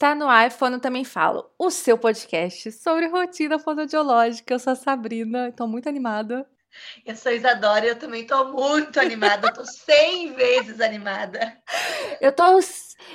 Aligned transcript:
Está 0.00 0.14
no 0.14 0.30
ar, 0.30 0.50
Fono 0.50 0.80
Também 0.80 1.04
Falo, 1.04 1.50
o 1.58 1.70
seu 1.70 1.98
podcast 1.98 2.72
sobre 2.72 3.06
rotina 3.06 3.58
fonoaudiológica. 3.58 4.54
Eu 4.54 4.58
sou 4.58 4.72
a 4.72 4.74
Sabrina, 4.74 5.50
estou 5.50 5.68
muito 5.68 5.90
animada. 5.90 6.48
Eu 7.04 7.14
sou 7.14 7.30
Isadora 7.30 7.84
e 7.84 7.88
eu 7.90 7.98
também 7.98 8.22
estou 8.22 8.50
muito 8.50 8.98
animada, 8.98 9.48
eu 9.48 9.52
tô 9.52 9.60
100 9.68 10.32
vezes 10.32 10.80
animada. 10.80 11.54
Eu 12.18 12.32
tô 12.32 12.44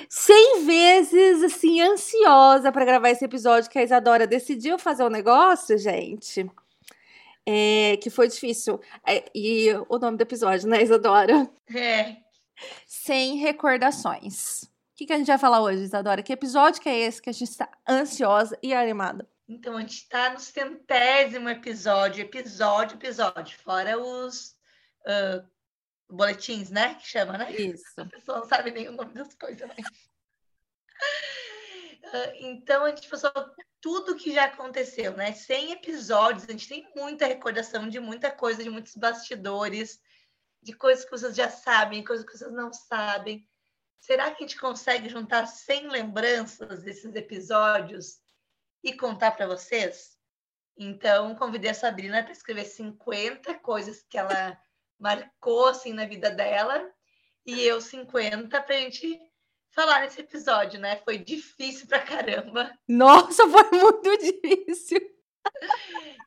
100 0.08 0.64
vezes, 0.64 1.42
assim, 1.42 1.80
ansiosa 1.80 2.70
para 2.70 2.84
gravar 2.84 3.10
esse 3.10 3.24
episódio 3.24 3.68
que 3.68 3.80
a 3.80 3.82
Isadora 3.82 4.24
decidiu 4.24 4.78
fazer 4.78 5.02
o 5.02 5.06
um 5.06 5.10
negócio, 5.10 5.76
gente. 5.76 6.48
É, 7.44 7.96
que 7.96 8.10
foi 8.10 8.28
difícil. 8.28 8.80
É, 9.04 9.24
e 9.34 9.72
o 9.88 9.98
nome 9.98 10.18
do 10.18 10.22
episódio, 10.22 10.68
né, 10.68 10.80
Isadora? 10.80 11.50
É. 11.74 12.18
Sem 12.86 13.38
recordações. 13.38 14.70
O 14.96 14.98
que, 14.98 15.04
que 15.04 15.12
a 15.12 15.18
gente 15.18 15.26
vai 15.26 15.36
falar 15.36 15.60
hoje, 15.60 15.82
Isadora? 15.82 16.22
Que 16.22 16.32
episódio 16.32 16.80
que 16.80 16.88
é 16.88 17.00
esse 17.00 17.20
que 17.20 17.28
a 17.28 17.32
gente 17.32 17.50
está 17.50 17.70
ansiosa 17.86 18.58
e 18.62 18.72
animada? 18.72 19.28
Então, 19.46 19.76
a 19.76 19.80
gente 19.82 19.92
está 19.92 20.30
no 20.30 20.40
centésimo 20.40 21.50
episódio, 21.50 22.22
episódio, 22.22 22.96
episódio, 22.96 23.58
fora 23.58 23.98
os 23.98 24.56
uh, 25.02 25.46
boletins, 26.08 26.70
né? 26.70 26.94
Que 26.94 27.06
chama, 27.08 27.36
né? 27.36 27.54
Isso. 27.54 27.84
A 28.00 28.06
pessoa 28.06 28.38
não 28.38 28.48
sabe 28.48 28.70
nem 28.70 28.88
o 28.88 28.92
nome 28.92 29.12
das 29.12 29.34
coisas, 29.34 29.68
né? 29.68 29.76
Uh, 32.04 32.32
então, 32.36 32.86
a 32.86 32.88
gente 32.88 33.06
passou 33.06 33.30
tudo 33.82 34.16
que 34.16 34.32
já 34.32 34.44
aconteceu, 34.44 35.14
né? 35.14 35.32
100 35.32 35.72
episódios, 35.72 36.48
a 36.48 36.52
gente 36.52 36.70
tem 36.70 36.90
muita 36.96 37.26
recordação 37.26 37.86
de 37.86 38.00
muita 38.00 38.30
coisa, 38.30 38.64
de 38.64 38.70
muitos 38.70 38.96
bastidores, 38.96 40.00
de 40.62 40.72
coisas 40.72 41.04
que 41.04 41.10
vocês 41.10 41.36
já 41.36 41.50
sabem, 41.50 42.02
coisas 42.02 42.24
que 42.24 42.32
vocês 42.32 42.50
não 42.50 42.72
sabem. 42.72 43.46
Será 43.98 44.30
que 44.30 44.44
a 44.44 44.46
gente 44.46 44.58
consegue 44.58 45.08
juntar 45.08 45.46
100 45.46 45.88
lembranças 45.88 46.82
desses 46.82 47.14
episódios 47.14 48.20
e 48.82 48.92
contar 48.92 49.32
para 49.32 49.46
vocês? 49.46 50.16
Então, 50.78 51.34
convidei 51.34 51.70
a 51.70 51.74
Sabrina 51.74 52.22
para 52.22 52.32
escrever 52.32 52.64
50 52.64 53.54
coisas 53.60 54.04
que 54.08 54.18
ela 54.18 54.58
marcou 54.98 55.68
assim 55.68 55.92
na 55.92 56.06
vida 56.06 56.30
dela 56.30 56.90
e 57.44 57.62
eu 57.62 57.80
50 57.80 58.60
para 58.62 58.74
a 58.74 58.80
gente 58.80 59.18
falar 59.70 60.00
nesse 60.00 60.20
episódio, 60.20 60.80
né? 60.80 60.96
Foi 61.04 61.18
difícil 61.18 61.86
pra 61.86 62.00
caramba. 62.00 62.72
Nossa, 62.88 63.46
foi 63.48 63.70
muito 63.70 64.16
difícil. 64.18 65.00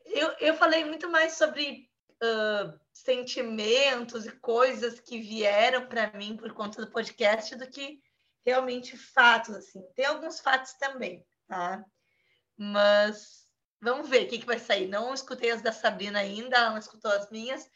Eu, 0.06 0.30
eu 0.40 0.54
falei 0.56 0.86
muito 0.86 1.10
mais 1.10 1.34
sobre 1.34 1.90
uh, 2.24 2.80
sentimentos 3.04 4.26
e 4.26 4.32
coisas 4.32 5.00
que 5.00 5.20
vieram 5.20 5.88
para 5.88 6.12
mim 6.12 6.36
por 6.36 6.54
conta 6.54 6.84
do 6.84 6.92
podcast 6.92 7.56
do 7.56 7.70
que 7.70 8.00
realmente 8.46 8.98
fatos, 8.98 9.56
assim. 9.56 9.82
Tem 9.96 10.06
alguns 10.06 10.40
fatos 10.40 10.74
também, 10.74 11.26
tá? 11.48 11.84
Mas 12.58 13.46
vamos 13.82 14.10
ver 14.10 14.26
o 14.26 14.28
que, 14.28 14.40
que 14.40 14.46
vai 14.46 14.60
sair. 14.60 14.88
Não 14.88 15.14
escutei 15.14 15.52
as 15.52 15.62
da 15.62 15.72
Sabrina 15.72 16.20
ainda, 16.20 16.58
ela 16.58 16.72
não 16.72 16.78
escutou 16.78 17.12
as 17.12 17.30
minhas. 17.30 17.70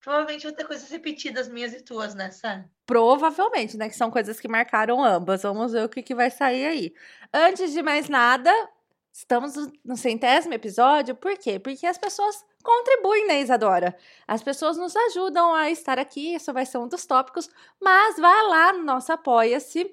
Provavelmente 0.00 0.44
vão 0.44 0.54
ter 0.54 0.66
coisas 0.66 0.88
repetidas 0.90 1.48
minhas 1.48 1.72
e 1.72 1.82
tuas, 1.82 2.14
né, 2.14 2.30
Sam? 2.30 2.64
Provavelmente, 2.86 3.76
né? 3.76 3.88
Que 3.88 3.96
são 3.96 4.10
coisas 4.10 4.40
que 4.40 4.48
marcaram 4.48 5.04
ambas. 5.04 5.42
Vamos 5.42 5.72
ver 5.72 5.84
o 5.84 5.88
que, 5.88 6.02
que 6.02 6.14
vai 6.14 6.30
sair 6.30 6.66
aí. 6.66 6.94
Antes 7.32 7.72
de 7.72 7.82
mais 7.82 8.08
nada, 8.08 8.52
estamos 9.12 9.54
no 9.84 9.96
centésimo 9.96 10.54
episódio. 10.54 11.14
Por 11.14 11.36
quê? 11.36 11.58
Porque 11.58 11.86
as 11.86 11.98
pessoas 11.98 12.44
contribuem, 12.68 13.26
né, 13.26 13.40
Isadora? 13.40 13.96
As 14.26 14.42
pessoas 14.42 14.76
nos 14.76 14.94
ajudam 14.94 15.54
a 15.54 15.70
estar 15.70 15.98
aqui, 15.98 16.34
isso 16.34 16.52
vai 16.52 16.66
ser 16.66 16.76
um 16.76 16.86
dos 16.86 17.06
tópicos, 17.06 17.48
mas 17.80 18.18
vá 18.18 18.42
lá 18.42 18.74
no 18.74 18.84
nosso 18.84 19.10
Apoia-se 19.10 19.90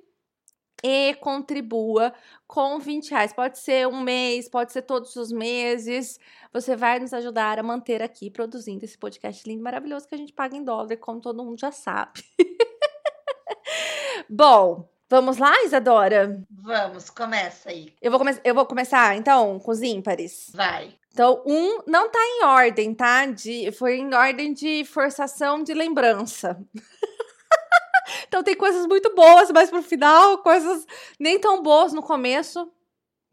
e 0.84 1.16
contribua 1.16 2.14
com 2.46 2.78
20 2.78 3.12
reais. 3.12 3.32
Pode 3.32 3.60
ser 3.60 3.88
um 3.88 4.02
mês, 4.02 4.50
pode 4.50 4.74
ser 4.74 4.82
todos 4.82 5.16
os 5.16 5.32
meses. 5.32 6.20
Você 6.52 6.76
vai 6.76 7.00
nos 7.00 7.14
ajudar 7.14 7.58
a 7.58 7.64
manter 7.64 8.04
aqui 8.04 8.30
produzindo 8.30 8.84
esse 8.84 8.98
podcast 8.98 9.48
lindo, 9.48 9.64
maravilhoso 9.64 10.06
que 10.06 10.16
a 10.16 10.18
gente 10.18 10.34
paga 10.34 10.58
em 10.58 10.64
dólar, 10.64 10.98
como 10.98 11.22
todo 11.22 11.46
mundo 11.46 11.58
já 11.58 11.72
sabe. 11.72 12.24
Bom, 14.30 14.90
Vamos 15.08 15.38
lá, 15.38 15.64
Isadora? 15.64 16.44
Vamos, 16.50 17.12
começa 17.12 17.70
aí. 17.70 17.94
Eu 18.02 18.10
vou, 18.10 18.20
come 18.20 18.36
eu 18.44 18.56
vou 18.56 18.66
começar, 18.66 19.16
então, 19.16 19.60
com 19.60 19.70
os 19.70 19.84
ímpares. 19.84 20.50
Vai. 20.52 20.96
Então, 21.14 21.44
um 21.46 21.84
não 21.86 22.10
tá 22.10 22.20
em 22.20 22.44
ordem, 22.44 22.94
tá? 22.94 23.26
De, 23.28 23.72
foi 23.72 23.98
em 23.98 24.14
ordem 24.14 24.52
de 24.52 24.84
forçação 24.84 25.64
de 25.64 25.76
lembrança. 25.76 26.60
então, 28.28 28.44
tem 28.44 28.56
coisas 28.56 28.88
muito 28.88 29.14
boas 29.14 29.52
mais 29.52 29.70
pro 29.70 29.84
final, 29.84 30.40
coisas 30.40 30.88
nem 31.20 31.40
tão 31.40 31.62
boas 31.62 31.94
no 31.94 32.02
começo. 32.02 32.72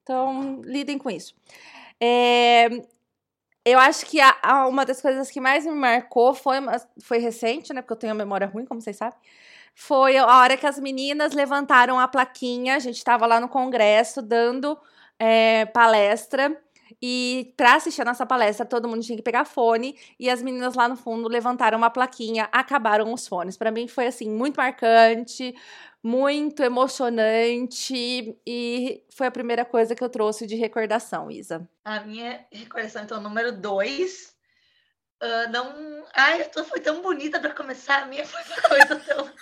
Então, 0.03 0.60
lidem 0.65 0.99
com 0.99 1.10
isso. 1.10 1.34
É, 1.99 2.69
eu 3.65 3.78
acho 3.78 4.04
que 4.04 4.21
a, 4.21 4.37
a, 4.43 4.66
uma 4.66 4.84
das 4.84 5.00
coisas 5.00 5.31
que 5.31 5.41
mais 5.41 5.65
me 5.65 5.72
marcou 5.72 6.34
foi, 6.34 6.59
foi 7.00 7.16
recente, 7.16 7.72
né? 7.72 7.81
Porque 7.81 7.94
eu 7.94 7.99
tenho 7.99 8.12
a 8.12 8.16
memória 8.16 8.47
ruim, 8.47 8.66
como 8.66 8.83
vocês 8.83 8.97
sabem 8.97 9.19
foi 9.75 10.16
a 10.16 10.27
hora 10.27 10.56
que 10.56 10.66
as 10.66 10.78
meninas 10.78 11.33
levantaram 11.33 11.99
a 11.99 12.06
plaquinha. 12.06 12.77
A 12.77 12.78
gente 12.78 12.97
estava 12.97 13.27
lá 13.27 13.41
no 13.41 13.49
congresso 13.49 14.21
dando 14.21 14.78
é, 15.19 15.66
palestra. 15.66 16.56
E 17.00 17.53
para 17.56 17.75
assistir 17.75 18.03
a 18.03 18.05
nossa 18.05 18.27
palestra, 18.27 18.66
todo 18.66 18.88
mundo 18.88 19.03
tinha 19.03 19.16
que 19.16 19.22
pegar 19.22 19.44
fone. 19.44 19.99
E 20.19 20.28
as 20.28 20.43
meninas 20.43 20.75
lá 20.75 20.88
no 20.88 20.97
fundo 20.97 21.28
levantaram 21.28 21.78
uma 21.78 21.91
plaquinha, 21.91 22.49
acabaram 22.53 23.12
os 23.12 23.27
fones. 23.27 23.56
Para 23.56 23.71
mim 23.71 23.88
foi 23.88 24.06
assim, 24.06 24.28
muito 24.28 24.56
marcante, 24.56 25.55
muito 26.03 26.62
emocionante. 26.62 28.39
E 28.47 29.03
foi 29.10 29.27
a 29.27 29.33
primeira 29.33 29.65
coisa 29.65 29.94
que 29.94 30.04
eu 30.04 30.09
trouxe 30.09 30.47
de 30.47 30.54
recordação, 30.54 31.31
Isa. 31.31 31.69
A 31.84 32.00
minha 32.00 32.44
recordação, 32.53 33.03
então, 33.03 33.21
número 33.21 33.53
dois. 33.53 34.33
Uh, 35.22 35.50
não. 35.50 36.04
Ai, 36.15 36.43
a 36.43 36.49
tua 36.49 36.65
foi 36.65 36.81
tão 36.81 37.00
bonita 37.00 37.41
para 37.41 37.54
começar, 37.54 38.03
a 38.03 38.06
minha 38.06 38.27
foi 38.27 38.43
uma 38.43 38.62
coisa 38.62 38.97
tão 38.97 39.33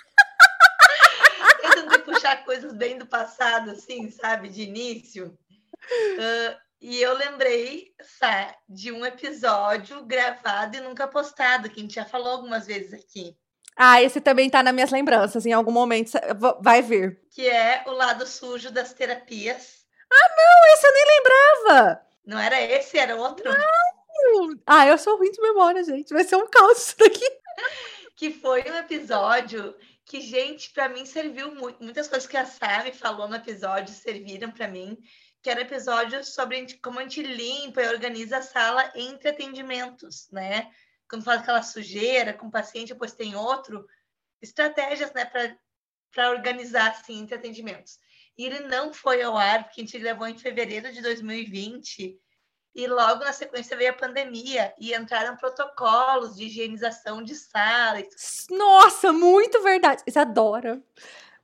tentando 1.81 2.03
puxar 2.03 2.45
coisas 2.45 2.73
bem 2.73 2.97
do 2.97 3.05
passado, 3.05 3.71
assim, 3.71 4.09
sabe, 4.09 4.49
de 4.49 4.63
início. 4.63 5.37
Uh, 5.77 6.57
e 6.79 7.01
eu 7.01 7.13
lembrei, 7.15 7.93
sabe, 8.19 8.53
de 8.67 8.91
um 8.91 9.05
episódio 9.05 10.03
gravado 10.03 10.77
e 10.77 10.81
nunca 10.81 11.07
postado, 11.07 11.69
que 11.69 11.79
a 11.79 11.83
gente 11.83 11.95
já 11.95 12.05
falou 12.05 12.33
algumas 12.33 12.65
vezes 12.65 12.93
aqui. 12.93 13.35
Ah, 13.75 14.01
esse 14.01 14.19
também 14.19 14.49
tá 14.49 14.61
nas 14.61 14.73
minhas 14.73 14.91
lembranças, 14.91 15.45
em 15.45 15.53
algum 15.53 15.71
momento 15.71 16.11
vai 16.59 16.81
vir. 16.81 17.19
Que 17.31 17.49
é 17.49 17.83
o 17.87 17.91
lado 17.91 18.27
sujo 18.27 18.69
das 18.71 18.93
terapias. 18.93 19.85
Ah, 20.11 20.29
não, 20.35 20.73
esse 20.73 20.87
eu 20.87 20.93
nem 20.93 21.05
lembrava! 21.07 22.01
Não 22.25 22.39
era 22.39 22.61
esse, 22.61 22.97
era 22.97 23.15
outro? 23.15 23.49
Não! 23.49 24.59
Ah, 24.67 24.85
eu 24.85 24.97
sou 24.97 25.17
ruim 25.17 25.31
de 25.31 25.41
memória, 25.41 25.83
gente. 25.83 26.13
Vai 26.13 26.23
ser 26.23 26.35
um 26.35 26.47
caos 26.47 26.77
isso 26.77 26.97
daqui. 26.97 27.25
Que 28.15 28.31
foi 28.31 28.63
um 28.69 28.77
episódio 28.77 29.73
que, 30.05 30.21
gente, 30.21 30.71
para 30.71 30.89
mim 30.89 31.05
serviu 31.05 31.53
muito. 31.55 31.83
Muitas 31.83 32.07
coisas 32.07 32.27
que 32.27 32.37
a 32.37 32.45
Sami 32.45 32.91
falou 32.91 33.27
no 33.27 33.35
episódio 33.35 33.93
serviram 33.93 34.51
para 34.51 34.67
mim, 34.67 34.97
que 35.41 35.49
era 35.49 35.61
episódio 35.61 36.23
sobre 36.23 36.77
como 36.79 36.99
a 36.99 37.03
gente 37.03 37.21
limpa 37.21 37.81
e 37.81 37.87
organiza 37.87 38.37
a 38.37 38.41
sala 38.41 38.91
entre 38.95 39.29
atendimentos, 39.29 40.29
né? 40.31 40.71
Quando 41.09 41.23
faz 41.23 41.41
aquela 41.41 41.63
sujeira 41.63 42.33
com 42.33 42.47
o 42.47 42.51
paciente, 42.51 42.93
depois 42.93 43.13
tem 43.13 43.35
outro, 43.35 43.85
estratégias, 44.41 45.11
né, 45.13 45.25
para 46.11 46.31
organizar 46.31 46.91
assim 46.91 47.19
entre 47.19 47.35
atendimentos. 47.35 47.99
E 48.37 48.45
ele 48.45 48.61
não 48.61 48.93
foi 48.93 49.21
ao 49.21 49.37
ar, 49.37 49.65
porque 49.65 49.81
a 49.81 49.83
gente 49.83 49.97
levou 49.97 50.27
em 50.27 50.37
fevereiro 50.37 50.91
de 50.91 51.01
2020 51.01 52.17
e 52.73 52.87
logo 52.87 53.23
na 53.23 53.33
sequência 53.33 53.75
veio 53.75 53.91
a 53.91 53.95
pandemia 53.95 54.73
e 54.79 54.93
entraram 54.93 55.35
protocolos 55.35 56.35
de 56.35 56.45
higienização 56.45 57.21
de 57.21 57.35
salas. 57.35 58.47
Nossa, 58.49 59.11
muito 59.11 59.61
verdade. 59.61 60.03
Isadora. 60.07 60.81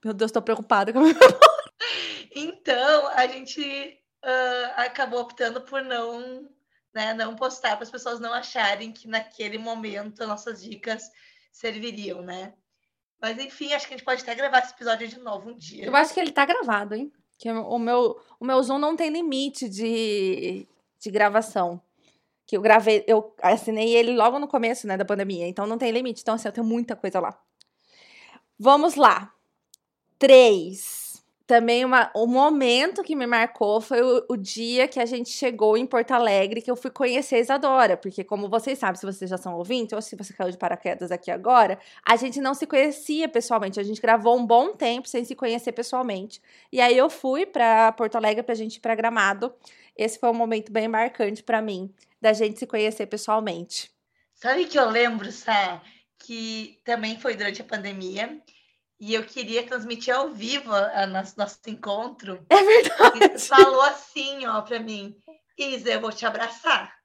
Meu 0.04 0.14
Deus, 0.14 0.30
estou 0.30 0.42
preocupada 0.42 0.94
com 0.94 1.00
a 1.00 1.02
minha 1.04 1.16
Então, 2.34 3.08
a 3.08 3.28
gente 3.28 4.00
uh, 4.24 4.74
acabou 4.76 5.22
optando 5.22 5.62
por 5.62 5.82
não, 5.84 6.50
né, 6.94 7.14
não 7.14 7.36
postar 7.36 7.76
para 7.76 7.84
as 7.84 7.92
pessoas 7.92 8.20
não 8.20 8.34
acharem 8.34 8.92
que 8.92 9.08
naquele 9.08 9.58
momento 9.58 10.26
nossas 10.26 10.62
dicas 10.64 11.12
serviriam, 11.52 12.22
né? 12.22 12.54
Mas 13.20 13.40
enfim, 13.40 13.74
acho 13.74 13.88
que 13.88 13.96
a 13.96 13.98
gente 13.98 14.06
pode 14.06 14.22
até 14.22 14.36
gravar 14.36 14.60
esse 14.60 14.74
episódio 14.74 15.08
de 15.08 15.20
novo 15.20 15.50
um 15.50 15.58
dia. 15.58 15.86
Eu 15.86 15.96
acho 15.96 16.14
que 16.14 16.20
ele 16.20 16.30
está 16.30 16.46
gravado, 16.46 16.94
hein? 16.94 17.12
Que 17.38 17.52
o 17.52 17.80
meu, 17.80 18.20
o 18.40 18.46
meu 18.46 18.62
Zoom 18.62 18.78
não 18.78 18.96
tem 18.96 19.10
limite 19.10 19.68
de, 19.68 20.68
de 21.00 21.12
gravação. 21.12 21.82
Que 22.46 22.56
eu 22.56 22.62
gravei, 22.62 23.04
eu 23.08 23.36
assinei 23.42 23.96
ele 23.96 24.16
logo 24.16 24.40
no 24.40 24.48
começo, 24.48 24.88
né, 24.88 24.96
da 24.96 25.06
pandemia. 25.06 25.48
Então 25.48 25.68
não 25.68 25.78
tem 25.78 25.92
limite. 25.92 26.22
Então, 26.22 26.36
assim, 26.36 26.48
eu 26.48 26.54
tenho 26.54 26.66
muita 26.66 26.96
coisa 26.96 27.20
lá. 27.20 27.38
Vamos 28.58 28.96
lá. 28.96 29.34
Três. 30.18 31.07
Também 31.48 31.86
uma, 31.86 32.12
o 32.14 32.28
momento 32.28 33.02
que 33.02 33.16
me 33.16 33.26
marcou 33.26 33.80
foi 33.80 34.02
o, 34.02 34.26
o, 34.28 34.36
dia 34.36 34.86
que 34.86 35.00
a 35.00 35.06
gente 35.06 35.30
chegou 35.30 35.78
em 35.78 35.86
Porto 35.86 36.12
Alegre, 36.12 36.62
que 36.62 36.70
eu 36.70 36.76
fui 36.76 36.92
conhecer 36.92 37.36
a 37.36 37.40
Isadora, 37.40 37.96
porque 37.96 38.22
como 38.22 38.50
vocês 38.50 38.78
sabem, 38.78 39.00
se 39.00 39.06
vocês 39.06 39.30
já 39.30 39.38
são 39.38 39.56
ouvintes, 39.56 39.94
ou 39.94 40.02
se 40.02 40.18
você 40.18 40.34
caiu 40.34 40.52
de 40.52 40.58
paraquedas 40.58 41.10
aqui 41.10 41.32
agora, 41.32 41.80
a 42.06 42.18
gente 42.18 42.42
não 42.42 42.54
se 42.54 42.68
conhecia 42.68 43.30
pessoalmente, 43.30 43.80
a 43.80 43.84
gente 43.84 44.02
gravou 44.02 44.38
um 44.38 44.46
bom 44.46 44.74
tempo 44.74 45.08
sem 45.08 45.24
se 45.24 45.36
conhecer 45.36 45.72
pessoalmente. 45.72 46.42
E 46.70 46.82
aí 46.82 46.98
eu 46.98 47.10
fui 47.10 47.46
para 47.46 47.94
Porto 47.94 48.18
Alegre 48.18 48.44
pra 48.44 48.54
gente 48.54 48.76
ir 48.76 48.82
pra 48.82 48.94
Gramado. 48.94 49.56
Esse 49.96 50.20
foi 50.20 50.30
um 50.30 50.34
momento 50.34 50.70
bem 50.70 50.90
marcante 50.90 51.42
para 51.42 51.62
mim, 51.62 51.90
da 52.22 52.34
gente 52.34 52.60
se 52.60 52.68
conhecer 52.68 53.06
pessoalmente. 53.06 53.90
Sabe 54.34 54.66
que 54.66 54.78
eu 54.78 54.90
lembro, 54.90 55.32
Sá, 55.32 55.82
que 56.20 56.78
também 56.84 57.18
foi 57.18 57.36
durante 57.36 57.62
a 57.62 57.66
pandemia, 57.66 58.38
e 59.00 59.14
eu 59.14 59.24
queria 59.24 59.66
transmitir 59.66 60.14
ao 60.16 60.30
vivo 60.30 60.74
a 60.74 61.06
nosso, 61.06 61.38
nosso 61.38 61.60
encontro. 61.68 62.46
É 62.50 62.64
verdade. 62.64 63.36
E 63.36 63.40
falou 63.40 63.82
assim, 63.82 64.46
ó, 64.46 64.62
para 64.62 64.80
mim, 64.80 65.16
Isa, 65.58 65.92
eu 65.92 66.02
vou 66.02 66.12
te 66.12 66.26
abraçar. 66.26 66.96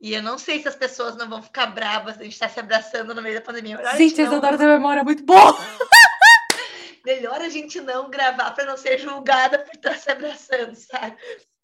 E 0.00 0.12
eu 0.12 0.22
não 0.22 0.36
sei 0.36 0.60
se 0.60 0.68
as 0.68 0.76
pessoas 0.76 1.16
não 1.16 1.28
vão 1.28 1.42
ficar 1.42 1.66
bravas, 1.66 2.18
a 2.18 2.22
gente 2.22 2.34
estar 2.34 2.48
tá 2.48 2.52
se 2.52 2.60
abraçando 2.60 3.14
no 3.14 3.22
meio 3.22 3.36
da 3.36 3.40
pandemia. 3.40 3.76
Melhor 3.76 3.96
gente, 3.96 4.20
a 4.20 4.24
Isadora 4.24 4.58
tem 4.58 4.66
memória 4.66 5.02
muito 5.02 5.24
boa. 5.24 5.56
Melhor 7.04 7.40
a 7.40 7.48
gente 7.48 7.80
não 7.80 8.10
gravar 8.10 8.50
para 8.52 8.64
não 8.64 8.76
ser 8.76 8.98
julgada 8.98 9.58
por 9.58 9.74
estar 9.74 9.96
se 9.96 10.10
abraçando, 10.10 10.74
sabe? 10.74 11.16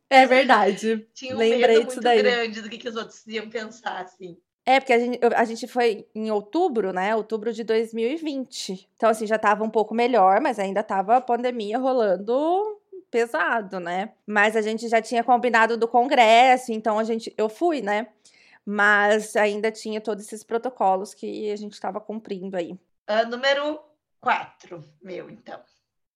É 0.09 0.27
verdade. 0.27 1.07
Tinha 1.15 1.35
um 1.35 1.39
Lembrei 1.39 1.77
medo 1.79 1.87
muito 1.87 2.01
daí. 2.01 2.19
grande 2.23 2.61
do 2.61 2.69
que, 2.69 2.79
que 2.79 2.89
os 2.89 2.97
outros 2.97 3.27
iam 3.27 3.49
pensar, 3.49 4.03
assim. 4.03 4.37
É, 4.65 4.79
porque 4.79 4.93
a 4.93 4.99
gente, 4.99 5.19
a 5.35 5.45
gente 5.45 5.67
foi 5.67 6.07
em 6.15 6.31
outubro, 6.31 6.93
né? 6.93 7.15
Outubro 7.17 7.53
de 7.53 7.65
2020. 7.65 8.89
Então, 8.95 9.11
assim, 9.11 9.27
já 9.27 9.39
tava 9.39 9.65
um 9.65 9.71
pouco 9.71 9.95
melhor, 9.95 10.41
mas 10.41 10.59
ainda 10.59 10.83
tava 10.83 11.17
a 11.17 11.21
pandemia 11.21 11.79
rolando 11.79 12.79
pesado, 13.11 13.81
né? 13.81 14.12
Mas 14.27 14.55
a 14.55 14.62
gente 14.62 14.89
já 14.89 15.03
tinha 15.03 15.25
combinado 15.25 15.77
do 15.77 15.89
congresso, 15.89 16.73
então 16.73 16.99
a 16.99 17.05
gente, 17.05 17.35
eu 17.37 17.49
fui, 17.49 17.83
né? 17.83 18.09
Mas 18.65 19.35
ainda 19.35 19.73
tinha 19.73 20.01
todos 20.01 20.25
esses 20.27 20.45
protocolos 20.45 21.15
que 21.15 21.51
a 21.51 21.57
gente 21.57 21.73
estava 21.73 22.01
cumprindo 22.01 22.57
aí. 22.57 22.73
Uh, 23.09 23.27
número 23.29 23.81
4, 24.21 24.85
meu, 25.03 25.29
então. 25.29 25.61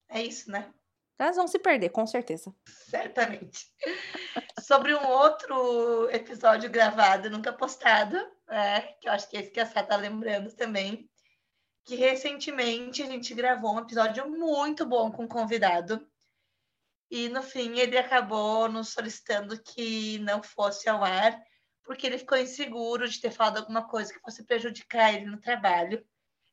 É 0.08 0.22
isso, 0.22 0.50
né? 0.50 0.68
Elas 1.18 1.36
vão 1.36 1.46
se 1.46 1.58
perder, 1.58 1.90
com 1.90 2.06
certeza. 2.06 2.54
Certamente. 2.66 3.72
Sobre 4.60 4.94
um 4.94 5.06
outro 5.06 6.10
episódio 6.10 6.70
gravado, 6.70 7.30
nunca 7.30 7.52
postado, 7.52 8.16
né? 8.48 8.80
que 9.00 9.08
eu 9.08 9.12
acho 9.12 9.28
que 9.28 9.36
é 9.36 9.40
esse 9.40 9.50
que 9.50 9.60
a 9.60 9.66
Sá 9.66 9.82
tá 9.82 9.96
lembrando 9.96 10.52
também, 10.54 11.08
que 11.84 11.94
recentemente 11.94 13.02
a 13.02 13.06
gente 13.06 13.34
gravou 13.34 13.74
um 13.74 13.80
episódio 13.80 14.28
muito 14.28 14.84
bom 14.86 15.12
com 15.12 15.24
um 15.24 15.28
convidado. 15.28 16.04
E 17.10 17.28
no 17.28 17.42
fim 17.42 17.78
ele 17.78 17.96
acabou 17.96 18.68
nos 18.68 18.88
solicitando 18.88 19.62
que 19.62 20.18
não 20.18 20.42
fosse 20.42 20.88
ao 20.88 21.04
ar, 21.04 21.40
porque 21.84 22.06
ele 22.06 22.18
ficou 22.18 22.38
inseguro 22.38 23.08
de 23.08 23.20
ter 23.20 23.30
falado 23.30 23.58
alguma 23.58 23.86
coisa 23.86 24.12
que 24.12 24.20
fosse 24.20 24.42
prejudicar 24.42 25.14
ele 25.14 25.26
no 25.26 25.40
trabalho. 25.40 26.04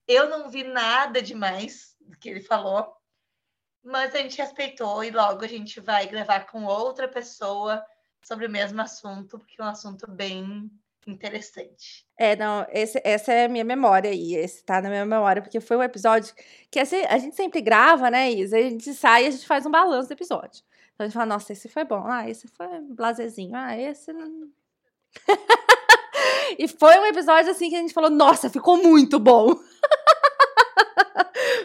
Eu 0.07 0.29
não 0.29 0.49
vi 0.49 0.63
nada 0.63 1.21
demais 1.21 1.95
do 2.01 2.17
que 2.17 2.29
ele 2.29 2.41
falou, 2.41 2.93
mas 3.83 4.13
a 4.13 4.19
gente 4.19 4.37
respeitou 4.37 5.03
e 5.03 5.11
logo 5.11 5.43
a 5.43 5.47
gente 5.47 5.79
vai 5.79 6.07
gravar 6.07 6.41
com 6.41 6.65
outra 6.65 7.07
pessoa 7.07 7.83
sobre 8.23 8.45
o 8.45 8.49
mesmo 8.49 8.81
assunto, 8.81 9.39
porque 9.39 9.59
é 9.59 9.63
um 9.63 9.67
assunto 9.67 10.09
bem 10.09 10.69
interessante. 11.07 12.05
É, 12.17 12.35
não, 12.35 12.65
esse, 12.69 13.01
essa 13.03 13.33
é 13.33 13.45
a 13.45 13.49
minha 13.49 13.63
memória 13.63 14.11
aí, 14.11 14.35
esse 14.35 14.63
tá 14.63 14.81
na 14.81 14.89
minha 14.89 15.05
memória, 15.05 15.41
porque 15.41 15.59
foi 15.59 15.77
um 15.77 15.83
episódio 15.83 16.33
que 16.69 16.79
assim, 16.79 17.03
a 17.09 17.17
gente 17.17 17.35
sempre 17.35 17.61
grava, 17.61 18.11
né, 18.11 18.31
Isa? 18.31 18.57
A 18.57 18.61
gente 18.61 18.93
sai 18.93 19.23
e 19.23 19.27
a 19.27 19.31
gente 19.31 19.47
faz 19.47 19.65
um 19.65 19.71
balanço 19.71 20.09
do 20.09 20.13
episódio. 20.13 20.63
Então 20.93 21.05
a 21.05 21.07
gente 21.07 21.13
fala, 21.13 21.25
nossa, 21.25 21.51
esse 21.53 21.67
foi 21.67 21.83
bom, 21.83 22.03
ah, 22.05 22.29
esse 22.29 22.47
foi 22.47 22.67
blazezinho, 22.81 23.55
ah, 23.55 23.75
esse 23.77 24.13
não... 24.13 24.49
e 26.57 26.67
foi 26.67 26.99
um 26.99 27.05
episódio 27.05 27.51
assim 27.51 27.69
que 27.69 27.75
a 27.75 27.79
gente 27.79 27.93
falou, 27.93 28.09
nossa, 28.09 28.49
ficou 28.49 28.77
muito 28.77 29.19
bom. 29.19 29.55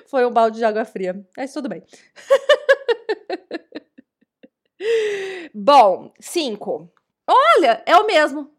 Foi 0.07 0.27
um 0.27 0.31
balde 0.31 0.59
de 0.59 0.65
água 0.65 0.85
fria. 0.85 1.25
Mas 1.37 1.53
tudo 1.53 1.69
bem. 1.69 1.83
Bom, 5.55 6.13
cinco. 6.21 6.91
Olha, 7.27 7.83
é 7.87 7.97
o 7.97 8.07
mesmo. 8.07 8.55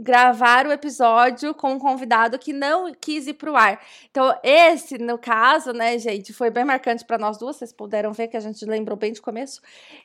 Gravar 0.00 0.64
o 0.64 0.70
episódio 0.70 1.52
com 1.52 1.72
um 1.72 1.78
convidado 1.78 2.38
que 2.38 2.52
não 2.52 2.94
quis 2.94 3.26
ir 3.26 3.34
pro 3.34 3.56
ar. 3.56 3.84
Então, 4.08 4.32
esse, 4.44 4.96
no 4.96 5.18
caso, 5.18 5.72
né, 5.72 5.98
gente, 5.98 6.32
foi 6.32 6.50
bem 6.50 6.64
marcante 6.64 7.04
para 7.04 7.18
nós 7.18 7.36
duas. 7.36 7.56
Vocês 7.56 7.72
puderam 7.72 8.12
ver 8.12 8.28
que 8.28 8.36
a 8.36 8.40
gente 8.40 8.64
lembrou 8.64 8.96
bem 8.96 9.12
de 9.12 9.20
começo. 9.20 9.60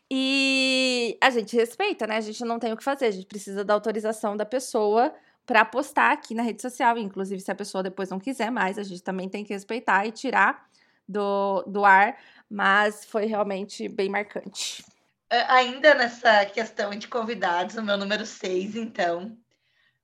E 0.09 1.15
a 1.21 1.29
gente 1.29 1.55
respeita, 1.55 2.07
né? 2.07 2.17
A 2.17 2.21
gente 2.21 2.43
não 2.43 2.57
tem 2.57 2.73
o 2.73 2.77
que 2.77 2.83
fazer. 2.83 3.05
A 3.05 3.11
gente 3.11 3.27
precisa 3.27 3.63
da 3.63 3.75
autorização 3.75 4.35
da 4.35 4.45
pessoa 4.45 5.13
para 5.45 5.65
postar 5.65 6.11
aqui 6.11 6.33
na 6.33 6.43
rede 6.43 6.61
social. 6.61 6.97
Inclusive, 6.97 7.41
se 7.41 7.51
a 7.51 7.55
pessoa 7.55 7.83
depois 7.83 8.09
não 8.09 8.19
quiser 8.19 8.51
mais, 8.51 8.77
a 8.77 8.83
gente 8.83 9.03
também 9.03 9.29
tem 9.29 9.43
que 9.43 9.53
respeitar 9.53 10.05
e 10.05 10.11
tirar 10.11 10.67
do, 11.07 11.63
do 11.63 11.83
ar, 11.83 12.17
mas 12.49 13.05
foi 13.05 13.25
realmente 13.25 13.87
bem 13.89 14.09
marcante. 14.09 14.83
É, 15.29 15.41
ainda 15.51 15.95
nessa 15.95 16.45
questão 16.45 16.91
de 16.91 17.07
convidados, 17.07 17.75
o 17.75 17.83
meu 17.83 17.97
número 17.97 18.25
6, 18.25 18.75
então. 18.75 19.37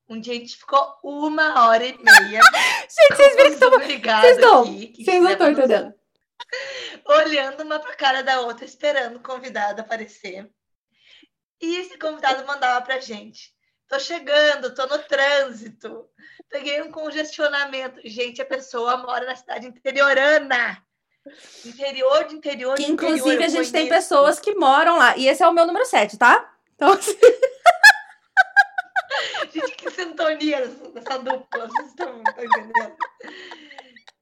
Um 0.08 0.20
dia 0.20 0.34
a 0.34 0.38
gente 0.38 0.58
ficou 0.58 0.98
uma 1.04 1.68
hora 1.68 1.86
e 1.86 1.96
meia. 1.98 2.42
gente, 2.90 3.16
vocês 3.16 3.36
viram 3.36 3.80
que 3.80 3.94
estão. 4.28 4.66
Vocês 4.66 5.22
não 5.22 5.32
estão 5.32 5.52
entendendo. 5.52 5.94
Olhando 7.06 7.64
uma 7.64 7.80
pra 7.80 7.96
cara 7.96 8.24
da 8.24 8.42
outra, 8.42 8.66
esperando 8.66 9.18
o 9.18 9.22
convidado 9.22 9.82
aparecer. 9.82 10.50
E 11.62 11.76
esse 11.76 11.98
convidado 12.00 12.48
mandava 12.48 12.84
pra 12.84 13.00
gente. 13.00 13.54
Tô 13.90 14.00
chegando, 14.00 14.74
tô 14.76 14.86
no 14.86 15.00
trânsito. 15.00 16.08
Peguei 16.48 16.80
um 16.84 16.92
congestionamento. 16.92 18.00
Gente, 18.06 18.40
a 18.40 18.46
pessoa 18.46 18.98
mora 18.98 19.26
na 19.26 19.36
cidade 19.36 19.66
interiorana. 19.66 20.80
Interior 21.66 22.26
de 22.26 22.36
interior 22.36 22.78
de 22.78 22.84
Inclusive, 22.84 23.22
interior, 23.22 23.44
a 23.44 23.50
gente 23.50 23.72
tem 23.72 23.90
pessoas 23.90 24.40
que 24.40 24.54
moram 24.54 25.00
lá. 25.00 25.18
E 25.18 25.28
esse 25.28 25.42
é 25.42 25.48
o 25.48 25.52
meu 25.52 25.66
número 25.66 25.86
7, 25.86 26.20
tá? 26.20 26.54
Então, 26.76 26.94
assim... 26.94 27.18
gente, 29.52 29.76
que 29.76 29.90
sintonia 29.90 30.68
dessa 30.68 31.18
dupla. 31.18 31.68
Vocês 31.68 31.88
estão 31.88 32.22
entendendo? 32.22 32.96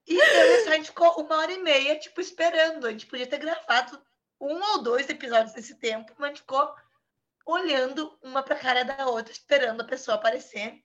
E 0.06 0.20
a 0.20 0.76
gente 0.76 0.86
ficou 0.86 1.12
uma 1.20 1.36
hora 1.36 1.52
e 1.52 1.62
meia, 1.62 1.98
tipo, 1.98 2.22
esperando. 2.22 2.86
A 2.86 2.90
gente 2.90 3.06
podia 3.06 3.26
ter 3.26 3.36
gravado 3.36 4.00
um 4.40 4.58
ou 4.72 4.82
dois 4.82 5.10
episódios 5.10 5.54
nesse 5.54 5.74
tempo, 5.74 6.10
mas 6.16 6.24
a 6.24 6.28
gente 6.28 6.40
ficou 6.40 6.74
olhando 7.48 8.16
uma 8.22 8.42
para 8.42 8.54
a 8.54 8.58
cara 8.58 8.84
da 8.84 9.06
outra, 9.06 9.32
esperando 9.32 9.80
a 9.80 9.84
pessoa 9.84 10.16
aparecer. 10.16 10.82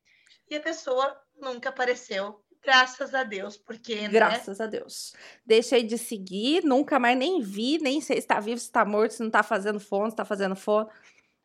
E 0.49 0.55
a 0.55 0.61
pessoa 0.61 1.15
nunca 1.35 1.69
apareceu. 1.69 2.41
Graças 2.63 3.13
a 3.13 3.23
Deus, 3.23 3.57
porque. 3.57 3.95
Né? 3.95 4.07
Graças 4.07 4.61
a 4.61 4.65
Deus. 4.65 5.13
Deixei 5.45 5.83
de 5.83 5.97
seguir, 5.97 6.63
nunca 6.63 6.97
mais 6.97 7.17
nem 7.17 7.41
vi, 7.41 7.77
nem 7.79 7.99
sei 7.99 8.15
se 8.15 8.21
está 8.21 8.39
vivo, 8.39 8.57
se 8.57 8.67
está 8.67 8.85
morto, 8.85 9.11
se 9.11 9.19
não 9.19 9.27
está 9.27 9.43
fazendo 9.43 9.79
fone, 9.79 10.09
se 10.09 10.13
está 10.13 10.23
fazendo 10.23 10.55
fone. 10.55 10.87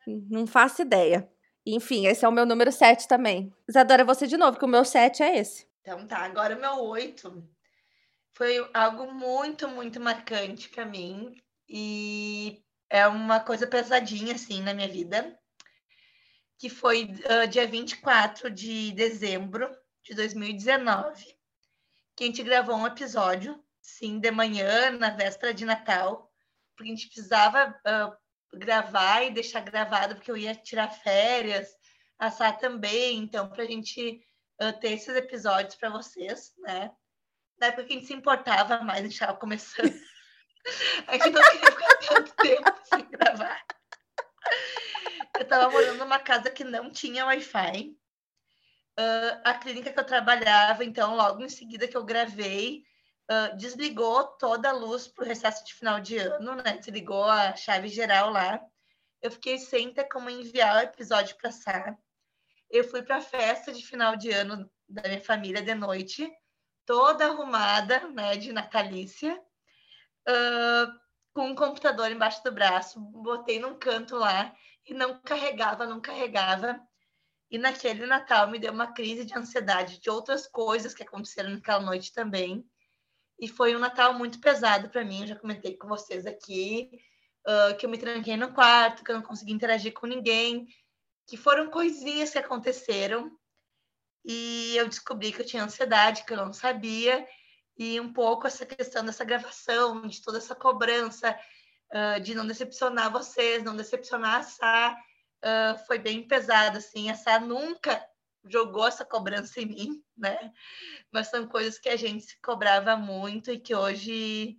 Não 0.07 0.47
faço 0.47 0.83
ideia. 0.83 1.28
Enfim, 1.66 2.07
esse 2.07 2.25
é 2.25 2.28
o 2.28 2.33
meu 2.33 2.47
número 2.47 2.71
7 2.71 3.09
também. 3.09 3.52
Isadora, 3.69 4.04
você 4.04 4.26
de 4.26 4.37
novo, 4.37 4.59
que 4.59 4.64
o 4.64 4.69
meu 4.69 4.85
7 4.85 5.23
é 5.23 5.38
esse. 5.38 5.66
Então 5.83 6.07
tá, 6.07 6.19
agora 6.19 6.57
o 6.57 6.61
meu 6.61 6.85
8 6.85 7.45
foi 8.33 8.71
algo 8.73 9.12
muito, 9.12 9.66
muito 9.69 10.00
marcante 10.00 10.69
para 10.69 10.87
mim. 10.87 11.35
E 11.69 12.62
é 12.90 13.07
uma 13.07 13.40
coisa 13.40 13.66
pesadinha, 13.66 14.35
assim, 14.35 14.62
na 14.62 14.73
minha 14.73 14.88
vida, 14.88 15.38
que 16.59 16.68
foi 16.68 17.04
uh, 17.04 17.47
dia 17.49 17.66
24 17.66 18.50
de 18.50 18.92
dezembro 18.92 19.71
de 20.04 20.14
2019, 20.14 21.25
que 22.16 22.25
a 22.25 22.26
gente 22.26 22.42
gravou 22.42 22.76
um 22.76 22.87
episódio, 22.87 23.62
sim, 23.80 24.18
de 24.18 24.30
manhã, 24.30 24.90
na 24.90 25.11
véspera 25.11 25.54
de 25.54 25.64
Natal, 25.64 26.33
porque 26.76 26.90
a 26.90 26.95
gente 26.95 27.09
precisava 27.09 27.71
uh, 27.87 28.59
gravar 28.59 29.23
e 29.23 29.30
deixar 29.30 29.61
gravado, 29.61 30.16
porque 30.16 30.30
eu 30.30 30.37
ia 30.37 30.54
tirar 30.54 30.90
férias, 30.90 31.68
a 32.18 32.30
Sá 32.30 32.52
também, 32.52 33.18
então, 33.18 33.49
para 33.49 33.62
a 33.62 33.66
gente 33.66 34.21
uh, 34.61 34.73
ter 34.80 34.92
esses 34.92 35.14
episódios 35.14 35.76
para 35.76 35.90
vocês, 35.90 36.52
né? 36.59 36.90
Na 37.61 37.68
época 37.68 37.85
que 37.85 37.92
a 37.92 37.97
gente 37.97 38.07
se 38.07 38.14
importava 38.14 38.80
mais, 38.83 39.00
a 39.00 39.02
gente 39.02 39.12
estava 39.12 39.37
começando. 39.37 39.92
A 41.07 41.12
gente 41.12 41.31
não 41.31 41.43
queria 41.43 41.71
ficar 41.71 41.97
tanto 42.09 42.35
tempo 42.37 42.79
sem 42.85 43.09
gravar. 43.11 43.65
Eu 45.37 45.43
estava 45.43 45.71
morando 45.71 45.99
numa 45.99 46.19
casa 46.19 46.50
que 46.50 46.65
não 46.65 46.91
tinha 46.91 47.27
Wi-Fi. 47.27 47.97
Uh, 48.99 49.41
a 49.45 49.55
clínica 49.55 49.93
que 49.93 50.00
eu 50.00 50.05
trabalhava, 50.05 50.85
então, 50.85 51.15
logo 51.15 51.43
em 51.43 51.49
seguida 51.49 51.87
que 51.87 51.97
eu 51.97 52.05
gravei, 52.05 52.83
uh, 53.31 53.57
desligou 53.57 54.27
toda 54.38 54.71
a 54.71 54.73
luz 54.73 55.07
para 55.07 55.25
o 55.25 55.29
recesso 55.29 55.65
de 55.65 55.75
final 55.75 56.00
de 56.00 56.19
ano, 56.19 56.57
né? 56.57 56.79
Desligou 56.79 57.25
a 57.25 57.55
chave 57.55 57.88
geral 57.88 58.31
lá. 58.31 58.61
Eu 59.23 59.31
fiquei 59.31 59.59
sem 59.59 59.93
ter 59.93 60.05
como 60.05 60.31
enviar 60.31 60.77
o 60.77 60.81
episódio 60.81 61.37
para 61.37 61.53
Sá. 61.53 61.97
Eu 62.71 62.85
fui 62.85 63.03
para 63.03 63.17
a 63.17 63.21
festa 63.21 63.73
de 63.73 63.87
final 63.87 64.17
de 64.17 64.31
ano 64.31 64.71
da 64.88 65.03
minha 65.03 65.21
família 65.21 65.62
de 65.62 65.75
noite, 65.75 66.31
toda 66.85 67.27
arrumada, 67.27 68.09
né, 68.09 68.37
de 68.37 68.53
natalícia. 68.53 69.41
Com 71.35 71.50
um 71.50 71.54
computador 71.54 72.11
embaixo 72.11 72.42
do 72.42 72.52
braço, 72.52 73.00
botei 73.00 73.58
num 73.61 73.78
canto 73.78 74.16
lá 74.16 74.54
e 74.87 74.94
não 74.94 75.20
carregava, 75.20 75.87
não 75.87 76.00
carregava. 76.00 76.80
E 77.50 77.56
naquele 77.56 78.04
Natal 78.06 78.50
me 78.50 78.58
deu 78.58 78.73
uma 78.73 78.92
crise 78.92 79.25
de 79.25 79.37
ansiedade 79.37 80.00
de 80.00 80.11
outras 80.11 80.47
coisas 80.47 80.94
que 80.94 81.02
aconteceram 81.02 81.50
naquela 81.50 81.80
noite 81.80 82.12
também. 82.12 82.68
E 83.38 83.49
foi 83.49 83.75
um 83.75 83.78
Natal 83.78 84.14
muito 84.14 84.40
pesado 84.40 84.88
para 84.88 85.04
mim, 85.04 85.23
eu 85.23 85.28
já 85.28 85.37
comentei 85.37 85.76
com 85.76 85.87
vocês 85.87 86.26
aqui, 86.26 86.90
uh, 87.47 87.76
que 87.76 87.87
eu 87.87 87.90
me 87.90 87.97
tranquei 87.97 88.37
no 88.37 88.52
quarto, 88.52 89.04
que 89.04 89.11
eu 89.11 89.16
não 89.16 89.23
consegui 89.23 89.52
interagir 89.52 89.92
com 89.92 90.06
ninguém, 90.06 90.66
que 91.26 91.37
foram 91.37 91.70
coisinhas 91.70 92.30
que 92.30 92.38
aconteceram. 92.38 93.30
E 94.25 94.76
eu 94.76 94.88
descobri 94.88 95.32
que 95.32 95.40
eu 95.40 95.47
tinha 95.47 95.62
ansiedade, 95.62 96.25
que 96.25 96.32
eu 96.32 96.37
não 96.37 96.52
sabia, 96.52 97.26
e 97.78 98.00
um 98.00 98.12
pouco 98.12 98.47
essa 98.47 98.66
questão 98.66 99.04
dessa 99.04 99.25
gravação, 99.25 100.06
de 100.08 100.20
toda 100.20 100.38
essa 100.38 100.54
cobrança, 100.54 101.38
uh, 101.92 102.20
de 102.20 102.35
não 102.35 102.44
decepcionar 102.44 103.12
vocês, 103.12 103.62
não 103.62 103.76
decepcionar 103.76 104.40
a 104.40 104.42
Sá, 104.42 104.97
uh, 105.44 105.87
foi 105.87 105.99
bem 105.99 106.26
pesado, 106.26 106.78
assim, 106.78 107.08
a 107.08 107.14
Sá 107.14 107.38
nunca 107.38 108.04
jogou 108.50 108.88
essa 108.88 109.04
cobrança 109.04 109.61
em 109.61 109.66
mim, 109.66 110.04
né? 110.16 110.52
Mas 111.12 111.28
são 111.28 111.47
coisas 111.47 111.78
que 111.78 111.88
a 111.88 111.97
gente 111.97 112.25
se 112.25 112.40
cobrava 112.40 112.97
muito 112.97 113.52
e 113.52 113.61
que 113.61 113.75
hoje, 113.75 114.58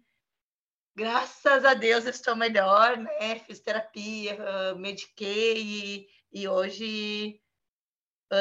graças 0.95 1.65
a 1.65 1.73
Deus, 1.73 2.05
estou 2.05 2.37
melhor, 2.37 2.97
né? 2.97 3.39
Fiz 3.39 3.59
terapia, 3.59 4.37
uh, 4.37 4.79
mediquei 4.79 5.61
e, 5.61 6.07
e 6.31 6.47
hoje 6.47 7.41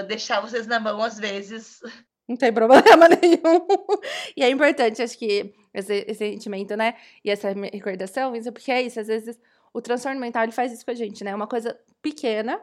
deixar 0.07 0.41
vocês 0.41 0.67
na 0.67 0.79
mão 0.79 1.03
às 1.03 1.19
vezes 1.19 1.81
não 2.29 2.37
tem 2.37 2.53
problema 2.53 3.09
nenhum. 3.09 3.67
e 4.37 4.43
é 4.43 4.51
importante, 4.51 5.03
acho 5.03 5.19
que, 5.19 5.55
esse, 5.73 6.05
esse 6.07 6.19
sentimento, 6.19 6.77
né? 6.77 6.95
E 7.25 7.31
essa 7.31 7.49
recordação, 7.73 8.37
isso 8.37 8.53
porque 8.53 8.71
é 8.71 8.83
isso, 8.83 9.01
às 9.01 9.07
vezes 9.07 9.39
o 9.73 9.81
transtorno 9.81 10.21
mental 10.21 10.43
ele 10.43 10.53
faz 10.53 10.73
isso 10.73 10.85
com 10.85 10.91
a 10.91 10.95
gente, 10.95 11.25
né? 11.25 11.35
Uma 11.35 11.47
coisa 11.47 11.79
pequena, 12.03 12.61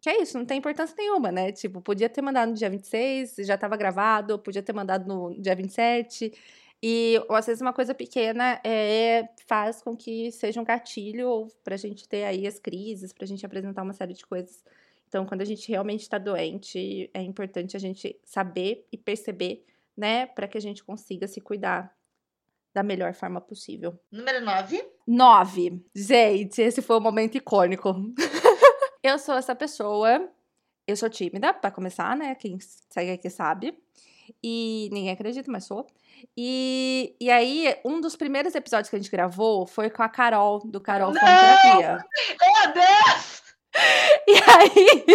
que 0.00 0.10
é 0.10 0.22
isso, 0.22 0.38
não 0.38 0.44
tem 0.44 0.58
importância 0.58 0.94
nenhuma, 0.96 1.32
né? 1.32 1.50
Tipo, 1.52 1.80
podia 1.80 2.08
ter 2.08 2.22
mandado 2.22 2.50
no 2.50 2.54
dia 2.54 2.68
26, 2.68 3.36
já 3.46 3.54
estava 3.54 3.76
gravado, 3.76 4.38
podia 4.38 4.62
ter 4.62 4.72
mandado 4.72 5.08
no 5.08 5.40
dia 5.40 5.54
27. 5.56 6.32
E 6.80 7.20
às 7.30 7.46
vezes 7.46 7.60
uma 7.60 7.72
coisa 7.72 7.92
pequena 7.94 8.60
é, 8.64 9.28
faz 9.46 9.82
com 9.82 9.96
que 9.96 10.30
seja 10.30 10.60
um 10.60 10.64
gatilho 10.64 11.48
para 11.64 11.74
a 11.74 11.78
gente 11.78 12.08
ter 12.08 12.24
aí 12.24 12.46
as 12.46 12.58
crises, 12.60 13.12
para 13.12 13.24
a 13.24 13.26
gente 13.26 13.44
apresentar 13.44 13.82
uma 13.82 13.92
série 13.92 14.14
de 14.14 14.24
coisas 14.24 14.62
então, 15.08 15.24
quando 15.24 15.40
a 15.40 15.44
gente 15.44 15.66
realmente 15.68 16.02
está 16.02 16.18
doente, 16.18 17.10
é 17.14 17.22
importante 17.22 17.74
a 17.74 17.80
gente 17.80 18.14
saber 18.22 18.86
e 18.92 18.98
perceber, 18.98 19.64
né, 19.96 20.26
para 20.26 20.46
que 20.46 20.58
a 20.58 20.60
gente 20.60 20.84
consiga 20.84 21.26
se 21.26 21.40
cuidar 21.40 21.96
da 22.74 22.82
melhor 22.82 23.14
forma 23.14 23.40
possível. 23.40 23.98
Número 24.12 24.44
9. 24.44 24.86
9. 25.06 25.82
Gente, 25.94 26.60
esse 26.60 26.82
foi 26.82 26.96
o 26.96 26.98
um 26.98 27.02
momento 27.02 27.36
icônico. 27.36 27.94
eu 29.02 29.18
sou 29.18 29.34
essa 29.34 29.54
pessoa. 29.54 30.28
Eu 30.86 30.96
sou 30.96 31.08
tímida, 31.08 31.52
para 31.52 31.70
começar, 31.70 32.14
né? 32.16 32.34
Quem 32.34 32.58
segue 32.60 33.12
aqui 33.12 33.30
sabe. 33.30 33.76
E 34.42 34.90
ninguém 34.92 35.10
acredita, 35.10 35.50
mas 35.50 35.64
sou. 35.64 35.86
E, 36.36 37.16
e 37.18 37.30
aí, 37.30 37.74
um 37.84 38.00
dos 38.00 38.14
primeiros 38.14 38.54
episódios 38.54 38.90
que 38.90 38.96
a 38.96 38.98
gente 38.98 39.10
gravou 39.10 39.66
foi 39.66 39.88
com 39.88 40.02
a 40.02 40.08
Carol, 40.08 40.60
do 40.60 40.80
Carol 40.80 41.12
Não! 41.12 41.20
Terapia. 41.20 42.04
Meu 42.40 42.72
Deus! 42.74 43.37
E 44.28 44.34
aí, 44.34 45.06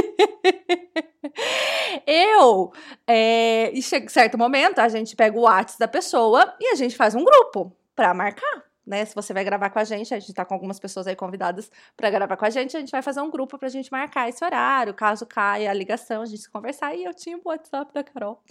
eu, 2.07 2.71
é, 3.07 3.71
em 3.71 3.81
certo 3.81 4.39
momento, 4.39 4.79
a 4.79 4.89
gente 4.89 5.15
pega 5.15 5.37
o 5.37 5.41
WhatsApp 5.41 5.79
da 5.79 5.87
pessoa 5.87 6.55
e 6.59 6.69
a 6.69 6.75
gente 6.75 6.95
faz 6.95 7.13
um 7.13 7.23
grupo 7.23 7.75
para 7.95 8.11
marcar 8.13 8.63
né? 8.85 9.05
Se 9.05 9.15
você 9.15 9.33
vai 9.33 9.43
gravar 9.43 9.69
com 9.69 9.79
a 9.79 9.83
gente, 9.83 10.13
a 10.13 10.19
gente 10.19 10.33
tá 10.33 10.43
com 10.43 10.53
algumas 10.53 10.79
pessoas 10.79 11.07
aí 11.07 11.15
convidadas 11.15 11.71
para 11.95 12.09
gravar 12.09 12.35
com 12.35 12.45
a 12.45 12.49
gente, 12.49 12.75
a 12.75 12.79
gente 12.79 12.91
vai 12.91 13.01
fazer 13.01 13.21
um 13.21 13.29
grupo 13.29 13.57
pra 13.57 13.69
gente 13.69 13.91
marcar 13.91 14.27
esse 14.27 14.43
horário, 14.43 14.93
caso 14.93 15.25
caia 15.25 15.69
a 15.71 15.73
ligação, 15.73 16.21
a 16.21 16.25
gente 16.25 16.49
conversar. 16.49 16.93
E 16.95 17.03
eu 17.03 17.13
tinha 17.13 17.37
o 17.37 17.41
WhatsApp 17.45 17.93
da 17.93 18.03
Carol. 18.03 18.41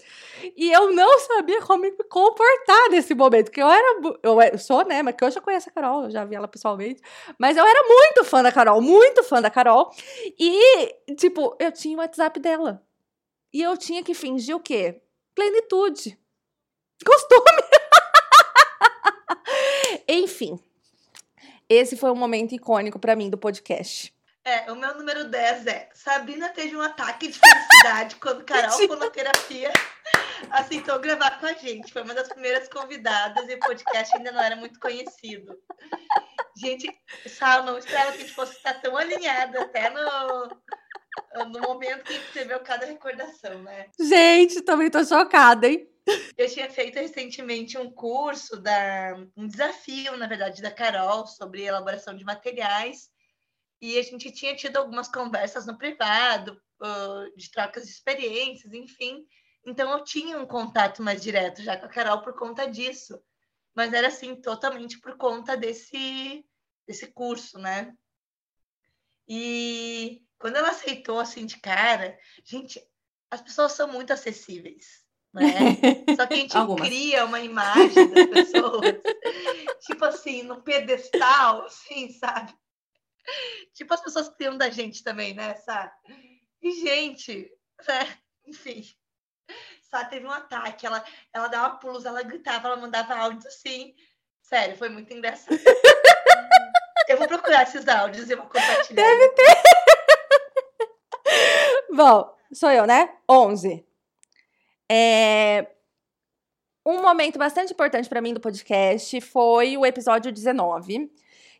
E 0.57 0.71
eu 0.71 0.93
não 0.93 1.19
sabia 1.21 1.61
como 1.63 1.83
me 1.83 1.93
comportar 1.93 2.91
nesse 2.91 3.15
momento, 3.15 3.51
que 3.51 3.61
eu 3.63 3.69
era. 3.69 4.01
Eu 4.23 4.59
sou, 4.59 4.85
né? 4.85 5.03
Mas 5.03 5.15
que 5.15 5.25
eu 5.25 5.31
já 5.31 5.41
conheço 5.41 5.69
a 5.69 5.73
Carol, 5.73 6.05
eu 6.05 6.11
já 6.11 6.25
vi 6.25 6.35
ela 6.35 6.49
pessoalmente. 6.49 7.03
Mas 7.39 7.57
eu 7.57 7.65
era 7.65 7.83
muito 7.87 8.25
fã 8.25 8.43
da 8.43 8.51
Carol, 8.51 8.81
muito 8.81 9.23
fã 9.23 9.41
da 9.41 9.51
Carol. 9.51 9.91
E, 10.39 11.15
tipo, 11.17 11.57
eu 11.59 11.71
tinha 11.73 11.97
o 11.97 12.01
WhatsApp 12.01 12.41
dela. 12.41 12.83
E 13.53 13.61
eu 13.61 13.77
tinha 13.77 14.03
que 14.03 14.15
fingir 14.15 14.57
o 14.57 14.61
quê? 14.61 15.03
Plenitude. 15.35 16.19
Costume. 17.05 17.63
Enfim, 20.15 20.61
esse 21.67 21.97
foi 21.97 22.11
um 22.11 22.15
momento 22.15 22.55
icônico 22.55 22.99
para 22.99 23.17
mim 23.17 23.31
do 23.31 23.39
podcast. 23.39 24.15
É, 24.45 24.71
o 24.71 24.77
meu 24.77 24.95
número 24.99 25.25
10 25.25 25.67
é 25.67 25.89
Sabrina 25.95 26.51
teve 26.51 26.77
um 26.77 26.83
ataque 26.83 27.29
de 27.29 27.39
felicidade 27.39 28.17
quando 28.17 28.45
Carol 28.45 28.71
foi 28.77 28.97
na 28.97 29.09
terapia 29.09 29.73
aceitou 30.51 30.99
gravar 30.99 31.39
com 31.41 31.47
a 31.47 31.55
gente. 31.55 31.91
Foi 31.91 32.03
uma 32.03 32.13
das 32.13 32.29
primeiras 32.29 32.69
convidadas 32.69 33.49
e 33.49 33.55
o 33.55 33.61
podcast 33.61 34.15
ainda 34.15 34.33
não 34.33 34.43
era 34.43 34.57
muito 34.57 34.79
conhecido. 34.79 35.57
Gente, 36.59 36.95
Sal, 37.27 37.63
não 37.63 37.79
esperava 37.79 38.13
que 38.13 38.19
a 38.19 38.21
gente 38.21 38.35
fosse 38.35 38.57
estar 38.57 38.75
tão 38.75 38.97
alinhada 38.99 39.63
até 39.63 39.89
no, 39.89 40.49
no 41.51 41.61
momento 41.61 42.05
que 42.05 42.15
escreveu 42.15 42.61
cada 42.61 42.87
recordação, 42.87 43.63
né? 43.63 43.89
Gente, 43.99 44.63
também 44.63 44.91
tô 44.91 45.05
chocada, 45.05 45.69
hein? 45.69 45.89
Eu 46.37 46.51
tinha 46.51 46.69
feito 46.71 46.97
recentemente 46.97 47.79
um 47.79 47.91
curso, 47.91 48.61
da, 48.61 49.17
um 49.37 49.47
desafio, 49.47 50.17
na 50.17 50.27
verdade, 50.27 50.61
da 50.61 50.71
Carol 50.71 51.27
sobre 51.27 51.63
elaboração 51.63 52.17
de 52.17 52.25
materiais. 52.25 53.11
E 53.81 53.99
a 53.99 54.03
gente 54.03 54.31
tinha 54.33 54.55
tido 54.55 54.77
algumas 54.77 55.09
conversas 55.09 55.67
no 55.67 55.79
privado, 55.79 56.61
de 57.37 57.51
trocas 57.51 57.85
de 57.85 57.91
experiências, 57.91 58.73
enfim. 58.73 59.25
Então 59.65 59.93
eu 59.93 60.03
tinha 60.03 60.39
um 60.39 60.47
contato 60.47 61.03
mais 61.03 61.23
direto 61.23 61.63
já 61.63 61.77
com 61.77 61.87
a 61.87 61.89
Carol 61.89 62.23
por 62.23 62.35
conta 62.37 62.67
disso. 62.67 63.21
Mas 63.75 63.93
era 63.93 64.09
assim, 64.09 64.35
totalmente 64.41 65.01
por 65.01 65.17
conta 65.17 65.57
desse, 65.57 66.45
desse 66.87 67.07
curso, 67.13 67.59
né? 67.59 67.95
E 69.29 70.21
quando 70.43 70.57
ela 70.57 70.69
aceitou 70.69 71.19
assim 71.19 71.47
de 71.47 71.59
cara, 71.59 72.19
gente, 72.45 72.79
as 73.31 73.41
pessoas 73.41 73.73
são 73.73 73.89
muito 73.89 74.13
acessíveis 74.13 75.03
né? 75.33 75.43
Só 76.17 76.27
que 76.27 76.35
a 76.35 76.37
gente 76.37 76.55
cria 76.77 77.25
uma 77.25 77.41
imagem 77.41 78.11
das 78.11 78.27
pessoas, 78.27 78.81
tipo 79.87 80.05
assim, 80.05 80.43
no 80.43 80.63
pedestal, 80.63 81.65
assim, 81.65 82.11
sabe? 82.13 82.55
Tipo 83.73 83.95
as 83.95 84.03
pessoas 84.03 84.29
criam 84.29 84.59
da 84.59 84.69
gente 84.69 85.03
também, 85.03 85.35
né, 85.35 85.55
sabe? 85.55 85.93
E, 86.61 86.73
gente, 86.83 87.51
né? 87.87 88.19
enfim. 88.47 88.85
Sá 89.83 90.05
teve 90.05 90.27
um 90.27 90.31
ataque, 90.31 90.87
ela, 90.87 91.05
ela 91.33 91.49
dava 91.49 91.77
pulos, 91.77 92.05
ela 92.05 92.23
gritava, 92.23 92.69
ela 92.69 92.77
mandava 92.77 93.15
áudios 93.15 93.47
assim. 93.47 93.95
Sério, 94.41 94.77
foi 94.77 94.89
muito 94.89 95.13
engraçado. 95.13 95.59
Eu 97.09 97.19
vou 97.19 97.29
procurar 97.29 97.65
esses 97.65 97.87
áudios 97.89 98.31
e 98.31 98.35
vou 98.35 98.47
compartilhar. 98.47 99.03
Deve 99.03 99.29
ter. 99.31 99.52
Bom, 102.05 102.35
sou 102.53 102.69
eu, 102.69 102.85
né? 102.85 103.15
11. 103.31 103.87
É... 104.91 105.71
Um 106.85 107.01
momento 107.01 107.39
bastante 107.39 107.73
importante 107.73 108.09
para 108.09 108.21
mim 108.21 108.35
do 108.35 108.41
podcast 108.41 109.21
foi 109.21 109.77
o 109.77 109.87
episódio 109.87 110.33
19, 110.33 111.09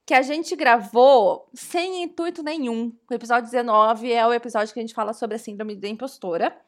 que 0.05 0.13
a 0.13 0.21
gente 0.21 0.57
gravou 0.57 1.49
sem 1.55 2.03
intuito 2.03 2.43
nenhum. 2.43 2.93
O 3.09 3.15
episódio 3.15 3.49
19 3.53 4.13
é 4.13 4.27
o 4.27 4.33
episódio 4.33 4.75
que 4.75 4.81
a 4.81 4.83
gente 4.83 4.95
fala 4.95 5.13
sobre 5.13 5.37
a 5.37 5.39
síndrome 5.39 5.77
da 5.77 5.87
impostora. 5.87 6.61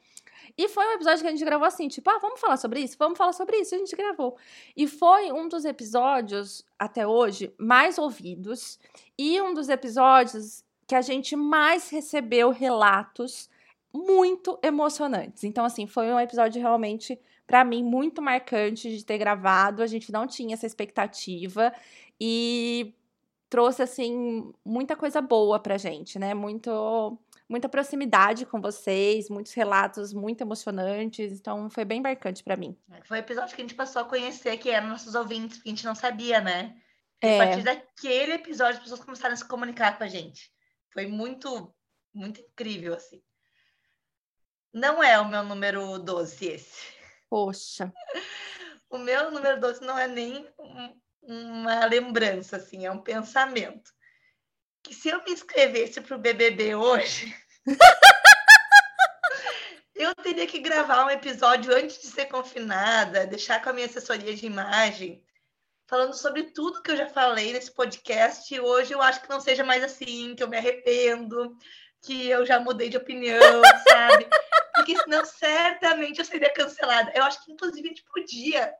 E 0.56 0.68
foi 0.68 0.86
um 0.86 0.92
episódio 0.92 1.22
que 1.22 1.26
a 1.26 1.32
gente 1.32 1.44
gravou 1.44 1.66
assim, 1.66 1.88
tipo, 1.88 2.08
ah, 2.10 2.18
vamos 2.18 2.38
falar 2.38 2.58
sobre 2.58 2.78
isso? 2.78 2.94
Vamos 2.96 3.18
falar 3.18 3.32
sobre 3.32 3.56
isso. 3.56 3.74
E 3.74 3.76
a 3.76 3.78
gente 3.80 3.96
gravou. 3.96 4.36
E 4.76 4.86
foi 4.86 5.32
um 5.32 5.48
dos 5.48 5.64
episódios, 5.64 6.64
até 6.78 7.04
hoje, 7.04 7.52
mais 7.58 7.98
ouvidos. 7.98 8.78
E 9.18 9.40
um 9.42 9.52
dos 9.52 9.68
episódios 9.68 10.64
que 10.86 10.94
a 10.94 11.02
gente 11.02 11.34
mais 11.34 11.90
recebeu 11.90 12.50
relatos 12.50 13.52
muito 13.94 14.58
emocionantes. 14.60 15.44
Então, 15.44 15.64
assim, 15.64 15.86
foi 15.86 16.12
um 16.12 16.18
episódio 16.18 16.60
realmente, 16.60 17.18
para 17.46 17.64
mim, 17.64 17.82
muito 17.84 18.20
marcante 18.20 18.94
de 18.94 19.04
ter 19.04 19.18
gravado. 19.18 19.82
A 19.82 19.86
gente 19.86 20.10
não 20.10 20.26
tinha 20.26 20.54
essa 20.54 20.66
expectativa 20.66 21.72
e 22.20 22.92
trouxe, 23.48 23.82
assim, 23.82 24.52
muita 24.64 24.96
coisa 24.96 25.20
boa 25.20 25.60
pra 25.60 25.78
gente, 25.78 26.18
né? 26.18 26.34
Muito, 26.34 27.16
muita 27.48 27.68
proximidade 27.68 28.44
com 28.44 28.60
vocês, 28.60 29.30
muitos 29.30 29.52
relatos 29.52 30.12
muito 30.12 30.40
emocionantes. 30.40 31.32
Então, 31.32 31.70
foi 31.70 31.84
bem 31.84 32.00
marcante 32.00 32.42
para 32.42 32.56
mim. 32.56 32.76
Foi 33.04 33.18
o 33.18 33.20
episódio 33.20 33.54
que 33.54 33.62
a 33.62 33.64
gente 33.64 33.76
passou 33.76 34.02
a 34.02 34.06
conhecer 34.06 34.56
que 34.56 34.70
eram 34.70 34.88
nossos 34.88 35.14
ouvintes, 35.14 35.62
que 35.62 35.68
a 35.68 35.70
gente 35.70 35.84
não 35.84 35.94
sabia, 35.94 36.40
né? 36.40 36.74
E 37.22 37.26
é. 37.28 37.40
a 37.40 37.46
partir 37.46 37.62
daquele 37.62 38.32
episódio, 38.32 38.78
as 38.78 38.82
pessoas 38.82 39.04
começaram 39.04 39.34
a 39.34 39.36
se 39.36 39.46
comunicar 39.46 39.96
com 39.96 40.02
a 40.02 40.08
gente. 40.08 40.50
Foi 40.92 41.06
muito, 41.06 41.72
muito 42.12 42.40
incrível, 42.40 42.94
assim. 42.94 43.22
Não 44.74 45.00
é 45.00 45.20
o 45.20 45.28
meu 45.28 45.44
número 45.44 46.00
12 46.00 46.46
esse. 46.46 46.82
Poxa. 47.30 47.92
O 48.90 48.98
meu 48.98 49.30
número 49.30 49.60
12 49.60 49.80
não 49.82 49.96
é 49.96 50.08
nem 50.08 50.48
um, 50.58 51.00
uma 51.22 51.86
lembrança, 51.86 52.56
assim, 52.56 52.84
é 52.84 52.90
um 52.90 53.00
pensamento. 53.00 53.92
Que 54.82 54.92
se 54.92 55.10
eu 55.10 55.22
me 55.22 55.30
inscrevesse 55.30 56.00
para 56.00 56.16
o 56.16 56.18
BBB 56.18 56.74
hoje, 56.74 57.32
eu 59.94 60.12
teria 60.16 60.46
que 60.48 60.58
gravar 60.58 61.06
um 61.06 61.10
episódio 61.10 61.72
antes 61.72 62.02
de 62.02 62.08
ser 62.08 62.26
confinada, 62.26 63.28
deixar 63.28 63.62
com 63.62 63.70
a 63.70 63.72
minha 63.72 63.86
assessoria 63.86 64.34
de 64.34 64.44
imagem, 64.44 65.22
falando 65.86 66.14
sobre 66.14 66.50
tudo 66.50 66.82
que 66.82 66.90
eu 66.90 66.96
já 66.96 67.08
falei 67.08 67.52
nesse 67.52 67.72
podcast. 67.72 68.52
E 68.52 68.58
hoje 68.58 68.92
eu 68.92 69.00
acho 69.00 69.22
que 69.22 69.30
não 69.30 69.40
seja 69.40 69.62
mais 69.62 69.84
assim, 69.84 70.34
que 70.34 70.42
eu 70.42 70.48
me 70.48 70.56
arrependo, 70.56 71.56
que 72.04 72.28
eu 72.28 72.44
já 72.44 72.60
mudei 72.60 72.88
de 72.88 72.96
opinião, 72.96 73.62
sabe? 73.88 74.26
Porque 74.84 75.02
senão 75.02 75.24
certamente 75.24 76.18
eu 76.18 76.24
seria 76.24 76.52
cancelada. 76.52 77.10
Eu 77.14 77.24
acho 77.24 77.42
que, 77.44 77.52
inclusive, 77.52 77.86
a 77.86 77.88
gente 77.88 78.04
podia, 78.04 78.74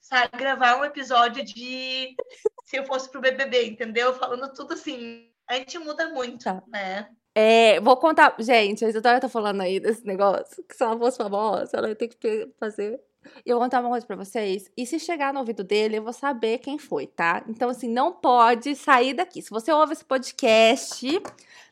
sabe, 0.00 0.38
gravar 0.38 0.78
um 0.78 0.84
episódio 0.84 1.44
de 1.44 2.16
se 2.64 2.76
eu 2.76 2.84
fosse 2.84 3.10
pro 3.10 3.20
BBB, 3.20 3.66
entendeu? 3.66 4.14
Falando 4.14 4.52
tudo 4.52 4.72
assim. 4.72 5.30
A 5.46 5.56
gente 5.56 5.78
muda 5.78 6.08
muito, 6.08 6.44
tá. 6.44 6.62
né? 6.68 7.08
É, 7.34 7.80
vou 7.80 7.96
contar. 7.96 8.34
Gente, 8.38 8.84
a 8.84 8.88
Isadora 8.88 9.20
tá 9.20 9.28
falando 9.28 9.60
aí 9.60 9.78
desse 9.78 10.04
negócio, 10.06 10.64
que 10.64 10.74
se 10.74 10.82
ela 10.82 10.98
fosse 10.98 11.18
famosa, 11.18 11.76
ela 11.76 11.88
ia 11.88 11.96
ter 11.96 12.08
que 12.08 12.48
fazer. 12.58 13.00
Eu 13.44 13.56
vou 13.56 13.64
contar 13.64 13.80
uma 13.80 13.90
coisa 13.90 14.06
pra 14.06 14.16
vocês. 14.16 14.70
E 14.76 14.86
se 14.86 14.98
chegar 14.98 15.32
no 15.32 15.40
ouvido 15.40 15.62
dele, 15.62 15.98
eu 15.98 16.02
vou 16.02 16.12
saber 16.12 16.58
quem 16.58 16.78
foi, 16.78 17.06
tá? 17.06 17.44
Então, 17.48 17.68
assim, 17.68 17.88
não 17.88 18.12
pode 18.12 18.74
sair 18.74 19.12
daqui. 19.12 19.42
Se 19.42 19.50
você 19.50 19.70
ouve 19.70 19.92
esse 19.92 20.04
podcast, 20.04 21.06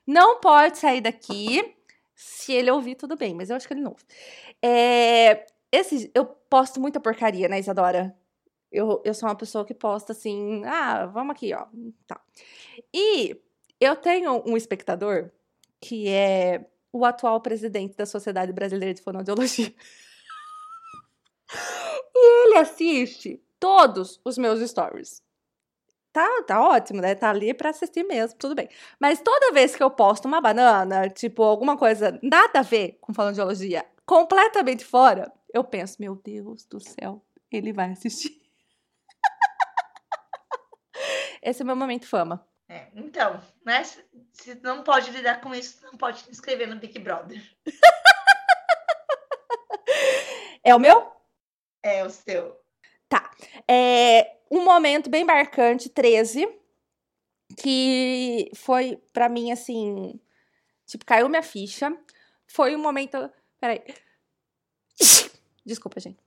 não 0.07 0.40
pode 0.40 0.78
sair 0.78 1.00
daqui. 1.00 1.77
Se 2.20 2.52
ele 2.52 2.68
ouvir, 2.68 2.96
tudo 2.96 3.16
bem, 3.16 3.32
mas 3.32 3.48
eu 3.48 3.54
acho 3.54 3.68
que 3.68 3.72
ele 3.72 3.80
não 3.80 3.92
ouve. 3.92 4.02
É, 4.60 5.46
esse, 5.70 6.10
eu 6.12 6.26
posto 6.26 6.80
muita 6.80 6.98
porcaria, 6.98 7.46
né, 7.46 7.60
Isadora? 7.60 8.12
Eu, 8.72 9.00
eu 9.04 9.14
sou 9.14 9.28
uma 9.28 9.37
pessoa 9.37 9.64
que 9.64 9.72
posta 9.72 10.10
assim, 10.10 10.64
ah, 10.64 11.06
vamos 11.06 11.30
aqui, 11.30 11.54
ó. 11.54 11.66
Tá. 12.08 12.20
E 12.92 13.40
eu 13.80 13.94
tenho 13.94 14.42
um 14.44 14.56
espectador 14.56 15.30
que 15.80 16.08
é 16.08 16.68
o 16.92 17.04
atual 17.04 17.40
presidente 17.40 17.96
da 17.96 18.04
Sociedade 18.04 18.52
Brasileira 18.52 18.92
de 18.92 19.00
Fonoaudiologia. 19.00 19.72
e 22.16 22.48
ele 22.48 22.58
assiste 22.58 23.40
todos 23.60 24.20
os 24.25 24.37
meus 24.37 24.58
stories 24.68 25.22
tá, 26.12 26.42
tá 26.46 26.60
ótimo, 26.60 27.00
né? 27.00 27.14
Tá 27.14 27.30
ali 27.30 27.54
para 27.54 27.70
assistir 27.70 28.04
mesmo, 28.04 28.38
tudo 28.38 28.54
bem. 28.54 28.68
Mas 29.00 29.20
toda 29.20 29.52
vez 29.52 29.74
que 29.74 29.82
eu 29.82 29.90
posto 29.90 30.26
uma 30.26 30.40
banana, 30.40 31.08
tipo, 31.08 31.42
alguma 31.42 31.76
coisa 31.76 32.18
nada 32.22 32.60
a 32.60 32.62
ver 32.62 32.98
com 33.00 33.14
falando 33.14 33.34
de 33.34 33.36
geologia, 33.36 33.84
completamente 34.06 34.84
fora, 34.84 35.32
eu 35.52 35.64
penso, 35.64 35.96
meu 36.00 36.16
Deus 36.16 36.64
do 36.66 36.80
céu, 36.80 37.24
ele 37.50 37.72
vai 37.72 37.92
assistir. 37.92 38.38
Esse 41.42 41.62
é 41.62 41.64
o 41.64 41.66
meu 41.66 41.76
momento 41.76 42.06
fama. 42.06 42.46
É, 42.68 42.88
então, 42.94 43.40
né? 43.64 43.82
Se, 43.82 44.04
se 44.32 44.54
não 44.56 44.82
pode 44.82 45.10
lidar 45.10 45.40
com 45.40 45.54
isso, 45.54 45.82
não 45.84 45.96
pode 45.96 46.20
se 46.20 46.30
inscrever 46.30 46.68
no 46.68 46.76
Big 46.76 46.98
Brother. 46.98 47.42
é 50.62 50.74
o 50.74 50.78
meu? 50.78 51.10
É 51.82 52.04
o 52.04 52.10
seu. 52.10 52.57
Tá. 53.08 53.30
É, 53.66 54.36
um 54.50 54.64
momento 54.64 55.08
bem 55.08 55.24
marcante, 55.24 55.88
13, 55.88 56.48
que 57.56 58.50
foi 58.54 58.98
para 59.12 59.28
mim 59.28 59.50
assim, 59.50 60.18
tipo, 60.86 61.04
caiu 61.04 61.28
minha 61.28 61.42
ficha. 61.42 61.96
Foi 62.46 62.74
um 62.74 62.78
momento, 62.78 63.30
peraí. 63.60 63.82
Desculpa, 65.64 66.00
gente. 66.00 66.18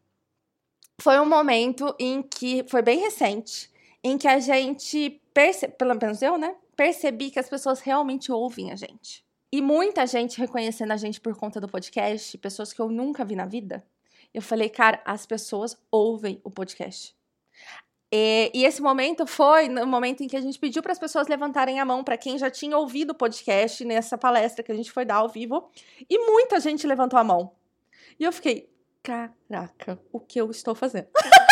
Foi 1.02 1.20
um 1.20 1.28
momento 1.28 1.96
em 2.00 2.22
que 2.22 2.64
foi 2.70 2.82
bem 2.82 3.00
recente, 3.00 3.72
em 4.04 4.18
que 4.18 4.28
a 4.28 4.40
gente 4.40 5.22
percebe, 5.34 5.74
pelo 5.74 5.96
menos 5.96 6.22
eu, 6.22 6.38
né, 6.38 6.56
percebi 6.76 7.32
que 7.32 7.40
as 7.40 7.50
pessoas 7.50 7.80
realmente 7.82 8.32
ouvem 8.32 8.72
a 8.72 8.76
gente. 8.76 9.26
E 9.52 9.62
muita 9.62 10.06
gente 10.06 10.40
reconhecendo 10.40 10.92
a 10.92 10.98
gente 10.98 11.20
por 11.20 11.36
conta 11.36 11.60
do 11.60 11.68
podcast, 11.68 12.38
pessoas 12.38 12.72
que 12.72 12.80
eu 12.80 12.90
nunca 12.90 13.26
vi 13.26 13.36
na 13.36 13.46
vida. 13.46 13.84
Eu 14.34 14.42
falei, 14.42 14.70
cara, 14.70 15.02
as 15.06 15.26
pessoas 15.26 15.78
ouvem 15.92 16.40
o 16.44 16.50
podcast. 16.50 17.16
E, 18.14 18.52
e, 18.54 18.66
esse 18.66 18.82
momento 18.82 19.26
foi 19.26 19.70
no 19.70 19.88
momento 19.88 20.22
em 20.22 20.28
que 20.28 20.36
a 20.36 20.42
gente 20.42 20.60
pediu 20.60 20.82
para 20.82 20.92
as 20.92 21.00
pessoas 21.00 21.30
levantarem 21.30 21.80
a 21.80 21.86
mão 21.86 22.04
para 22.04 22.18
quem 22.18 22.38
já 22.38 22.50
tinha 22.50 22.78
ouvido 22.78 23.12
o 23.12 23.16
podcast 23.16 23.86
nessa 23.86 24.18
palestra 24.18 24.64
que 24.64 24.72
a 24.72 24.76
gente 24.76 24.92
foi 24.92 25.06
dar 25.06 25.16
ao 25.16 25.30
vivo. 25.30 25.70
E 26.10 26.20
muita 26.20 26.60
gente 26.60 26.86
levantou 26.86 27.18
a 27.18 27.24
mão. 27.24 27.54
E 28.20 28.26
eu 28.26 28.34
fiquei, 28.34 28.70
caraca, 29.02 29.98
o 30.12 30.20
que 30.20 30.40
eu 30.40 30.52
estou 30.52 30.76
fazendo? 30.76 31.08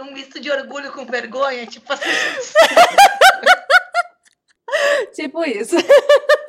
Um 0.00 0.14
misto 0.14 0.40
de 0.40 0.50
orgulho 0.50 0.90
com 0.92 1.04
vergonha, 1.04 1.66
tipo 1.66 1.92
assim. 1.92 2.08
tipo 5.12 5.44
isso. 5.44 5.76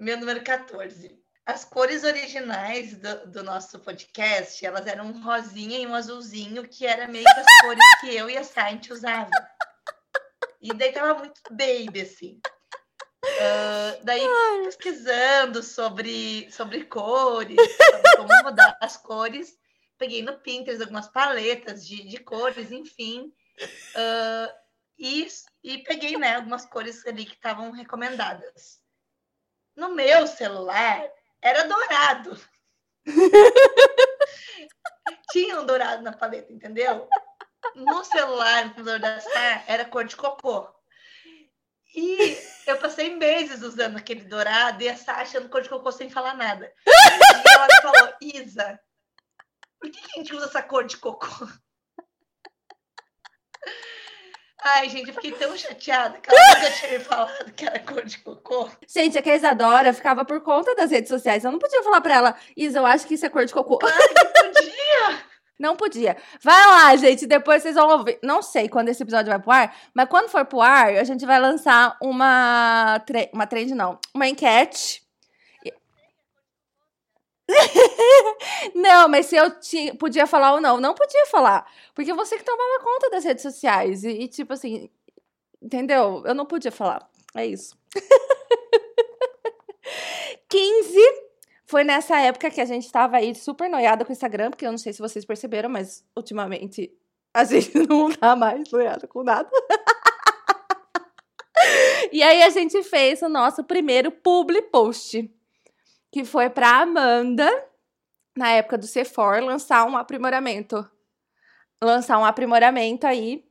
Meu 0.00 0.16
número 0.16 0.42
14. 0.42 1.14
As 1.44 1.62
cores 1.62 2.04
originais 2.04 2.96
do, 2.96 3.26
do, 3.26 3.42
nosso 3.42 3.78
podcast, 3.80 4.64
elas 4.64 4.86
eram 4.86 5.08
um 5.08 5.22
rosinha 5.22 5.78
e 5.78 5.86
um 5.86 5.94
azulzinho, 5.94 6.66
que 6.66 6.86
era 6.86 7.06
meio 7.06 7.26
que 7.26 7.40
as 7.40 7.60
cores 7.60 7.84
que 8.00 8.16
eu 8.16 8.30
e 8.30 8.38
a 8.38 8.42
Saint 8.42 8.88
usavam. 8.88 9.30
E 10.58 10.72
daí 10.72 10.90
tava 10.92 11.18
muito 11.18 11.38
baby, 11.50 12.00
assim. 12.00 12.40
Uh, 13.22 14.02
daí, 14.02 14.26
pesquisando 14.64 15.62
sobre, 15.62 16.50
sobre 16.50 16.84
cores, 16.86 17.58
sobre 17.58 18.16
como 18.16 18.42
mudar 18.44 18.78
as 18.80 18.96
cores, 18.96 19.54
peguei 19.98 20.22
no 20.22 20.38
Pinterest 20.38 20.80
algumas 20.80 21.08
paletas 21.08 21.86
de, 21.86 22.08
de 22.08 22.16
cores, 22.16 22.72
enfim. 22.72 23.34
Uh, 23.94 24.50
e, 24.98 25.28
e 25.62 25.78
peguei 25.82 26.16
né, 26.16 26.36
algumas 26.36 26.64
cores 26.64 27.06
ali 27.06 27.26
que 27.26 27.34
estavam 27.34 27.70
recomendadas. 27.70 28.79
No 29.80 29.94
meu 29.94 30.26
celular, 30.26 31.10
era 31.40 31.66
dourado. 31.66 32.38
Tinha 35.32 35.58
um 35.58 35.64
dourado 35.64 36.02
na 36.02 36.12
paleta, 36.12 36.52
entendeu? 36.52 37.08
No 37.74 38.04
celular, 38.04 38.66
no 38.66 38.74
computador 38.74 39.00
da 39.00 39.18
Sá, 39.20 39.64
era 39.66 39.86
cor 39.86 40.04
de 40.04 40.16
cocô. 40.16 40.68
E 41.96 42.36
eu 42.66 42.76
passei 42.76 43.16
meses 43.16 43.62
usando 43.62 43.96
aquele 43.96 44.26
dourado 44.26 44.82
e 44.82 44.88
a 44.90 44.96
Sá 44.98 45.14
achando 45.14 45.48
cor 45.48 45.62
de 45.62 45.70
cocô 45.70 45.90
sem 45.90 46.10
falar 46.10 46.34
nada. 46.34 46.70
E 46.86 47.50
ela 47.50 47.66
me 47.66 47.80
falou, 47.80 48.14
Isa, 48.20 48.78
por 49.80 49.90
que 49.90 49.98
a 49.98 50.18
gente 50.18 50.34
usa 50.34 50.44
essa 50.44 50.62
cor 50.62 50.84
de 50.84 50.98
cocô? 50.98 51.26
Ai, 54.62 54.88
gente, 54.88 55.08
eu 55.08 55.14
fiquei 55.14 55.32
tão 55.32 55.56
chateada 55.56 56.18
que 56.18 56.30
ela 56.30 56.54
nunca 56.54 56.70
tinha 56.70 56.92
me 56.92 56.98
falado 57.00 57.52
que 57.52 57.64
era 57.64 57.78
cor 57.78 58.04
de 58.04 58.18
cocô. 58.18 58.68
Gente, 58.86 59.16
é 59.16 59.22
que 59.22 59.30
a 59.30 59.36
Isadora 59.36 59.92
ficava 59.92 60.24
por 60.24 60.40
conta 60.42 60.74
das 60.74 60.90
redes 60.90 61.08
sociais. 61.08 61.44
Eu 61.44 61.52
não 61.52 61.58
podia 61.58 61.82
falar 61.82 62.00
pra 62.00 62.14
ela, 62.14 62.36
Isa, 62.56 62.78
eu 62.78 62.86
acho 62.86 63.06
que 63.06 63.14
isso 63.14 63.24
é 63.24 63.28
cor 63.28 63.44
de 63.44 63.52
cocô. 63.52 63.78
Claro 63.78 63.96
que 63.96 64.24
podia! 64.42 65.30
Não 65.60 65.76
podia. 65.76 66.16
Vai 66.42 66.66
lá, 66.66 66.96
gente. 66.96 67.26
Depois 67.26 67.62
vocês 67.62 67.74
vão 67.74 67.90
ouvir. 67.90 68.18
Não 68.22 68.40
sei 68.40 68.66
quando 68.66 68.88
esse 68.88 69.02
episódio 69.02 69.28
vai 69.28 69.38
pro 69.38 69.50
ar, 69.50 69.76
mas 69.92 70.08
quando 70.08 70.30
for 70.30 70.42
pro 70.46 70.62
ar, 70.62 70.88
a 70.96 71.04
gente 71.04 71.26
vai 71.26 71.38
lançar 71.38 71.98
uma. 72.00 72.98
Tre... 73.06 73.28
Uma 73.30 73.46
trend, 73.46 73.74
não. 73.74 73.98
Uma 74.14 74.26
enquete 74.26 75.02
não, 78.74 79.08
mas 79.08 79.26
se 79.26 79.36
eu 79.36 79.50
tinha, 79.60 79.94
podia 79.94 80.26
falar 80.26 80.54
ou 80.54 80.60
não, 80.60 80.80
não 80.80 80.94
podia 80.94 81.26
falar. 81.26 81.70
Porque 81.94 82.12
você 82.12 82.38
que 82.38 82.44
tomava 82.44 82.82
conta 82.82 83.10
das 83.10 83.24
redes 83.24 83.42
sociais. 83.42 84.04
E, 84.04 84.10
e 84.10 84.28
tipo 84.28 84.52
assim, 84.52 84.90
entendeu? 85.60 86.22
Eu 86.24 86.34
não 86.34 86.46
podia 86.46 86.72
falar. 86.72 87.08
É 87.34 87.46
isso. 87.46 87.76
15 90.48 90.98
foi 91.66 91.84
nessa 91.84 92.18
época 92.20 92.50
que 92.50 92.60
a 92.60 92.64
gente 92.64 92.90
tava 92.90 93.18
aí 93.18 93.32
super 93.34 93.70
noiada 93.70 94.04
com 94.04 94.10
o 94.10 94.12
Instagram, 94.12 94.50
porque 94.50 94.66
eu 94.66 94.72
não 94.72 94.78
sei 94.78 94.92
se 94.92 94.98
vocês 94.98 95.24
perceberam, 95.24 95.70
mas 95.70 96.04
ultimamente 96.16 96.92
a 97.32 97.44
gente 97.46 97.78
não 97.86 98.10
tá 98.10 98.34
mais 98.34 98.68
noiada 98.70 99.06
com 99.06 99.22
nada. 99.22 99.48
e 102.10 102.20
aí 102.22 102.42
a 102.42 102.50
gente 102.50 102.82
fez 102.82 103.22
o 103.22 103.28
nosso 103.28 103.62
primeiro 103.62 104.10
public 104.10 104.68
post 104.70 105.30
que 106.10 106.24
foi 106.24 106.50
para 106.50 106.82
Amanda, 106.82 107.48
na 108.36 108.50
época 108.50 108.78
do 108.78 108.86
C4, 108.86 109.44
lançar 109.44 109.86
um 109.86 109.96
aprimoramento. 109.96 110.88
Lançar 111.82 112.18
um 112.18 112.24
aprimoramento 112.24 113.06
aí. 113.06 113.44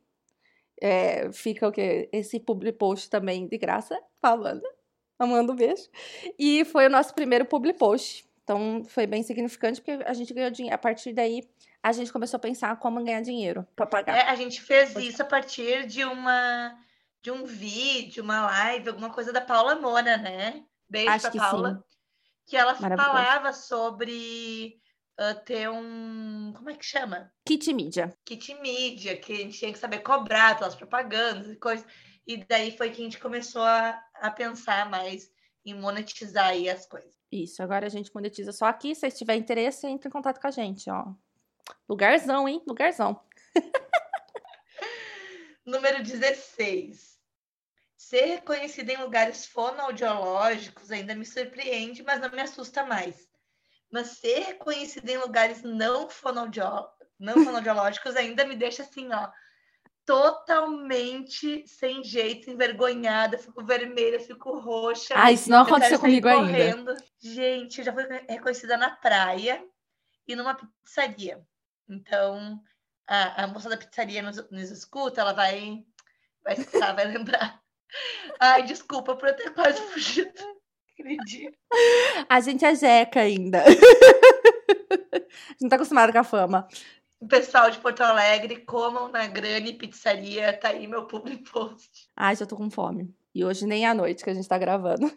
É, 0.81 1.31
fica 1.31 1.67
o 1.67 1.71
que? 1.71 2.09
Esse 2.11 2.39
public 2.39 2.77
post 2.77 3.09
também 3.09 3.47
de 3.47 3.57
graça 3.57 3.99
pra 4.21 4.31
Amanda. 4.31 4.67
Amanda, 5.17 5.51
um 5.51 5.55
beijo. 5.55 5.89
E 6.37 6.63
foi 6.65 6.87
o 6.87 6.89
nosso 6.89 7.13
primeiro 7.13 7.45
public 7.45 7.77
post. 7.77 8.27
Então 8.43 8.83
foi 8.85 9.05
bem 9.05 9.21
significante 9.23 9.81
porque 9.81 10.03
a 10.05 10.13
gente 10.13 10.33
ganhou 10.33 10.49
dinheiro. 10.49 10.75
A 10.75 10.77
partir 10.77 11.13
daí, 11.13 11.47
a 11.83 11.91
gente 11.91 12.11
começou 12.11 12.37
a 12.37 12.41
pensar 12.41 12.77
como 12.77 13.03
ganhar 13.03 13.21
dinheiro 13.21 13.67
para 13.75 13.85
pagar. 13.85 14.17
É, 14.17 14.21
a 14.29 14.35
gente 14.35 14.61
fez 14.61 14.95
isso 14.95 15.21
a 15.21 15.25
partir 15.25 15.85
de 15.85 16.03
uma 16.03 16.77
de 17.21 17.31
um 17.31 17.43
vídeo, 17.43 18.23
uma 18.23 18.45
live, 18.45 18.89
alguma 18.89 19.09
coisa 19.09 19.33
da 19.33 19.41
Paula 19.41 19.75
Mona, 19.75 20.15
né? 20.15 20.63
Beijo 20.89 21.09
Acho 21.09 21.31
pra 21.31 21.49
Paula. 21.49 21.83
Sim 21.85 21.98
que 22.49 22.57
ela 22.57 22.73
falava 22.73 23.53
sobre 23.53 24.81
uh, 25.19 25.39
ter 25.45 25.69
um. 25.69 26.51
Como 26.57 26.71
é 26.71 26.75
que 26.75 26.83
chama? 26.83 27.31
Kit 27.45 27.71
mídia. 27.71 28.17
Kit 28.25 28.55
mídia, 28.55 29.15
que 29.15 29.33
a 29.33 29.37
gente 29.37 29.59
tinha 29.59 29.71
que 29.71 29.77
saber 29.77 29.99
cobrar 29.99 30.57
pelas 30.57 30.73
propagandas 30.73 31.47
e 31.47 31.55
coisas. 31.55 31.85
E 32.25 32.43
daí 32.45 32.75
foi 32.75 32.89
que 32.89 33.01
a 33.01 33.03
gente 33.03 33.19
começou 33.19 33.61
a, 33.61 34.01
a 34.15 34.31
pensar 34.31 34.89
mais 34.89 35.31
em 35.63 35.75
monetizar 35.75 36.47
aí 36.47 36.67
as 36.67 36.87
coisas. 36.87 37.15
Isso, 37.31 37.61
agora 37.61 37.85
a 37.85 37.89
gente 37.89 38.11
monetiza 38.13 38.51
só 38.51 38.65
aqui. 38.65 38.95
Se 38.95 39.11
tiver 39.11 39.35
interesse, 39.35 39.85
entre 39.85 40.09
em 40.09 40.11
contato 40.11 40.41
com 40.41 40.47
a 40.47 40.51
gente, 40.51 40.89
ó. 40.89 41.05
Lugarzão, 41.87 42.49
hein? 42.49 42.63
Lugarzão. 42.67 43.21
Número 45.63 46.01
16. 46.01 47.18
Ser 47.99 48.23
reconhecida 48.27 48.93
em 48.93 48.97
lugares 48.97 49.45
fonoaudiológicos 49.45 50.89
ainda 50.89 51.13
me 51.13 51.25
surpreende, 51.25 52.01
mas 52.01 52.21
não 52.21 52.31
me 52.31 52.39
assusta 52.39 52.85
mais. 52.85 53.27
Mas 53.91 54.19
ser 54.19 54.39
reconhecida 54.39 55.11
em 55.11 55.17
lugares 55.17 55.63
não, 55.63 56.09
fonoaudió 56.09 56.87
não 57.19 57.33
fonoaudiológicos 57.43 58.15
ainda 58.15 58.45
me 58.45 58.55
deixa 58.55 58.83
assim, 58.83 59.11
ó, 59.11 59.29
totalmente 60.05 61.67
sem 61.67 62.01
jeito, 62.01 62.49
envergonhada, 62.49 63.37
fico 63.37 63.65
vermelha, 63.65 64.17
fico 64.21 64.57
roxa. 64.57 65.13
Ah, 65.17 65.29
isso 65.33 65.49
não 65.49 65.63
aconteceu 65.63 65.99
comigo 65.99 66.29
correndo. 66.29 66.91
ainda. 66.91 67.03
Gente, 67.19 67.79
eu 67.79 67.83
já 67.83 67.91
fui 67.91 68.05
reconhecida 68.29 68.77
na 68.77 68.91
praia 68.91 69.61
e 70.25 70.37
numa 70.37 70.55
pizzaria. 70.55 71.45
Então, 71.89 72.63
a, 73.05 73.43
a 73.43 73.47
moça 73.47 73.67
da 73.67 73.75
pizzaria 73.75 74.21
nos, 74.21 74.49
nos 74.49 74.71
escuta, 74.71 75.19
ela 75.19 75.33
vai, 75.33 75.83
vai 76.45 76.53
escutar, 76.53 76.95
vai 76.95 77.03
lembrar. 77.11 77.61
Ai, 78.39 78.63
desculpa 78.63 79.15
por 79.15 79.29
eu 79.29 79.35
ter 79.35 79.53
quase 79.53 79.81
fugido. 79.91 80.59
Acredito. 80.93 81.57
A 82.27 82.39
gente 82.41 82.65
é 82.65 82.75
jeca 82.75 83.21
ainda. 83.21 83.63
a 83.63 83.69
gente 83.69 85.61
não 85.61 85.69
tá 85.69 85.75
acostumada 85.77 86.11
com 86.11 86.19
a 86.19 86.23
fama. 86.23 86.67
O 87.19 87.27
pessoal 87.27 87.69
de 87.69 87.77
Porto 87.79 88.01
Alegre, 88.01 88.57
comam 88.57 89.09
na 89.09 89.27
Grande 89.27 89.73
Pizzaria, 89.73 90.53
tá 90.53 90.69
aí 90.69 90.87
meu 90.87 91.05
public 91.05 91.49
post. 91.49 92.09
Ai, 92.15 92.35
já 92.35 92.45
tô 92.45 92.55
com 92.55 92.69
fome. 92.69 93.13
E 93.35 93.43
hoje 93.43 93.65
nem 93.65 93.85
a 93.85 93.93
noite 93.93 94.23
que 94.23 94.29
a 94.29 94.33
gente 94.33 94.47
tá 94.47 94.57
gravando. 94.57 95.11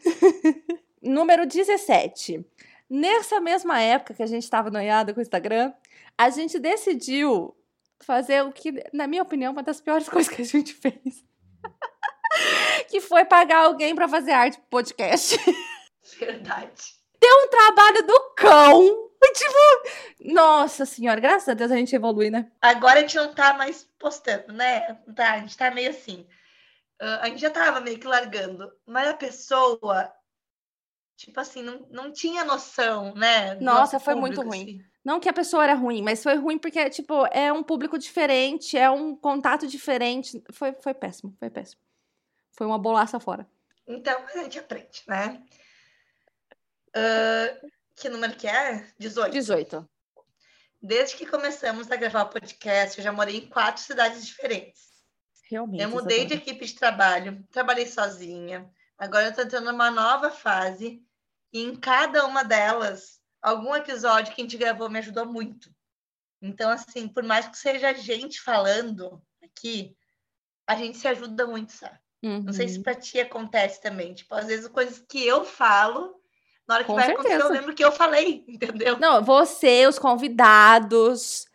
Número 1.02 1.46
17. 1.46 2.44
Nessa 2.90 3.40
mesma 3.40 3.80
época 3.80 4.14
que 4.14 4.22
a 4.22 4.26
gente 4.26 4.42
estava 4.42 4.70
noiada 4.70 5.14
com 5.14 5.20
o 5.20 5.22
Instagram, 5.22 5.72
a 6.18 6.28
gente 6.28 6.58
decidiu 6.58 7.56
fazer 8.00 8.42
o 8.42 8.52
que, 8.52 8.84
na 8.92 9.06
minha 9.06 9.22
opinião, 9.22 9.52
uma 9.52 9.62
das 9.62 9.80
piores 9.80 10.06
coisas 10.10 10.32
que 10.32 10.42
a 10.42 10.44
gente 10.44 10.74
fez. 10.74 11.24
Que 12.92 13.00
foi 13.00 13.24
pagar 13.24 13.64
alguém 13.64 13.94
para 13.94 14.06
fazer 14.06 14.32
arte 14.32 14.58
pro 14.58 14.66
podcast. 14.68 15.38
Verdade. 16.20 16.82
Deu 17.18 17.34
um 17.44 17.48
trabalho 17.48 18.06
do 18.06 18.20
cão. 18.36 19.08
Tipo, 19.34 20.34
nossa 20.34 20.84
senhora, 20.84 21.18
graças 21.18 21.48
a 21.48 21.54
Deus 21.54 21.70
a 21.70 21.76
gente 21.76 21.94
evolui, 21.94 22.28
né? 22.28 22.50
Agora 22.60 22.98
a 22.98 23.00
gente 23.00 23.16
não 23.16 23.32
tá 23.32 23.54
mais 23.54 23.88
postando, 23.98 24.52
né? 24.52 24.98
Tá, 25.16 25.34
a 25.34 25.38
gente 25.38 25.56
tá 25.56 25.70
meio 25.70 25.88
assim. 25.88 26.26
Uh, 27.00 27.20
a 27.22 27.26
gente 27.28 27.40
já 27.40 27.48
tava 27.48 27.80
meio 27.80 27.98
que 27.98 28.06
largando. 28.06 28.70
Mas 28.84 29.08
a 29.08 29.14
pessoa, 29.14 30.12
tipo 31.16 31.40
assim, 31.40 31.62
não, 31.62 31.86
não 31.90 32.12
tinha 32.12 32.44
noção, 32.44 33.14
né? 33.14 33.54
Nossa, 33.54 33.98
foi 33.98 34.14
público, 34.14 34.42
muito 34.42 34.48
ruim. 34.48 34.62
Assim. 34.62 34.84
Não 35.02 35.18
que 35.18 35.28
a 35.28 35.32
pessoa 35.32 35.64
era 35.64 35.74
ruim, 35.74 36.02
mas 36.02 36.22
foi 36.22 36.34
ruim 36.34 36.58
porque, 36.58 36.90
tipo, 36.90 37.24
é 37.28 37.50
um 37.52 37.62
público 37.62 37.96
diferente, 37.96 38.76
é 38.76 38.90
um 38.90 39.16
contato 39.16 39.66
diferente. 39.66 40.42
Foi, 40.52 40.74
foi 40.74 40.92
péssimo, 40.92 41.34
foi 41.38 41.48
péssimo. 41.48 41.80
Foi 42.52 42.66
uma 42.66 42.78
bolaça 42.78 43.18
fora. 43.18 43.46
Então, 43.86 44.24
a 44.26 44.38
gente 44.38 44.58
aprende, 44.58 45.02
né? 45.08 45.42
Uh, 46.90 47.70
que 47.96 48.08
número 48.08 48.36
que 48.36 48.46
é? 48.46 48.86
18. 48.98 49.32
18. 49.32 49.88
Desde 50.80 51.16
que 51.16 51.26
começamos 51.26 51.90
a 51.90 51.96
gravar 51.96 52.22
o 52.24 52.28
podcast, 52.28 52.98
eu 52.98 53.04
já 53.04 53.12
morei 53.12 53.36
em 53.36 53.48
quatro 53.48 53.82
cidades 53.82 54.26
diferentes. 54.26 54.92
Realmente. 55.48 55.82
Eu 55.82 55.90
mudei 55.90 56.24
de 56.24 56.34
equipe 56.34 56.64
de 56.64 56.74
trabalho, 56.74 57.46
trabalhei 57.50 57.86
sozinha. 57.86 58.68
Agora 58.98 59.26
eu 59.26 59.30
estou 59.30 59.44
entrando 59.44 59.70
numa 59.70 59.90
nova 59.90 60.30
fase. 60.30 61.02
E 61.52 61.62
em 61.62 61.76
cada 61.76 62.26
uma 62.26 62.42
delas, 62.42 63.20
algum 63.40 63.76
episódio 63.76 64.34
que 64.34 64.40
a 64.40 64.44
gente 64.44 64.56
gravou 64.56 64.88
me 64.88 64.98
ajudou 64.98 65.26
muito. 65.26 65.70
Então, 66.40 66.70
assim, 66.70 67.06
por 67.06 67.22
mais 67.22 67.46
que 67.46 67.56
seja 67.56 67.90
a 67.90 67.92
gente 67.92 68.40
falando 68.40 69.22
aqui, 69.42 69.96
a 70.66 70.74
gente 70.74 70.98
se 70.98 71.06
ajuda 71.06 71.46
muito, 71.46 71.72
sabe? 71.72 72.01
Uhum. 72.22 72.42
Não 72.42 72.52
sei 72.52 72.68
se 72.68 72.76
uhum. 72.76 72.82
pra 72.82 72.94
ti 72.94 73.20
acontece 73.20 73.80
também. 73.80 74.14
Tipo, 74.14 74.34
às 74.34 74.46
vezes 74.46 74.68
coisas 74.68 75.02
que 75.08 75.26
eu 75.26 75.44
falo, 75.44 76.14
na 76.66 76.76
hora 76.76 76.84
que 76.84 76.90
Com 76.90 76.94
vai 76.94 77.06
certeza. 77.06 77.28
acontecer, 77.28 77.52
eu 77.52 77.60
lembro 77.60 77.74
que 77.74 77.84
eu 77.84 77.92
falei, 77.92 78.44
entendeu? 78.48 78.98
Não, 78.98 79.22
você, 79.24 79.86
os 79.86 79.98
convidados, 79.98 81.46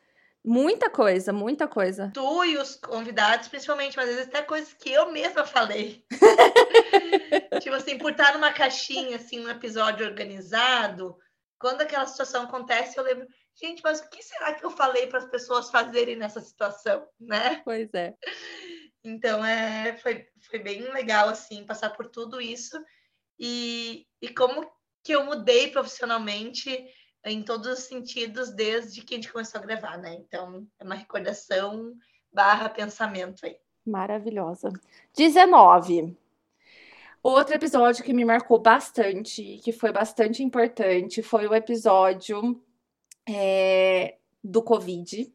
muita 0.44 0.90
coisa, 0.90 1.32
muita 1.32 1.68
coisa. 1.68 2.12
Tu 2.14 2.46
e 2.46 2.58
os 2.58 2.76
convidados, 2.76 3.48
principalmente, 3.48 3.96
mas 3.96 4.10
às 4.10 4.16
vezes 4.16 4.30
até 4.30 4.42
coisas 4.42 4.74
que 4.74 4.92
eu 4.92 5.12
mesma 5.12 5.46
falei. 5.46 6.04
tipo 7.62 7.76
assim, 7.76 7.98
por 7.98 8.12
estar 8.12 8.34
numa 8.34 8.52
caixinha, 8.52 9.16
assim, 9.16 9.40
num 9.40 9.50
episódio 9.50 10.06
organizado, 10.06 11.18
quando 11.60 11.82
aquela 11.82 12.06
situação 12.06 12.44
acontece, 12.44 12.98
eu 12.98 13.04
lembro, 13.04 13.26
gente, 13.56 13.82
mas 13.84 14.00
o 14.00 14.10
que 14.10 14.22
será 14.22 14.54
que 14.54 14.66
eu 14.66 14.70
falei 14.70 15.08
para 15.08 15.20
as 15.20 15.26
pessoas 15.26 15.72
fazerem 15.72 16.16
nessa 16.16 16.40
situação, 16.40 17.08
né? 17.20 17.62
Pois 17.66 17.90
é. 17.94 18.14
Então, 19.08 19.44
é, 19.44 19.96
foi, 19.98 20.28
foi 20.42 20.60
bem 20.60 20.82
legal, 20.92 21.30
assim, 21.30 21.66
passar 21.66 21.92
por 21.92 22.08
tudo 22.10 22.42
isso. 22.42 22.78
E, 23.40 24.06
e 24.22 24.28
como 24.28 24.70
que 25.02 25.14
eu 25.16 25.24
mudei 25.24 25.72
profissionalmente 25.72 26.86
em 27.24 27.42
todos 27.42 27.68
os 27.68 27.80
sentidos 27.86 28.50
desde 28.52 29.02
que 29.02 29.14
a 29.14 29.18
gente 29.18 29.32
começou 29.32 29.62
a 29.62 29.64
gravar, 29.64 29.98
né? 29.98 30.14
Então, 30.16 30.68
é 30.78 30.84
uma 30.84 30.96
recordação 30.96 31.96
barra 32.34 32.68
pensamento 32.68 33.46
aí. 33.46 33.58
Maravilhosa. 33.86 34.74
19. 35.16 36.18
Outro 37.24 37.56
episódio 37.56 38.04
que 38.04 38.14
me 38.14 38.26
marcou 38.26 38.60
bastante, 38.60 39.60
que 39.64 39.72
foi 39.72 39.94
bastante 39.94 40.44
importante, 40.44 41.24
foi 41.24 41.48
o 41.48 41.56
episódio 41.56 42.62
é, 43.28 44.18
do 44.44 44.62
Covid, 44.62 45.34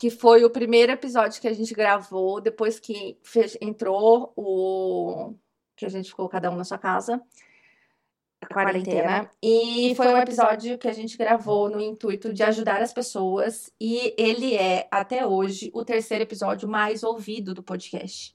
que 0.00 0.08
foi 0.08 0.42
o 0.46 0.50
primeiro 0.50 0.90
episódio 0.90 1.42
que 1.42 1.46
a 1.46 1.52
gente 1.52 1.74
gravou 1.74 2.40
depois 2.40 2.80
que 2.80 3.18
fez, 3.22 3.58
entrou 3.60 4.32
o 4.34 5.34
que 5.76 5.84
a 5.84 5.90
gente 5.90 6.08
ficou 6.08 6.26
cada 6.26 6.50
um 6.50 6.56
na 6.56 6.64
sua 6.64 6.78
casa, 6.78 7.22
a 8.40 8.46
quarentena. 8.46 9.02
quarentena. 9.02 9.30
E 9.42 9.94
foi 9.94 10.08
um 10.08 10.16
episódio 10.16 10.78
que 10.78 10.88
a 10.88 10.92
gente 10.94 11.18
gravou 11.18 11.68
no 11.68 11.82
intuito 11.82 12.32
de 12.32 12.42
ajudar 12.42 12.80
as 12.80 12.94
pessoas 12.94 13.70
e 13.78 14.14
ele 14.16 14.56
é 14.56 14.88
até 14.90 15.26
hoje 15.26 15.70
o 15.74 15.84
terceiro 15.84 16.24
episódio 16.24 16.66
mais 16.66 17.02
ouvido 17.02 17.52
do 17.52 17.62
podcast. 17.62 18.34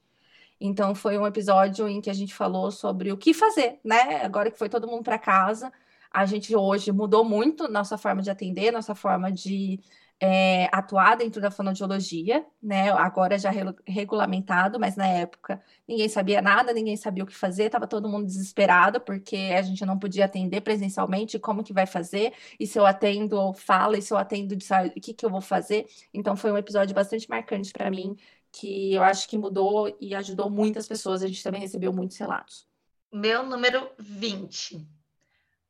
Então 0.61 0.93
foi 0.93 1.17
um 1.17 1.25
episódio 1.25 1.87
em 1.87 1.99
que 1.99 2.11
a 2.11 2.13
gente 2.13 2.35
falou 2.35 2.69
sobre 2.69 3.11
o 3.11 3.17
que 3.17 3.33
fazer, 3.33 3.79
né? 3.83 4.23
Agora 4.23 4.51
que 4.51 4.59
foi 4.59 4.69
todo 4.69 4.87
mundo 4.87 5.01
para 5.01 5.17
casa, 5.17 5.73
a 6.11 6.27
gente 6.27 6.55
hoje 6.55 6.91
mudou 6.91 7.25
muito 7.25 7.67
nossa 7.67 7.97
forma 7.97 8.21
de 8.21 8.29
atender, 8.29 8.71
nossa 8.71 8.93
forma 8.93 9.31
de 9.31 9.79
é, 10.19 10.65
atuar 10.71 11.17
dentro 11.17 11.41
da 11.41 11.51
fonoaudiologia, 11.51 12.45
né? 12.61 12.89
Agora 12.91 13.37
já 13.37 13.51
regulamentado, 13.85 14.79
mas 14.79 14.95
na 14.95 15.07
época 15.07 15.61
ninguém 15.87 16.07
sabia 16.07 16.41
nada, 16.41 16.73
ninguém 16.73 16.95
sabia 16.95 17.23
o 17.23 17.27
que 17.27 17.35
fazer, 17.35 17.65
estava 17.65 17.87
todo 17.87 18.07
mundo 18.07 18.25
desesperado 18.25 19.01
porque 19.01 19.35
a 19.57 19.61
gente 19.61 19.85
não 19.85 19.99
podia 19.99 20.25
atender 20.25 20.61
presencialmente, 20.61 21.37
como 21.39 21.63
que 21.63 21.73
vai 21.73 21.85
fazer? 21.85 22.33
E 22.59 22.65
se 22.65 22.79
eu 22.79 22.85
atendo, 22.85 23.53
fala, 23.53 23.97
e 23.97 24.01
se 24.01 24.13
eu 24.13 24.17
atendo, 24.17 24.61
sabe, 24.63 24.89
o 24.89 25.01
que 25.01 25.13
que 25.13 25.25
eu 25.25 25.29
vou 25.29 25.41
fazer? 25.41 25.85
Então 26.13 26.35
foi 26.35 26.51
um 26.51 26.57
episódio 26.57 26.95
bastante 26.95 27.29
marcante 27.29 27.71
para 27.73 27.91
mim, 27.91 28.15
que 28.51 28.93
eu 28.93 29.03
acho 29.03 29.27
que 29.27 29.37
mudou 29.37 29.95
e 29.99 30.15
ajudou 30.15 30.49
muitas 30.49 30.87
pessoas. 30.87 31.23
A 31.23 31.27
gente 31.27 31.43
também 31.43 31.61
recebeu 31.61 31.91
muitos 31.91 32.17
relatos. 32.17 32.65
Meu 33.11 33.45
número 33.45 33.89
20. 33.99 34.94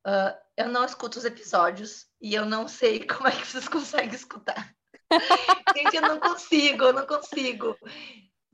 Uh, 0.06 0.38
eu 0.56 0.68
não 0.68 0.84
escuto 0.84 1.18
os 1.18 1.24
episódios 1.24 2.06
e 2.20 2.32
eu 2.32 2.46
não 2.46 2.68
sei 2.68 3.04
como 3.06 3.26
é 3.26 3.32
que 3.32 3.46
vocês 3.46 3.66
conseguem 3.66 4.14
escutar. 4.14 4.72
Gente, 5.76 5.96
eu 5.96 6.02
não 6.02 6.20
consigo, 6.20 6.84
eu 6.84 6.92
não 6.92 7.06
consigo. 7.06 7.76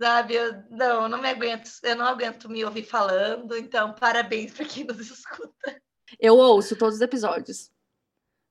Sabe, 0.01 0.35
eu 0.35 0.65
não, 0.71 1.03
eu 1.03 1.09
não 1.11 1.21
me 1.21 1.29
aguento, 1.29 1.71
eu 1.83 1.95
não 1.95 2.07
aguento 2.07 2.49
me 2.49 2.65
ouvir 2.65 2.85
falando, 2.85 3.57
então 3.57 3.95
parabéns 3.95 4.53
para 4.53 4.65
quem 4.65 4.85
nos 4.85 4.99
escuta. 5.11 5.81
Eu 6.19 6.37
ouço 6.37 6.77
todos 6.77 6.97
os 6.97 7.01
episódios 7.01 7.71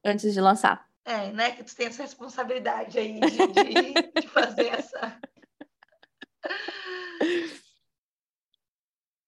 antes 0.06 0.34
de 0.34 0.40
lançar. 0.40 0.88
É, 1.04 1.32
né? 1.32 1.52
Que 1.52 1.64
tu 1.64 1.76
tem 1.76 1.88
essa 1.88 2.04
responsabilidade 2.04 3.00
aí 3.00 3.20
de, 3.20 3.38
de, 3.48 4.22
de 4.22 4.28
fazer 4.28 4.68
essa. 4.68 5.20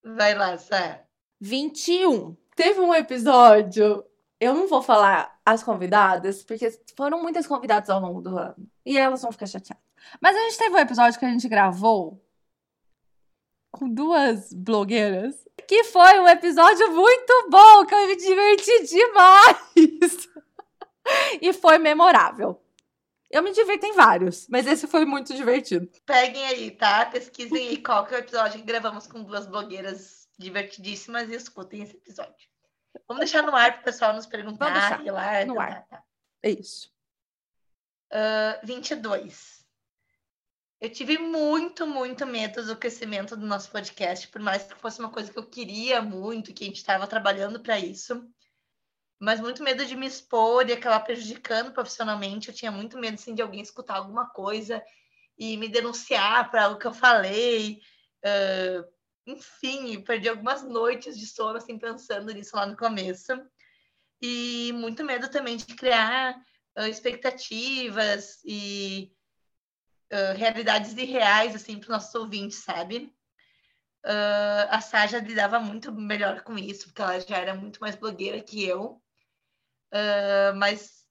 Vai 0.04 0.36
lá, 0.36 0.58
Sá. 0.58 1.04
21. 1.42 2.38
Teve 2.56 2.80
um 2.80 2.94
episódio 2.94 4.04
eu 4.44 4.54
não 4.54 4.68
vou 4.68 4.82
falar 4.82 5.40
as 5.46 5.64
convidadas, 5.64 6.44
porque 6.44 6.70
foram 6.98 7.22
muitas 7.22 7.48
convidadas 7.48 7.90
ao 7.90 8.02
longo 8.02 8.22
do 8.22 8.38
ano. 8.38 8.70
E 8.86 8.98
elas 8.98 9.22
vão 9.22 9.32
ficar 9.32 9.46
chateadas. 9.46 9.82
Mas 10.20 10.36
a 10.36 10.40
gente 10.42 10.58
teve 10.58 10.76
um 10.76 10.80
episódio 10.80 11.18
que 11.18 11.26
a 11.26 11.30
gente 11.30 11.48
gravou 11.48 12.22
com 13.72 13.90
duas 13.90 14.52
blogueiras, 14.52 15.36
que 15.66 15.86
foi 15.86 16.20
um 16.20 16.28
episódio 16.28 16.92
muito 16.92 17.50
bom, 17.50 17.86
que 17.86 17.96
eu 17.96 18.08
me 18.08 18.18
diverti 18.18 18.88
demais. 18.88 20.30
e 21.42 21.54
foi 21.54 21.78
memorável. 21.78 22.62
Eu 23.32 23.42
me 23.42 23.52
divirto 23.52 23.86
em 23.86 23.94
vários, 23.94 24.46
mas 24.50 24.68
esse 24.68 24.86
foi 24.88 25.06
muito 25.06 25.34
divertido. 25.34 25.90
Peguem 26.06 26.46
aí, 26.46 26.70
tá? 26.70 27.06
Pesquisem 27.06 27.70
aí 27.70 27.78
qual 27.78 28.06
que 28.06 28.14
é 28.14 28.18
o 28.18 28.20
episódio 28.20 28.60
que 28.60 28.66
gravamos 28.66 29.08
com 29.08 29.24
duas 29.24 29.48
blogueiras 29.48 30.23
divertidíssimas 30.44 31.30
e 31.30 31.36
escutem 31.36 31.82
esse 31.82 31.96
episódio. 31.96 32.48
Vamos 33.08 33.22
deixar 33.22 33.42
no 33.44 33.56
ar 33.56 33.74
para 33.74 33.82
o 33.82 33.84
pessoal 33.86 34.14
nos 34.14 34.26
perguntar. 34.26 34.66
Vamos 34.66 34.80
deixar 34.80 35.06
e 35.06 35.12
lá, 35.12 35.46
no 35.46 35.56
tá, 35.56 35.64
ar. 35.64 35.88
tá. 35.88 36.04
É 36.44 36.50
isso. 36.50 36.92
Uh, 38.12 38.66
22. 38.66 39.64
Eu 40.80 40.90
tive 40.90 41.18
muito, 41.18 41.88
muito 41.88 42.26
medo 42.28 42.66
do 42.66 42.76
crescimento 42.76 43.38
do 43.38 43.46
nosso 43.46 43.72
podcast, 43.72 44.28
por 44.28 44.42
mais 44.42 44.64
que 44.64 44.76
fosse 44.76 45.00
uma 45.00 45.10
coisa 45.10 45.32
que 45.32 45.40
eu 45.40 45.50
queria 45.50 46.02
muito, 46.02 46.54
que 46.54 46.66
a 46.66 46.68
gente 46.68 46.76
estava 46.76 47.08
trabalhando 47.08 47.62
para 47.62 47.80
isso. 47.80 48.30
Mas 49.18 49.40
muito 49.40 49.64
medo 49.64 49.86
de 49.86 49.96
me 49.96 50.06
expor 50.06 50.68
e 50.68 50.74
acabar 50.74 51.00
prejudicando 51.00 51.72
profissionalmente. 51.72 52.50
Eu 52.50 52.54
tinha 52.54 52.70
muito 52.70 52.98
medo 53.00 53.14
assim, 53.14 53.34
de 53.34 53.42
alguém 53.42 53.62
escutar 53.62 53.96
alguma 53.96 54.30
coisa 54.30 54.84
e 55.38 55.56
me 55.56 55.70
denunciar 55.70 56.52
para 56.52 56.66
algo 56.66 56.78
que 56.78 56.88
eu 56.88 56.94
falei. 56.94 57.80
Uh, 58.20 58.86
enfim, 59.26 60.02
perdi 60.02 60.28
algumas 60.28 60.64
noites 60.64 61.18
de 61.18 61.26
sono 61.26 61.58
assim, 61.58 61.78
pensando 61.78 62.32
nisso 62.34 62.56
lá 62.56 62.66
no 62.66 62.78
começo. 62.78 63.32
E 64.22 64.72
muito 64.74 65.04
medo 65.04 65.30
também 65.30 65.58
de 65.58 65.66
criar 65.76 66.38
uh, 66.78 66.88
expectativas 66.88 68.42
e 68.46 69.12
uh, 70.12 70.38
realidades 70.38 70.94
irreais 70.94 71.56
assim 71.56 71.78
para 71.78 71.84
os 71.84 71.90
nossos 71.90 72.16
ouvintes, 72.16 72.60
sabe? 72.60 73.14
Uh, 74.06 74.68
a 74.70 74.82
Saja 74.82 75.20
lidava 75.20 75.60
muito 75.60 75.92
melhor 75.92 76.42
com 76.42 76.58
isso, 76.58 76.88
porque 76.88 77.02
ela 77.02 77.20
já 77.20 77.38
era 77.38 77.54
muito 77.54 77.80
mais 77.80 77.96
blogueira 77.96 78.42
que 78.42 78.64
eu. 78.64 79.02
mas 80.58 81.04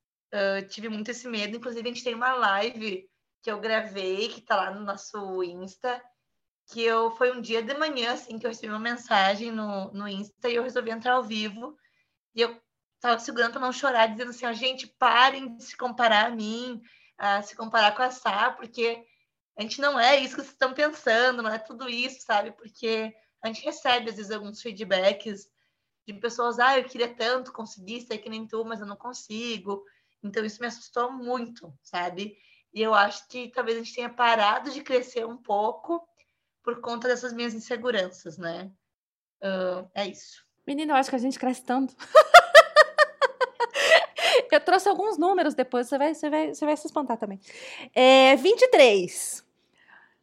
tive 0.71 0.89
muito 0.89 1.11
esse 1.11 1.29
medo. 1.29 1.57
Inclusive, 1.57 1.89
a 1.89 1.93
gente 1.93 2.05
tem 2.05 2.15
uma 2.15 2.33
live 2.35 3.09
que 3.43 3.51
eu 3.51 3.61
gravei, 3.61 4.29
que 4.29 4.41
está 4.41 4.57
lá 4.57 4.71
no 4.71 4.85
nosso 4.85 5.43
Insta, 5.43 6.03
que 6.73 6.83
eu 6.83 7.11
foi 7.13 7.31
um 7.31 7.41
dia 7.41 7.63
de 7.63 7.75
manhã, 7.75 8.15
assim, 8.15 8.39
que 8.39 8.47
eu 8.47 8.51
recebi 8.51 8.73
uma 8.73 8.79
mensagem 8.79 9.53
no, 9.53 9.93
no 9.93 10.09
Insta 10.09 10.49
e 10.49 10.55
eu 10.55 10.63
resolvi 10.63 10.91
entrar 10.91 11.15
ao 11.15 11.23
vivo. 11.23 11.77
E 12.35 12.41
eu 12.41 12.59
tava 12.99 13.19
segurando 13.19 13.53
para 13.53 13.61
não 13.61 13.73
chorar, 13.73 14.07
dizendo 14.07 14.31
assim, 14.31 14.47
ó, 14.47 14.53
gente, 14.53 14.87
parem 14.87 15.55
de 15.57 15.65
se 15.65 15.77
comparar 15.77 16.27
a 16.27 16.31
mim, 16.31 16.81
a 17.19 17.43
se 17.43 17.55
comparar 17.55 17.95
com 17.95 18.03
a 18.03 18.11
Sá, 18.11 18.51
porque 18.53 19.05
a 19.57 19.63
gente 19.63 19.81
não 19.83 20.01
é 20.01 20.19
isso 20.19 20.35
que 20.35 20.41
vocês 20.41 20.53
estão 20.53 20.73
pensando, 20.73 21.43
não 21.43 21.51
é 21.51 21.59
tudo 21.59 21.89
isso, 21.89 22.25
sabe? 22.25 22.53
Porque 22.53 23.15
a 23.43 23.49
gente 23.49 23.65
recebe, 23.65 24.09
às 24.09 24.17
vezes, 24.17 24.31
alguns 24.31 24.63
feedbacks 24.63 25.47
de 26.07 26.15
pessoas, 26.15 26.59
ah, 26.59 26.79
eu 26.79 26.85
queria 26.85 27.15
tanto 27.15 27.53
conseguir 27.53 28.01
ser 28.01 28.19
que 28.19 28.31
nem 28.31 28.47
tu, 28.47 28.65
mas 28.65 28.81
eu 28.81 28.87
não 28.87 28.97
consigo. 28.97 29.85
Então, 30.23 30.45
isso 30.45 30.61
me 30.61 30.69
assustou 30.69 31.13
muito, 31.13 31.73
sabe? 31.83 32.39
E 32.73 32.81
eu 32.81 32.95
acho 32.95 33.29
que 33.29 33.49
talvez 33.49 33.77
a 33.77 33.83
gente 33.83 33.95
tenha 33.95 34.09
parado 34.09 34.71
de 34.71 34.81
crescer 34.81 35.27
um 35.27 35.37
pouco 35.37 36.09
por 36.63 36.81
conta 36.81 37.09
dessas 37.09 37.33
minhas 37.33 37.55
inseguranças, 37.55 38.39
né? 38.39 38.71
Uh, 39.43 39.89
é 39.95 40.07
isso. 40.07 40.45
Menina, 40.67 40.93
eu 40.93 40.97
acho 40.97 41.11
que 41.11 41.17
a 41.17 41.19
gente 41.19 41.39
cresce 41.39 41.65
tanto. 41.65 41.95
eu 44.51 44.61
trouxe 44.61 44.89
alguns 44.89 45.19
números 45.19 45.55
depois, 45.55 45.89
você 45.89 45.99
vai, 45.99 46.15
você 46.15 46.31
vai, 46.31 46.55
você 46.55 46.65
vai 46.65 46.77
se 46.77 46.87
espantar 46.87 47.17
também. 47.17 47.41
É, 47.95 48.37
23. 48.37 49.45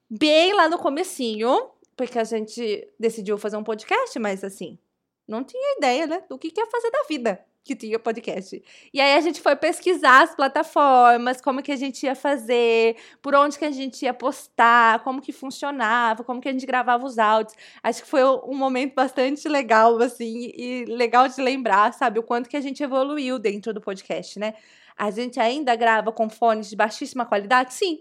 Bem 0.10 0.54
lá 0.54 0.70
no 0.70 0.78
comecinho, 0.78 1.72
porque 1.96 2.18
a 2.18 2.24
gente 2.24 2.88
decidiu 3.00 3.38
fazer 3.38 3.58
um 3.58 3.64
podcast, 3.64 4.18
mas 4.18 4.44
assim, 4.44 4.80
não 5.28 5.44
tinha 5.44 5.78
ideia, 5.78 6.08
né, 6.08 6.24
do 6.30 6.38
que, 6.40 6.52
que 6.52 6.62
ia 6.62 6.68
fazer 6.68 6.90
da 6.90 7.04
vida 7.04 7.46
que 7.70 7.76
tinha 7.76 8.00
podcast. 8.00 8.64
E 8.92 9.00
aí 9.00 9.14
a 9.14 9.22
gente 9.22 9.40
foi 9.40 9.56
pesquisar 9.56 10.24
as 10.24 10.36
plataformas, 10.36 11.40
como 11.40 11.62
que 11.62 11.72
a 11.72 11.76
gente 11.76 12.04
ia 12.04 12.16
fazer, 12.16 12.96
por 13.22 13.36
onde 13.36 13.60
que 13.60 13.66
a 13.66 13.70
gente 13.70 14.04
ia 14.04 14.14
postar, 14.14 15.04
como 15.04 15.22
que 15.22 15.32
funcionava, 15.32 16.24
como 16.24 16.42
que 16.42 16.50
a 16.50 16.52
gente 16.52 16.66
gravava 16.66 17.06
os 17.06 17.20
áudios. 17.20 17.56
Acho 17.84 18.02
que 18.02 18.10
foi 18.10 18.24
um 18.24 18.56
momento 18.56 18.96
bastante 18.96 19.48
legal, 19.48 20.02
assim, 20.02 20.52
e 20.56 20.86
legal 20.86 21.28
de 21.28 21.40
lembrar, 21.40 21.94
sabe, 21.94 22.18
o 22.18 22.24
quanto 22.24 22.50
que 22.50 22.58
a 22.58 22.62
gente 22.62 22.82
evoluiu 22.82 23.38
dentro 23.38 23.72
do 23.72 23.80
podcast, 23.80 24.40
né? 24.40 24.56
A 24.98 25.12
gente 25.12 25.40
ainda 25.40 25.76
grava 25.76 26.12
com 26.12 26.28
fones 26.28 26.70
de 26.70 26.76
baixíssima 26.76 27.24
qualidade? 27.24 27.74
Sim. 27.76 28.00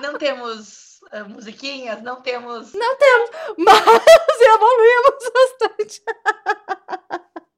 Não 0.00 0.18
temos 0.18 0.91
uh, 1.12 1.28
musiquinhas, 1.28 2.02
não 2.02 2.20
temos. 2.20 2.72
Não 2.72 2.96
temos, 2.96 3.30
mas 3.58 4.40
evoluímos 4.40 5.32
bastante. 5.34 6.02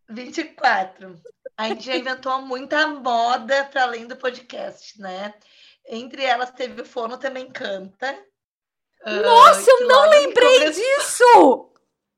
24. 0.08 1.20
A 1.56 1.68
gente 1.68 1.84
já 1.84 1.96
inventou 1.96 2.40
muita 2.42 2.86
moda 2.86 3.64
para 3.66 3.82
além 3.82 4.06
do 4.06 4.16
podcast, 4.16 5.00
né? 5.00 5.34
Entre 5.86 6.24
elas 6.24 6.50
teve 6.50 6.82
o 6.82 6.86
Fono 6.86 7.18
Também 7.18 7.50
Canta. 7.50 8.18
Ah, 9.04 9.12
Nossa, 9.12 9.70
uh, 9.70 9.80
eu 9.80 9.88
não 9.88 10.08
lembrei 10.08 10.58
come... 10.58 10.70
disso! 10.70 11.70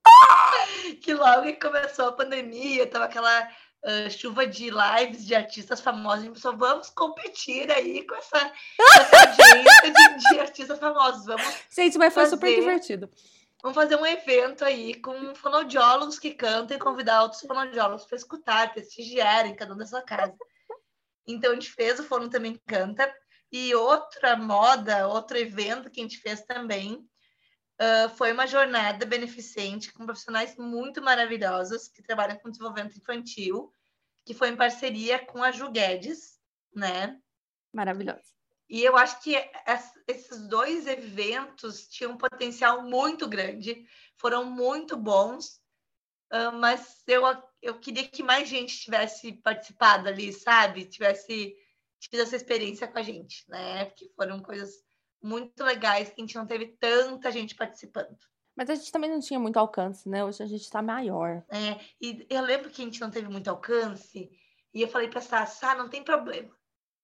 que 1.02 1.12
logo 1.14 1.42
que 1.42 1.54
começou 1.54 2.08
a 2.08 2.12
pandemia, 2.12 2.86
tava 2.86 3.06
aquela 3.06 3.48
uh, 3.86 4.10
chuva 4.10 4.46
de 4.46 4.70
lives 4.70 5.24
de 5.24 5.34
artistas 5.34 5.80
famosos, 5.80 6.18
a 6.18 6.22
gente 6.24 6.34
pensou, 6.34 6.56
vamos 6.56 6.90
competir 6.90 7.70
aí 7.70 8.04
com 8.06 8.14
essa, 8.16 8.38
essa 9.00 9.20
audiência 9.20 9.92
de, 9.92 10.28
de, 10.28 10.40
artistas 10.40 10.78
famosos. 10.78 11.24
Vamos 11.24 11.46
gente, 11.70 11.96
mas 11.96 12.12
foi 12.12 12.24
fazer... 12.24 12.36
super 12.36 12.54
divertido. 12.54 13.08
Vamos 13.62 13.74
fazer 13.74 13.96
um 13.96 14.06
evento 14.06 14.64
aí 14.64 14.94
com 14.94 15.34
fonoaudiólogos 15.34 16.18
que 16.18 16.34
cantam 16.34 16.76
e 16.76 16.80
convidar 16.80 17.22
outros 17.22 17.40
fonoaudiólogos 17.40 18.04
para 18.04 18.16
escutar, 18.16 18.72
prestigiarem 18.72 19.54
cada 19.54 19.72
um 19.72 19.76
da 19.76 19.86
sua 19.86 20.02
casa. 20.02 20.36
Então, 21.26 21.50
a 21.50 21.54
gente 21.54 21.72
fez 21.72 21.98
o 21.98 22.04
Fono 22.04 22.28
Também 22.28 22.60
Canta. 22.66 23.12
E 23.50 23.74
outra 23.74 24.36
moda, 24.36 25.08
outro 25.08 25.36
evento 25.38 25.90
que 25.90 26.00
a 26.00 26.02
gente 26.02 26.18
fez 26.18 26.42
também 26.42 27.08
uh, 27.80 28.08
foi 28.16 28.32
uma 28.32 28.46
jornada 28.46 29.06
beneficente 29.06 29.92
com 29.92 30.04
profissionais 30.04 30.56
muito 30.56 31.00
maravilhosos 31.00 31.88
que 31.88 32.02
trabalham 32.02 32.36
com 32.38 32.50
desenvolvimento 32.50 32.96
infantil, 32.96 33.72
que 34.26 34.34
foi 34.34 34.48
em 34.48 34.56
parceria 34.56 35.24
com 35.24 35.42
a 35.42 35.52
Ju 35.52 35.70
Guedes, 35.70 36.38
né? 36.74 37.18
Maravilhosa. 37.72 38.24
E 38.68 38.82
eu 38.82 38.96
acho 38.96 39.22
que 39.22 39.36
esses 40.08 40.48
dois 40.48 40.88
eventos 40.88 41.86
tinham 41.88 42.12
um 42.12 42.18
potencial 42.18 42.82
muito 42.82 43.28
grande, 43.28 43.86
foram 44.16 44.44
muito 44.44 44.96
bons, 44.96 45.60
mas 46.58 47.04
eu, 47.06 47.22
eu 47.62 47.78
queria 47.78 48.08
que 48.08 48.24
mais 48.24 48.48
gente 48.48 48.80
tivesse 48.80 49.32
participado 49.34 50.08
ali, 50.08 50.32
sabe? 50.32 50.86
Tivesse 50.86 51.56
tido 52.00 52.20
essa 52.20 52.34
experiência 52.34 52.88
com 52.88 52.98
a 52.98 53.02
gente, 53.02 53.48
né? 53.48 53.84
Porque 53.84 54.10
foram 54.16 54.42
coisas 54.42 54.84
muito 55.22 55.62
legais 55.62 56.08
que 56.08 56.20
a 56.20 56.24
gente 56.24 56.34
não 56.34 56.46
teve 56.46 56.76
tanta 56.80 57.30
gente 57.30 57.54
participando. 57.54 58.18
Mas 58.56 58.70
a 58.70 58.74
gente 58.74 58.90
também 58.90 59.10
não 59.10 59.20
tinha 59.20 59.38
muito 59.38 59.58
alcance, 59.58 60.08
né? 60.08 60.24
Hoje 60.24 60.42
a 60.42 60.46
gente 60.46 60.62
está 60.62 60.80
maior. 60.80 61.44
É, 61.50 61.78
e 62.00 62.26
eu 62.30 62.42
lembro 62.42 62.70
que 62.70 62.80
a 62.80 62.84
gente 62.84 63.00
não 63.00 63.10
teve 63.10 63.28
muito 63.28 63.48
alcance, 63.48 64.30
e 64.72 64.82
eu 64.82 64.88
falei 64.88 65.08
para 65.08 65.20
a 65.20 65.46
Sá, 65.46 65.74
não 65.74 65.88
tem 65.88 66.02
problema. 66.02 66.50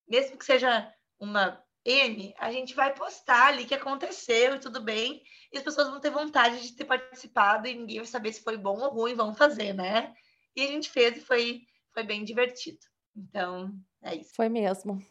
Mesmo 0.08 0.36
que 0.38 0.44
seja 0.44 0.90
uma 1.20 1.62
N, 1.84 2.34
a 2.38 2.50
gente 2.50 2.74
vai 2.74 2.94
postar 2.94 3.48
ali 3.48 3.64
que 3.64 3.74
aconteceu 3.74 4.54
e 4.54 4.60
tudo 4.60 4.80
bem, 4.80 5.22
e 5.52 5.58
as 5.58 5.62
pessoas 5.64 5.88
vão 5.88 6.00
ter 6.00 6.10
vontade 6.10 6.62
de 6.62 6.74
ter 6.74 6.84
participado 6.84 7.68
e 7.68 7.74
ninguém 7.74 7.98
vai 7.98 8.06
saber 8.06 8.32
se 8.32 8.42
foi 8.42 8.56
bom 8.56 8.78
ou 8.78 8.90
ruim, 8.90 9.14
vão 9.14 9.34
fazer, 9.34 9.72
né? 9.72 10.14
E 10.56 10.62
a 10.62 10.66
gente 10.68 10.90
fez 10.90 11.16
e 11.16 11.20
foi, 11.20 11.62
foi 11.92 12.02
bem 12.02 12.24
divertido. 12.24 12.78
Então, 13.16 13.72
é 14.02 14.14
isso. 14.14 14.34
Foi 14.34 14.48
mesmo. 14.48 15.02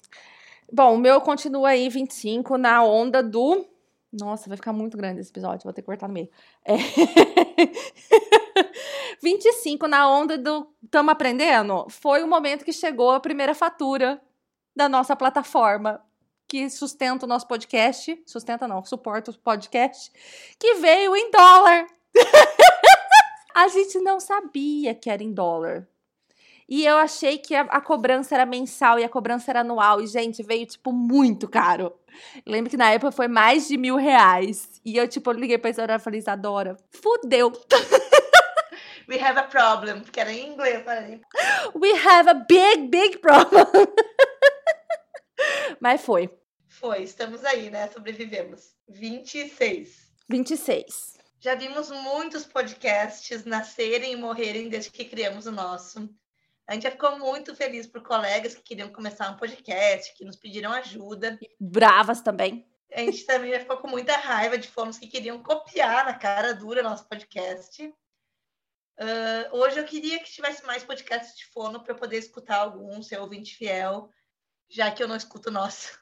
Bom, 0.72 0.96
o 0.96 0.98
meu 0.98 1.20
continua 1.20 1.70
aí 1.70 1.90
25 1.90 2.58
na 2.58 2.84
onda 2.84 3.22
do. 3.22 3.66
Nossa, 4.12 4.50
vai 4.50 4.58
ficar 4.58 4.74
muito 4.74 4.98
grande 4.98 5.22
esse 5.22 5.30
episódio, 5.30 5.64
vou 5.64 5.74
ter 5.74 5.82
que 5.82 5.86
cortar 5.86 6.08
no 6.08 6.14
meio. 6.14 6.30
É... 6.66 6.76
25 9.24 9.88
na 9.88 10.10
onda 10.10 10.38
do 10.38 10.68
Tamo 10.90 11.12
Aprendendo 11.12 11.86
foi 11.90 12.24
o 12.24 12.28
momento 12.28 12.66
que 12.66 12.74
chegou 12.74 13.12
a 13.12 13.20
primeira 13.20 13.54
fatura 13.54 14.20
da 14.76 14.90
nossa 14.90 15.16
plataforma 15.16 16.04
que 16.48 16.70
sustenta 16.70 17.26
o 17.26 17.30
nosso 17.30 17.48
podcast, 17.48 18.22
sustenta 18.26 18.68
não, 18.68 18.84
suporta 18.84 19.32
o 19.32 19.38
podcast, 19.38 20.12
que 20.60 20.76
veio 20.76 21.16
em 21.16 21.32
dólar. 21.32 21.88
a 23.56 23.68
gente 23.70 24.00
não 24.02 24.20
sabia 24.20 24.94
que 24.94 25.10
era 25.10 25.24
em 25.24 25.32
dólar. 25.32 25.88
E 26.72 26.86
eu 26.86 26.96
achei 26.96 27.38
que 27.38 27.54
a, 27.54 27.64
a, 27.64 27.82
cobrança 27.82 28.34
era 28.34 28.46
mensal 28.46 28.98
e 28.98 29.04
a 29.04 29.10
cobrança 29.10 29.52
era 29.52 29.60
anual. 29.60 30.00
E, 30.00 30.08
gente, 30.08 30.42
veio, 30.42 30.66
tipo, 30.66 30.94
muito 30.94 31.46
caro. 31.50 31.94
Eu 32.46 32.50
lembro 32.50 32.70
que 32.70 32.78
na 32.78 32.90
época 32.90 33.12
foi 33.12 33.28
mais 33.28 33.68
de 33.68 33.76
mil 33.76 33.98
reais. 33.98 34.80
E 34.86 34.96
eu, 34.96 35.06
tipo, 35.06 35.34
liguei 35.34 35.58
pra 35.58 35.70
Isadora 35.70 36.00
e 36.00 36.02
falei, 36.02 36.22
Isadora, 36.22 36.78
fudeu. 36.90 37.52
We 39.10 39.20
have 39.20 39.38
a 39.38 39.44
problem. 39.44 40.00
Que 40.00 40.22
era 40.22 40.32
em 40.32 40.54
inglês, 40.54 40.86
né? 40.86 41.20
We 41.76 41.92
have 41.92 42.30
a 42.30 42.36
big, 42.36 42.88
big 42.88 43.18
problem. 43.18 43.66
Mas 45.82 46.02
foi. 46.02 46.30
Foi, 46.70 47.04
estamos 47.04 47.44
aí, 47.44 47.70
né? 47.70 47.90
Sobrevivemos. 47.90 48.76
26. 48.88 50.10
26. 50.30 51.18
Já 51.38 51.54
vimos 51.54 51.92
muitos 51.92 52.46
podcasts 52.46 53.44
nascerem 53.44 54.14
e 54.14 54.16
morrerem 54.16 54.70
desde 54.70 54.90
que 54.90 55.04
criamos 55.04 55.46
o 55.48 55.52
nosso. 55.52 56.10
A 56.68 56.74
gente 56.74 56.84
já 56.84 56.92
ficou 56.92 57.18
muito 57.18 57.56
feliz 57.56 57.88
por 57.88 58.02
colegas 58.04 58.56
que 58.56 58.62
queriam 58.62 58.92
começar 58.92 59.30
um 59.30 59.38
podcast, 59.38 60.14
que 60.16 60.24
nos 60.24 60.38
pediram 60.38 60.72
ajuda. 60.72 61.38
Bravas 61.60 62.22
também. 62.22 62.66
A 62.94 63.02
gente 63.02 63.26
também 63.26 63.58
ficou 63.60 63.78
com 63.78 63.88
muita 63.88 64.18
raiva 64.18 64.58
de 64.58 64.68
fonos 64.68 64.98
que 64.98 65.08
queriam 65.08 65.42
copiar 65.42 66.06
na 66.06 66.14
cara 66.14 66.54
dura 66.54 66.84
nosso 66.84 67.08
podcast. 67.08 67.86
Uh, 67.88 69.56
hoje 69.58 69.80
eu 69.80 69.86
queria 69.86 70.20
que 70.20 70.32
tivesse 70.32 70.66
mais 70.66 70.84
podcasts 70.84 71.36
de 71.38 71.46
fono 71.48 71.82
para 71.82 71.94
eu 71.94 71.98
poder 71.98 72.18
escutar 72.18 72.58
algum, 72.58 73.02
ser 73.02 73.20
ouvinte 73.20 73.56
fiel, 73.56 74.10
já 74.70 74.92
que 74.92 75.02
eu 75.02 75.08
não 75.08 75.16
escuto 75.16 75.50
nosso. 75.50 76.00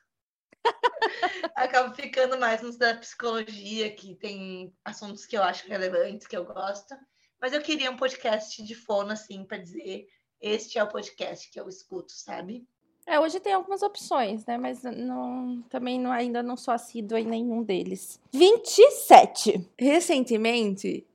Acabo 1.55 1.95
ficando 1.95 2.37
mais 2.37 2.61
nos 2.61 2.77
da 2.77 2.95
psicologia, 2.95 3.93
que 3.93 4.15
tem 4.15 4.75
assuntos 4.83 5.25
que 5.25 5.37
eu 5.37 5.43
acho 5.43 5.67
relevantes, 5.67 6.27
que 6.27 6.35
eu 6.35 6.43
gosto. 6.43 6.95
Mas 7.39 7.53
eu 7.53 7.61
queria 7.61 7.91
um 7.91 7.97
podcast 7.97 8.61
de 8.63 8.75
fono, 8.75 9.11
assim, 9.11 9.45
para 9.45 9.59
dizer: 9.59 10.07
este 10.41 10.79
é 10.79 10.83
o 10.83 10.87
podcast 10.87 11.49
que 11.49 11.59
eu 11.59 11.67
escuto, 11.67 12.11
sabe? 12.11 12.65
É, 13.05 13.19
hoje 13.19 13.39
tem 13.39 13.53
algumas 13.53 13.81
opções, 13.81 14.45
né? 14.45 14.57
Mas 14.57 14.83
não, 14.83 15.63
também 15.69 15.99
não, 15.99 16.11
ainda 16.11 16.43
não 16.43 16.55
sou 16.55 16.73
assídua 16.73 17.19
em 17.19 17.25
nenhum 17.25 17.63
deles. 17.63 18.19
27. 18.31 19.67
Recentemente, 19.77 21.05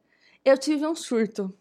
eu 0.45 0.59
tive 0.59 0.87
um 0.87 0.95
surto. 0.95 1.53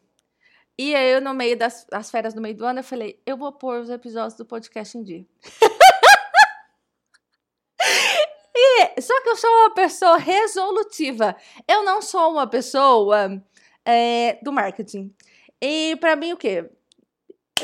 E 0.76 0.96
aí, 0.96 1.14
eu, 1.14 1.22
no 1.22 1.36
meio 1.36 1.56
das 1.56 1.86
as 1.92 2.10
férias 2.10 2.34
do 2.34 2.42
meio 2.42 2.56
do 2.56 2.66
ano, 2.66 2.80
eu 2.80 2.84
falei, 2.84 3.22
eu 3.26 3.38
vou 3.38 3.52
pôr 3.52 3.80
os 3.80 3.92
episódios 3.92 4.34
do 4.34 4.44
podcast 4.44 4.98
em 4.98 5.04
dia. 5.04 5.24
e, 8.56 9.02
só 9.02 9.22
que 9.22 9.30
eu 9.30 9.36
sou 9.36 9.52
uma 9.52 9.74
pessoa 9.76 10.18
resolutiva. 10.18 11.36
Eu 11.68 11.84
não 11.84 12.02
sou 12.02 12.32
uma 12.32 12.48
pessoa 12.48 13.40
é, 13.86 14.40
do 14.42 14.52
marketing. 14.52 15.14
E 15.62 15.96
para 15.98 16.16
mim, 16.16 16.34
o 16.34 16.38
quê? 16.38 16.68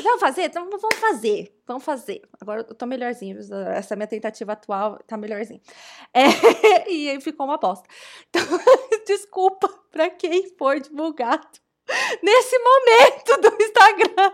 Vamos 0.02 0.20
fazer? 0.20 0.44
Então 0.44 0.68
vamos 0.70 0.98
fazer. 0.98 1.54
Vamos 1.66 1.84
fazer. 1.84 2.22
Agora 2.40 2.60
eu 2.60 2.74
tô 2.74 2.86
melhorzinho. 2.86 3.38
Essa 3.74 3.96
minha 3.96 4.06
tentativa 4.06 4.52
atual 4.52 4.98
tá 5.06 5.16
melhorzinho. 5.16 5.60
É, 6.12 6.90
e 6.90 7.08
aí 7.08 7.20
ficou 7.20 7.46
uma 7.46 7.58
bosta. 7.58 7.88
Então, 8.28 8.42
desculpa 9.06 9.68
pra 9.90 10.10
quem 10.10 10.56
for 10.56 10.80
divulgado 10.80 11.46
nesse 12.22 12.58
momento 12.58 13.40
do 13.40 13.62
Instagram. 13.62 14.32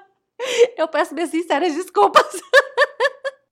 Eu 0.77 0.88
peço 0.88 1.14
minhas 1.14 1.31
sinceras 1.31 1.75
desculpas. 1.75 2.40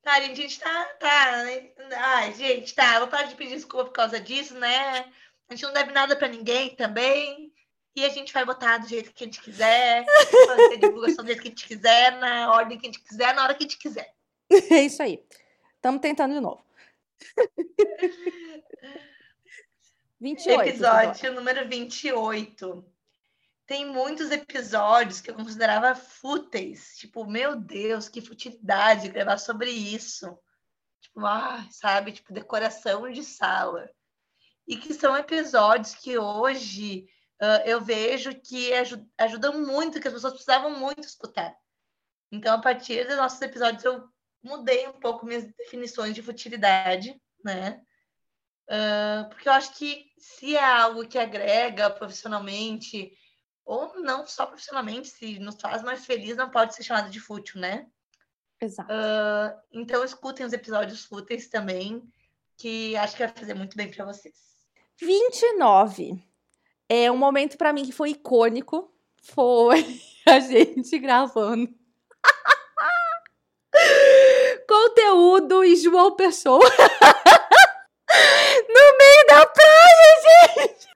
Tá, 0.02 0.16
a 0.16 0.20
gente 0.20 0.60
tá. 0.60 0.84
tá 1.00 1.44
né? 1.44 1.70
Ai, 1.96 2.32
gente, 2.34 2.74
tá. 2.74 2.98
Vou 2.98 3.08
parar 3.08 3.22
de 3.24 3.34
pedir 3.34 3.54
desculpa 3.54 3.86
por 3.86 3.92
causa 3.92 4.20
disso, 4.20 4.54
né? 4.54 5.10
A 5.48 5.54
gente 5.54 5.62
não 5.62 5.72
deve 5.72 5.92
nada 5.92 6.14
pra 6.14 6.28
ninguém 6.28 6.76
também. 6.76 7.53
E 7.96 8.04
a 8.04 8.08
gente 8.08 8.32
vai 8.32 8.44
botar 8.44 8.78
do 8.78 8.88
jeito 8.88 9.12
que 9.12 9.22
a 9.22 9.26
gente 9.26 9.40
quiser, 9.40 10.04
fazer 10.46 10.78
divulgação 10.78 11.24
do 11.24 11.28
jeito 11.28 11.42
que 11.42 11.48
a 11.48 11.50
gente 11.50 11.66
quiser, 11.66 12.18
na 12.18 12.52
ordem 12.52 12.76
que 12.78 12.86
a 12.86 12.92
gente 12.92 13.00
quiser, 13.00 13.34
na 13.34 13.44
hora 13.44 13.54
que 13.54 13.64
a 13.64 13.66
gente 13.68 13.78
quiser. 13.78 14.12
É 14.70 14.82
isso 14.82 15.02
aí. 15.02 15.24
Estamos 15.76 16.00
tentando 16.00 16.34
de 16.34 16.40
novo. 16.40 16.64
28. 20.20 20.68
Episódio 20.68 21.32
número 21.34 21.68
28. 21.68 22.84
Tem 23.66 23.86
muitos 23.86 24.30
episódios 24.30 25.20
que 25.20 25.30
eu 25.30 25.34
considerava 25.34 25.94
fúteis. 25.94 26.96
Tipo, 26.96 27.26
meu 27.26 27.56
Deus, 27.56 28.08
que 28.08 28.20
futilidade 28.20 29.08
gravar 29.08 29.38
sobre 29.38 29.70
isso. 29.70 30.38
Tipo, 31.00 31.26
ah, 31.26 31.66
sabe? 31.70 32.12
Tipo, 32.12 32.32
decoração 32.32 33.10
de 33.10 33.22
sala. 33.22 33.90
E 34.66 34.76
que 34.76 34.94
são 34.94 35.16
episódios 35.16 35.94
que 35.94 36.16
hoje 36.18 37.06
uh, 37.42 37.62
eu 37.64 37.80
vejo 37.80 38.34
que 38.40 38.72
aj 38.72 38.94
ajudam 39.18 39.60
muito, 39.60 40.00
que 40.00 40.08
as 40.08 40.14
pessoas 40.14 40.34
precisavam 40.34 40.70
muito 40.78 41.06
escutar. 41.06 41.54
Então, 42.30 42.54
a 42.54 42.60
partir 42.60 43.06
dos 43.06 43.16
nossos 43.16 43.40
episódios, 43.40 43.84
eu 43.84 44.08
mudei 44.42 44.86
um 44.88 45.00
pouco 45.00 45.24
minhas 45.24 45.44
definições 45.54 46.14
de 46.14 46.22
futilidade, 46.22 47.20
né? 47.44 47.80
Uh, 48.68 49.28
porque 49.28 49.48
eu 49.48 49.52
acho 49.52 49.74
que 49.74 50.06
se 50.18 50.56
é 50.56 50.64
algo 50.64 51.06
que 51.06 51.18
agrega 51.18 51.90
profissionalmente, 51.90 53.12
ou 53.64 54.00
não 54.00 54.26
só 54.26 54.46
profissionalmente, 54.46 55.08
se 55.08 55.38
nos 55.38 55.60
faz 55.60 55.82
mais 55.82 56.04
feliz, 56.04 56.36
não 56.36 56.50
pode 56.50 56.74
ser 56.74 56.82
chamado 56.82 57.10
de 57.10 57.20
fútil, 57.20 57.60
né? 57.60 57.86
Exato. 58.60 58.92
Uh, 58.92 59.60
então, 59.72 60.04
escutem 60.04 60.46
os 60.46 60.52
episódios 60.52 61.04
fúteis 61.04 61.48
também, 61.48 62.02
que 62.56 62.96
acho 62.96 63.16
que 63.16 63.26
vai 63.26 63.34
fazer 63.34 63.54
muito 63.54 63.76
bem 63.76 63.90
para 63.90 64.04
vocês. 64.04 64.34
29. 65.00 66.33
É 66.88 67.10
um 67.10 67.16
momento 67.16 67.56
para 67.56 67.72
mim 67.72 67.84
que 67.84 67.92
foi 67.92 68.10
icônico. 68.10 68.92
Foi 69.22 69.84
a 70.26 70.38
gente 70.40 70.98
gravando. 70.98 71.68
Conteúdo 74.68 75.64
e 75.64 75.76
João 75.76 76.14
Pessoa. 76.14 76.60
no 78.68 78.98
meio 78.98 79.26
da 79.28 79.46
praia, 79.46 80.20
gente! 80.22 80.94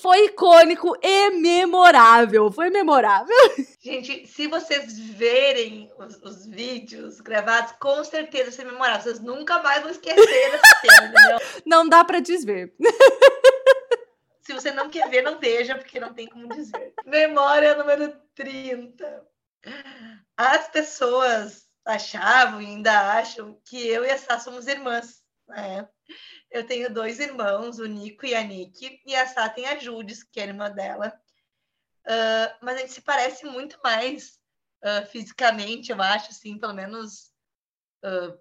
Foi 0.00 0.26
icônico 0.26 0.96
e 1.02 1.30
memorável. 1.30 2.50
Foi 2.50 2.70
memorável. 2.70 3.36
Gente, 3.80 4.26
se 4.26 4.46
vocês 4.46 4.98
verem 4.98 5.90
os, 5.98 6.16
os 6.22 6.46
vídeos 6.46 7.20
gravados, 7.20 7.72
com 7.78 8.02
certeza 8.02 8.44
vai 8.44 8.52
ser 8.52 8.64
memorável. 8.64 9.02
Vocês 9.02 9.20
nunca 9.20 9.62
mais 9.62 9.82
vão 9.82 9.90
esquecer 9.90 10.50
dessa 10.50 10.80
cena, 10.80 11.08
entendeu? 11.08 11.38
Não 11.66 11.88
dá 11.88 12.04
para 12.04 12.20
desver. 12.20 12.72
Se 14.46 14.52
você 14.52 14.70
não 14.70 14.88
quer 14.88 15.10
ver, 15.10 15.22
não 15.22 15.40
veja, 15.40 15.74
porque 15.76 15.98
não 15.98 16.14
tem 16.14 16.28
como 16.28 16.46
dizer. 16.54 16.94
Memória 17.04 17.74
número 17.74 18.16
30. 18.32 19.26
As 20.36 20.68
pessoas 20.68 21.68
achavam 21.84 22.62
e 22.62 22.66
ainda 22.66 23.18
acham 23.18 23.60
que 23.64 23.76
eu 23.88 24.04
e 24.04 24.10
a 24.10 24.16
Sá 24.16 24.38
somos 24.38 24.68
irmãs. 24.68 25.24
Né? 25.48 25.88
Eu 26.48 26.64
tenho 26.64 26.94
dois 26.94 27.18
irmãos, 27.18 27.80
o 27.80 27.86
Nico 27.86 28.24
e 28.24 28.36
a 28.36 28.44
Nick, 28.44 29.02
e 29.04 29.16
a 29.16 29.26
Sá 29.26 29.48
tem 29.48 29.66
a 29.66 29.80
Judis, 29.80 30.22
que 30.22 30.38
é 30.38 30.44
irmã 30.44 30.70
dela. 30.70 31.12
Uh, 32.06 32.54
mas 32.62 32.76
a 32.76 32.78
gente 32.82 32.92
se 32.92 33.02
parece 33.02 33.44
muito 33.46 33.76
mais 33.82 34.38
uh, 34.84 35.04
fisicamente, 35.08 35.90
eu 35.90 36.00
acho, 36.00 36.30
assim, 36.30 36.56
pelo 36.56 36.72
menos. 36.72 37.32
Uh, 38.04 38.38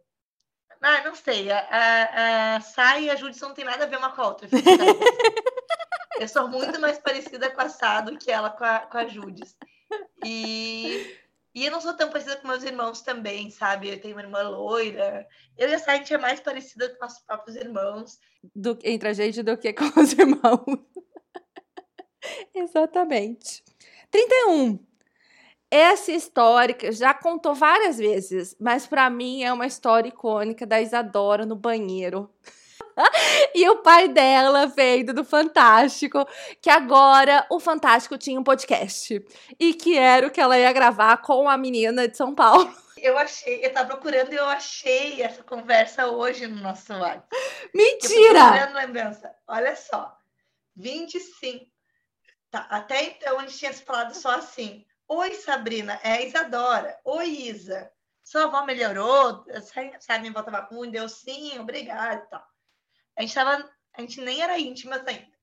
ah, 0.82 1.04
não 1.04 1.16
sei. 1.16 1.52
A, 1.52 1.58
a, 1.58 2.56
a 2.58 2.62
Sá 2.62 3.00
e 3.00 3.10
a 3.10 3.16
Judis 3.16 3.42
não 3.42 3.56
tem 3.56 3.66
nada 3.66 3.86
a 3.86 3.88
ver 3.88 3.98
uma 3.98 4.12
com 4.16 4.22
a 4.22 4.28
outra. 4.28 4.48
Eu 6.20 6.28
sou 6.28 6.48
muito 6.48 6.80
mais 6.80 6.98
parecida 6.98 7.50
com 7.50 7.62
a 7.62 7.70
Sá 7.70 8.02
do 8.02 8.18
que 8.18 8.32
ela 8.32 8.50
com 8.50 8.64
a, 8.64 8.80
com 8.80 8.98
a 8.98 9.08
Judis. 9.08 9.56
E, 10.24 11.18
e 11.54 11.66
eu 11.66 11.72
não 11.72 11.82
sou 11.82 11.94
tão 11.94 12.10
parecida 12.10 12.38
com 12.38 12.48
meus 12.48 12.64
irmãos 12.64 13.02
também, 13.02 13.50
sabe? 13.50 13.90
Eu 13.90 14.00
tenho 14.00 14.16
uma 14.16 14.24
irmã 14.24 14.42
loira. 14.44 15.28
Eu 15.58 15.70
e 15.70 15.74
a 15.74 15.80
Sá, 15.80 15.94
a 15.94 15.96
gente 15.98 16.14
é 16.14 16.18
mais 16.18 16.40
parecida 16.40 16.90
com 16.90 17.04
nossos 17.04 17.24
próprios 17.24 17.56
irmãos. 17.58 18.18
Do, 18.56 18.78
entre 18.84 19.10
a 19.10 19.14
gente 19.14 19.44
do 19.44 19.58
que 19.58 19.74
com 19.74 20.00
os 20.00 20.14
irmãos. 20.14 20.80
Exatamente. 22.54 23.64
31. 24.10 24.80
Essa 25.70 26.12
história 26.12 26.92
já 26.92 27.14
contou 27.14 27.54
várias 27.54 27.98
vezes, 27.98 28.56
mas 28.60 28.88
para 28.88 29.10
mim 29.10 29.44
é 29.44 29.52
uma 29.52 29.68
história 29.68 30.08
icônica 30.08 30.66
da 30.66 30.80
Isadora 30.80 31.46
no 31.46 31.56
banheiro. 31.56 32.30
e 33.54 33.68
o 33.70 33.78
pai 33.78 34.08
dela 34.08 34.68
veio 34.68 35.14
do 35.14 35.24
Fantástico, 35.24 36.26
que 36.62 36.70
agora 36.70 37.46
o 37.50 37.60
Fantástico 37.60 38.18
tinha 38.18 38.40
um 38.40 38.44
podcast. 38.44 39.24
E 39.60 39.74
que 39.74 39.98
era 39.98 40.28
o 40.28 40.32
que 40.32 40.40
ela 40.42 40.58
ia 40.58 40.72
gravar 40.72 41.18
com 41.18 41.50
a 41.50 41.58
menina 41.58 42.08
de 42.08 42.16
São 42.16 42.34
Paulo. 42.34 42.74
Eu 42.98 43.18
achei, 43.20 43.64
eu 43.64 43.72
tava 43.72 43.90
procurando 43.90 44.34
e 44.34 44.36
eu 44.38 44.48
achei 44.48 45.22
essa 45.22 45.44
conversa 45.44 46.08
hoje 46.08 46.48
no 46.48 46.60
nosso 46.60 46.92
WhatsApp. 46.92 47.28
Mentira! 47.72 48.74
lembrança. 48.74 49.36
Olha 49.46 49.76
só. 49.76 50.18
25. 50.76 51.68
Tá, 52.50 52.66
até 52.70 53.04
então 53.04 53.38
a 53.38 53.42
gente 53.42 53.60
tinha 53.60 53.74
falado 53.74 54.16
só 54.16 54.32
assim. 54.38 54.86
Oi, 55.08 55.36
Sabrina, 55.36 56.00
é 56.04 56.14
a 56.14 56.22
Isadora. 56.22 56.98
Oi, 57.04 57.28
Isa. 57.28 57.92
Sua 58.24 58.46
avó 58.46 58.66
melhorou? 58.66 59.46
Sabe, 60.00 60.22
minha 60.22 60.32
avó 60.32 60.42
tava 60.42 60.66
ruim? 60.66 60.90
Deu 60.90 61.08
sim, 61.08 61.60
obrigada 61.60 62.24
e 62.26 62.30
tal. 62.30 62.55
A 63.16 63.22
gente 63.22 63.34
tava, 63.34 63.70
a 63.94 64.02
gente 64.02 64.22
nem 64.22 64.42
era 64.42 64.60
íntima 64.60 64.98
ainda. 64.98 65.36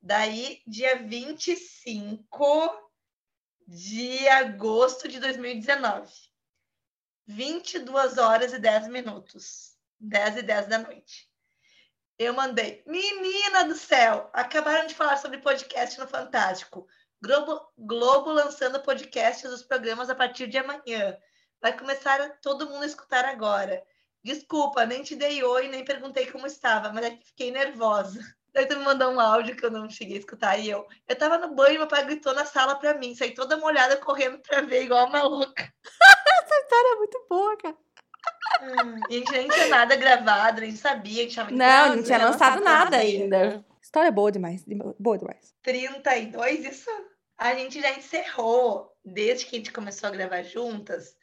Daí, 0.00 0.62
dia 0.66 0.96
25 1.02 2.92
de 3.66 4.28
agosto 4.28 5.08
de 5.08 5.18
2019. 5.18 6.12
22 7.26 8.18
horas 8.18 8.52
e 8.52 8.58
10 8.58 8.88
minutos. 8.88 9.76
10 9.98 10.36
e 10.38 10.42
10 10.42 10.66
da 10.68 10.78
noite. 10.78 11.28
Eu 12.18 12.32
mandei, 12.32 12.82
menina 12.86 13.64
do 13.64 13.74
céu, 13.74 14.30
acabaram 14.32 14.86
de 14.86 14.94
falar 14.94 15.16
sobre 15.16 15.38
podcast 15.38 15.98
no 15.98 16.06
Fantástico. 16.06 16.86
Globo, 17.20 17.60
Globo 17.76 18.30
lançando 18.30 18.80
podcasts 18.80 19.50
dos 19.50 19.62
programas 19.62 20.08
a 20.08 20.14
partir 20.14 20.46
de 20.46 20.58
amanhã. 20.58 21.18
Vai 21.60 21.76
começar 21.76 22.38
todo 22.40 22.68
mundo 22.68 22.84
a 22.84 22.86
escutar 22.86 23.24
agora. 23.24 23.84
Desculpa, 24.26 24.84
nem 24.84 25.04
te 25.04 25.14
dei 25.14 25.44
oi, 25.44 25.68
nem 25.68 25.84
perguntei 25.84 26.26
como 26.26 26.48
estava, 26.48 26.92
mas 26.92 27.04
é 27.04 27.10
que 27.10 27.26
fiquei 27.26 27.52
nervosa. 27.52 28.18
Daí 28.52 28.66
tu 28.66 28.76
me 28.76 28.84
mandou 28.84 29.12
um 29.12 29.20
áudio 29.20 29.54
que 29.54 29.64
eu 29.64 29.70
não 29.70 29.88
cheguei 29.88 30.16
a 30.16 30.18
escutar. 30.18 30.58
E 30.58 30.68
eu, 30.68 30.84
eu 31.06 31.16
tava 31.16 31.38
no 31.38 31.54
banho, 31.54 31.78
meu 31.78 31.86
pai 31.86 32.04
gritou 32.04 32.34
na 32.34 32.44
sala 32.44 32.74
pra 32.74 32.94
mim. 32.94 33.14
Saí 33.14 33.32
toda 33.32 33.56
molhada 33.56 33.96
correndo 33.98 34.40
pra 34.40 34.62
ver, 34.62 34.82
igual 34.82 35.06
uma 35.06 35.22
louca. 35.22 35.62
Essa 36.42 36.54
história 36.56 36.92
é 36.92 36.96
muito 36.96 37.26
boa, 37.30 37.56
cara. 37.56 37.76
Hum, 38.62 39.00
e 39.08 39.14
a 39.14 39.18
gente 39.18 39.30
nem 39.30 39.48
tinha 39.48 39.68
nada 39.68 39.94
gravado, 39.94 40.60
nem 40.60 40.74
sabia. 40.74 41.20
A 41.20 41.22
gente 41.22 41.36
tava 41.36 41.50
não, 41.52 41.94
não 41.94 42.02
tinha 42.02 42.18
lançado 42.18 42.64
nada 42.64 42.96
ainda. 42.96 43.64
História 43.80 44.10
boa 44.10 44.32
demais. 44.32 44.64
Boa 44.98 45.18
demais. 45.18 45.54
32, 45.62 46.64
isso? 46.64 46.90
A 47.38 47.54
gente 47.54 47.80
já 47.80 47.92
encerrou, 47.92 48.92
desde 49.04 49.46
que 49.46 49.54
a 49.54 49.58
gente 49.60 49.72
começou 49.72 50.08
a 50.08 50.12
gravar 50.12 50.42
juntas, 50.42 51.14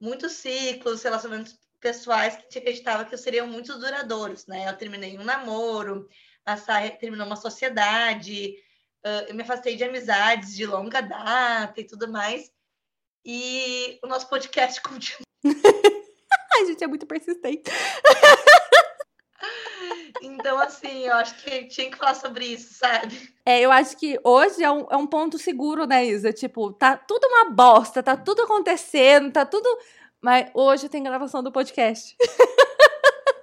muitos 0.00 0.32
ciclos, 0.32 1.02
relacionamentos 1.02 1.58
pessoais 1.80 2.38
que 2.50 2.58
acreditava 2.58 3.04
que 3.04 3.16
seriam 3.16 3.46
muito 3.46 3.78
duradouros, 3.78 4.46
né? 4.46 4.68
Eu 4.68 4.76
terminei 4.76 5.18
um 5.18 5.24
namoro, 5.24 6.08
a 6.44 6.56
Sai 6.56 6.96
terminou 6.96 7.26
uma 7.26 7.36
sociedade, 7.36 8.54
eu 9.28 9.34
me 9.34 9.42
afastei 9.42 9.76
de 9.76 9.84
amizades 9.84 10.54
de 10.54 10.66
longa 10.66 11.00
data 11.00 11.80
e 11.80 11.84
tudo 11.84 12.08
mais. 12.08 12.50
E 13.24 13.98
o 14.02 14.06
nosso 14.06 14.28
podcast 14.28 14.80
continua. 14.82 15.26
a 16.62 16.64
gente 16.64 16.82
é 16.82 16.86
muito 16.86 17.06
persistente. 17.06 17.70
Então, 20.20 20.58
assim, 20.58 21.06
eu 21.06 21.14
acho 21.14 21.36
que 21.42 21.66
tinha 21.66 21.90
que 21.90 21.96
falar 21.96 22.14
sobre 22.14 22.44
isso, 22.44 22.74
sabe? 22.74 23.32
É, 23.46 23.60
eu 23.60 23.70
acho 23.70 23.96
que 23.96 24.18
hoje 24.24 24.62
é 24.62 24.70
um, 24.70 24.86
é 24.90 24.96
um 24.96 25.06
ponto 25.06 25.38
seguro, 25.38 25.86
né, 25.86 26.04
Isa? 26.04 26.32
Tipo, 26.32 26.72
tá 26.72 26.96
tudo 26.96 27.24
uma 27.26 27.50
bosta, 27.50 28.02
tá 28.02 28.16
tudo 28.16 28.42
acontecendo, 28.42 29.32
tá 29.32 29.46
tudo. 29.46 29.68
Mas 30.20 30.50
hoje 30.54 30.88
tem 30.88 31.02
gravação 31.02 31.42
do 31.42 31.52
podcast. 31.52 32.16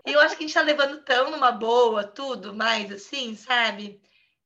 E 0.07 0.13
eu 0.13 0.19
acho 0.19 0.37
que 0.37 0.43
a 0.43 0.47
gente 0.47 0.53
tá 0.53 0.61
levando 0.61 1.01
tão 1.03 1.31
numa 1.31 1.51
boa, 1.51 2.03
tudo 2.03 2.53
mais 2.53 2.91
assim, 2.91 3.35
sabe? 3.35 3.99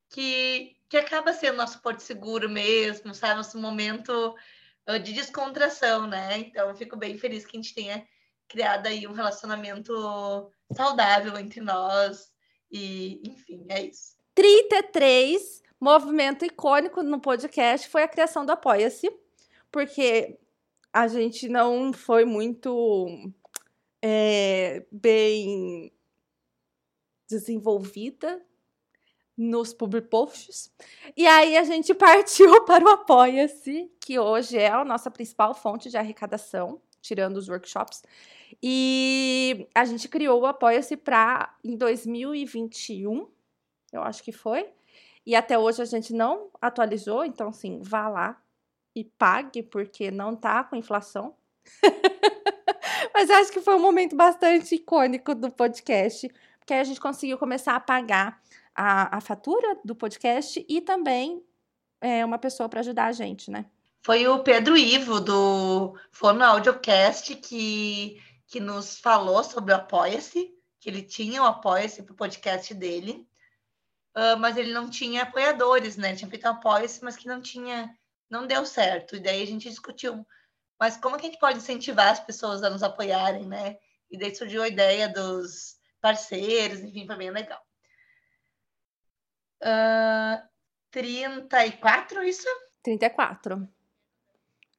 Que, 0.08 0.74
que 0.88 0.96
acaba 0.96 1.34
sendo 1.34 1.58
nosso 1.58 1.82
porto 1.82 2.00
seguro 2.00 2.48
mesmo, 2.48 3.14
sabe? 3.14 3.34
Nosso 3.34 3.58
momento 3.58 4.34
de 4.98 5.12
descontração, 5.12 6.06
né? 6.06 6.38
Então, 6.38 6.68
eu 6.68 6.74
fico 6.74 6.96
bem 6.96 7.16
feliz 7.18 7.44
que 7.44 7.56
a 7.56 7.60
gente 7.60 7.74
tenha 7.74 8.06
criado 8.48 8.86
aí 8.86 9.06
um 9.06 9.12
relacionamento 9.12 10.50
saudável 10.72 11.38
entre 11.38 11.60
nós. 11.60 12.32
E, 12.70 13.20
enfim, 13.24 13.66
é 13.68 13.82
isso. 13.82 14.16
33, 14.34 15.62
movimento 15.78 16.44
icônico 16.44 17.02
no 17.02 17.20
podcast 17.20 17.88
foi 17.88 18.02
a 18.02 18.08
criação 18.08 18.44
do 18.44 18.52
Apoia-se, 18.52 19.10
porque 19.70 20.38
a 20.92 21.06
gente 21.06 21.48
não 21.48 21.92
foi 21.92 22.24
muito 22.24 23.32
é, 24.02 24.84
bem 24.90 25.92
desenvolvida 27.28 28.44
nos 29.36 29.72
public 29.72 30.08
posts. 30.08 30.72
E 31.16 31.26
aí 31.26 31.56
a 31.56 31.64
gente 31.64 31.94
partiu 31.94 32.64
para 32.64 32.84
o 32.84 32.88
Apoia-se, 32.88 33.90
que 34.00 34.18
hoje 34.18 34.58
é 34.58 34.68
a 34.68 34.84
nossa 34.84 35.10
principal 35.10 35.54
fonte 35.54 35.88
de 35.88 35.96
arrecadação, 35.96 36.80
tirando 37.00 37.36
os 37.36 37.48
workshops. 37.48 38.02
E 38.62 39.68
a 39.74 39.84
gente 39.84 40.08
criou 40.08 40.40
o 40.40 40.46
Apoia-se 40.46 40.96
para 40.96 41.56
em 41.64 41.76
2021, 41.76 43.28
eu 43.92 44.02
acho 44.02 44.22
que 44.22 44.32
foi. 44.32 44.68
E 45.24 45.34
até 45.34 45.58
hoje 45.58 45.80
a 45.80 45.84
gente 45.84 46.12
não 46.12 46.50
atualizou, 46.60 47.24
então 47.24 47.48
assim, 47.48 47.80
vá 47.80 48.08
lá 48.08 48.42
e 48.94 49.04
pague, 49.04 49.62
porque 49.62 50.10
não 50.10 50.34
tá 50.34 50.64
com 50.64 50.76
inflação. 50.76 51.34
Mas 53.14 53.30
acho 53.30 53.52
que 53.52 53.60
foi 53.60 53.74
um 53.74 53.80
momento 53.80 54.16
bastante 54.16 54.74
icônico 54.74 55.34
do 55.34 55.50
podcast, 55.50 56.28
porque 56.58 56.74
aí 56.74 56.80
a 56.80 56.84
gente 56.84 57.00
conseguiu 57.00 57.38
começar 57.38 57.74
a 57.74 57.80
pagar 57.80 58.40
a, 58.74 59.18
a 59.18 59.20
fatura 59.20 59.78
do 59.84 59.94
podcast 59.94 60.64
e 60.68 60.80
também 60.80 61.42
é, 62.00 62.24
uma 62.24 62.38
pessoa 62.38 62.68
para 62.68 62.80
ajudar 62.80 63.06
a 63.06 63.12
gente, 63.12 63.50
né? 63.50 63.66
Foi 64.02 64.26
o 64.26 64.42
Pedro 64.42 64.76
Ivo, 64.76 65.20
do 65.20 65.94
Fono 66.10 66.42
Audiocast, 66.42 67.36
que, 67.36 68.20
que 68.46 68.58
nos 68.58 68.98
falou 68.98 69.44
sobre 69.44 69.74
o 69.74 69.76
Apoia-se, 69.76 70.54
que 70.78 70.88
ele 70.88 71.02
tinha 71.02 71.42
o 71.42 71.46
Apoia-se 71.46 72.02
para 72.02 72.12
o 72.14 72.16
podcast 72.16 72.72
dele, 72.72 73.28
uh, 74.16 74.38
mas 74.38 74.56
ele 74.56 74.72
não 74.72 74.88
tinha 74.88 75.22
apoiadores, 75.22 75.98
né? 75.98 76.08
Ele 76.08 76.16
tinha 76.16 76.30
feito 76.30 76.46
um 76.46 76.52
Apoia-se, 76.52 77.04
mas 77.04 77.16
que 77.16 77.28
não 77.28 77.42
tinha, 77.42 77.94
não 78.30 78.46
deu 78.46 78.64
certo. 78.64 79.16
E 79.16 79.20
daí 79.20 79.42
a 79.42 79.46
gente 79.46 79.68
discutiu, 79.68 80.26
mas 80.78 80.96
como 80.96 81.16
que 81.16 81.26
a 81.26 81.30
gente 81.30 81.40
pode 81.40 81.58
incentivar 81.58 82.08
as 82.08 82.20
pessoas 82.20 82.62
a 82.62 82.70
nos 82.70 82.82
apoiarem, 82.82 83.46
né? 83.46 83.76
E 84.10 84.18
daí 84.18 84.34
surgiu 84.34 84.62
a 84.62 84.68
ideia 84.68 85.08
dos 85.08 85.76
parceiros, 86.00 86.80
enfim, 86.80 87.06
foi 87.06 87.16
bem 87.16 87.30
legal. 87.30 87.60
Uh, 89.62 90.40
34, 90.90 92.22
isso? 92.24 92.48
34. 92.82 93.68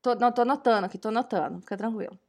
Tô, 0.02 0.16
não, 0.16 0.32
tô 0.32 0.42
anotando 0.42 0.88
aqui, 0.88 0.98
tô 0.98 1.10
anotando, 1.10 1.62
fica 1.62 1.78
tranquilo. 1.78 2.20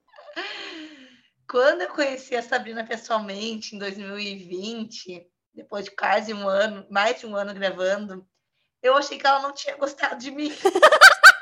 Quando 1.48 1.82
eu 1.82 1.88
conheci 1.88 2.36
a 2.36 2.42
Sabrina 2.42 2.84
pessoalmente, 2.84 3.74
em 3.74 3.78
2020, 3.78 5.26
depois 5.54 5.86
de 5.86 5.90
quase 5.90 6.32
um 6.32 6.48
ano, 6.48 6.86
mais 6.90 7.20
de 7.20 7.26
um 7.26 7.34
ano 7.34 7.52
gravando, 7.54 8.26
eu 8.82 8.96
achei 8.96 9.18
que 9.18 9.26
ela 9.26 9.40
não 9.40 9.52
tinha 9.52 9.76
gostado 9.76 10.16
de 10.16 10.30
mim. 10.30 10.52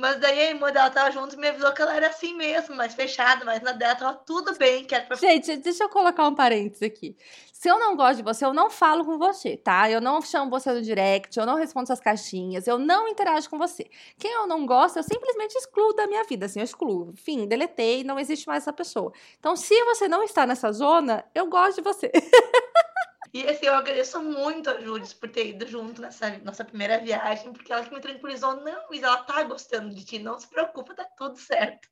Mas 0.00 0.18
daí 0.18 0.40
a 0.40 0.50
irmã 0.50 0.72
dela 0.72 0.88
tava 0.88 1.10
junto 1.10 1.34
e 1.34 1.38
me 1.38 1.48
avisou 1.48 1.72
que 1.74 1.82
ela 1.82 1.94
era 1.94 2.08
assim 2.08 2.34
mesmo, 2.34 2.74
mais 2.74 2.94
fechada, 2.94 3.44
mas 3.44 3.60
na 3.60 3.72
dela 3.72 3.94
tava 3.94 4.14
tudo 4.14 4.56
bem. 4.56 4.82
Que 4.82 4.98
pra... 4.98 5.14
Gente, 5.14 5.58
deixa 5.58 5.84
eu 5.84 5.90
colocar 5.90 6.26
um 6.26 6.34
parênteses 6.34 6.82
aqui. 6.82 7.14
Se 7.52 7.68
eu 7.68 7.78
não 7.78 7.94
gosto 7.94 8.16
de 8.16 8.22
você, 8.22 8.46
eu 8.46 8.54
não 8.54 8.70
falo 8.70 9.04
com 9.04 9.18
você, 9.18 9.58
tá? 9.58 9.90
Eu 9.90 10.00
não 10.00 10.22
chamo 10.22 10.50
você 10.50 10.72
no 10.72 10.80
direct, 10.80 11.38
eu 11.38 11.44
não 11.44 11.56
respondo 11.56 11.86
suas 11.86 12.00
caixinhas, 12.00 12.66
eu 12.66 12.78
não 12.78 13.06
interajo 13.08 13.50
com 13.50 13.58
você. 13.58 13.90
Quem 14.18 14.32
eu 14.32 14.46
não 14.46 14.64
gosto, 14.64 14.96
eu 14.96 15.02
simplesmente 15.02 15.54
excluo 15.56 15.92
da 15.92 16.06
minha 16.06 16.24
vida, 16.24 16.46
assim, 16.46 16.60
eu 16.60 16.64
excluo. 16.64 17.10
Enfim, 17.12 17.46
deletei, 17.46 18.02
não 18.02 18.18
existe 18.18 18.48
mais 18.48 18.62
essa 18.62 18.72
pessoa. 18.72 19.12
Então, 19.38 19.54
se 19.54 19.78
você 19.84 20.08
não 20.08 20.22
está 20.22 20.46
nessa 20.46 20.72
zona, 20.72 21.22
eu 21.34 21.46
gosto 21.46 21.76
de 21.76 21.82
você. 21.82 22.10
E 23.32 23.48
assim, 23.48 23.66
eu 23.66 23.74
agradeço 23.74 24.20
muito 24.22 24.68
a 24.68 24.80
Júlia 24.80 25.06
por 25.20 25.28
ter 25.28 25.50
ido 25.50 25.66
junto 25.66 26.00
nessa 26.00 26.38
nossa 26.38 26.64
primeira 26.64 26.98
viagem, 26.98 27.52
porque 27.52 27.72
ela 27.72 27.84
que 27.84 27.94
me 27.94 28.00
tranquilizou. 28.00 28.56
Não, 28.56 28.92
Isa, 28.92 29.06
ela 29.06 29.22
tá 29.22 29.42
gostando 29.44 29.94
de 29.94 30.04
ti, 30.04 30.18
não 30.18 30.38
se 30.38 30.48
preocupa, 30.48 30.94
tá 30.94 31.04
tudo 31.16 31.36
certo. 31.36 31.88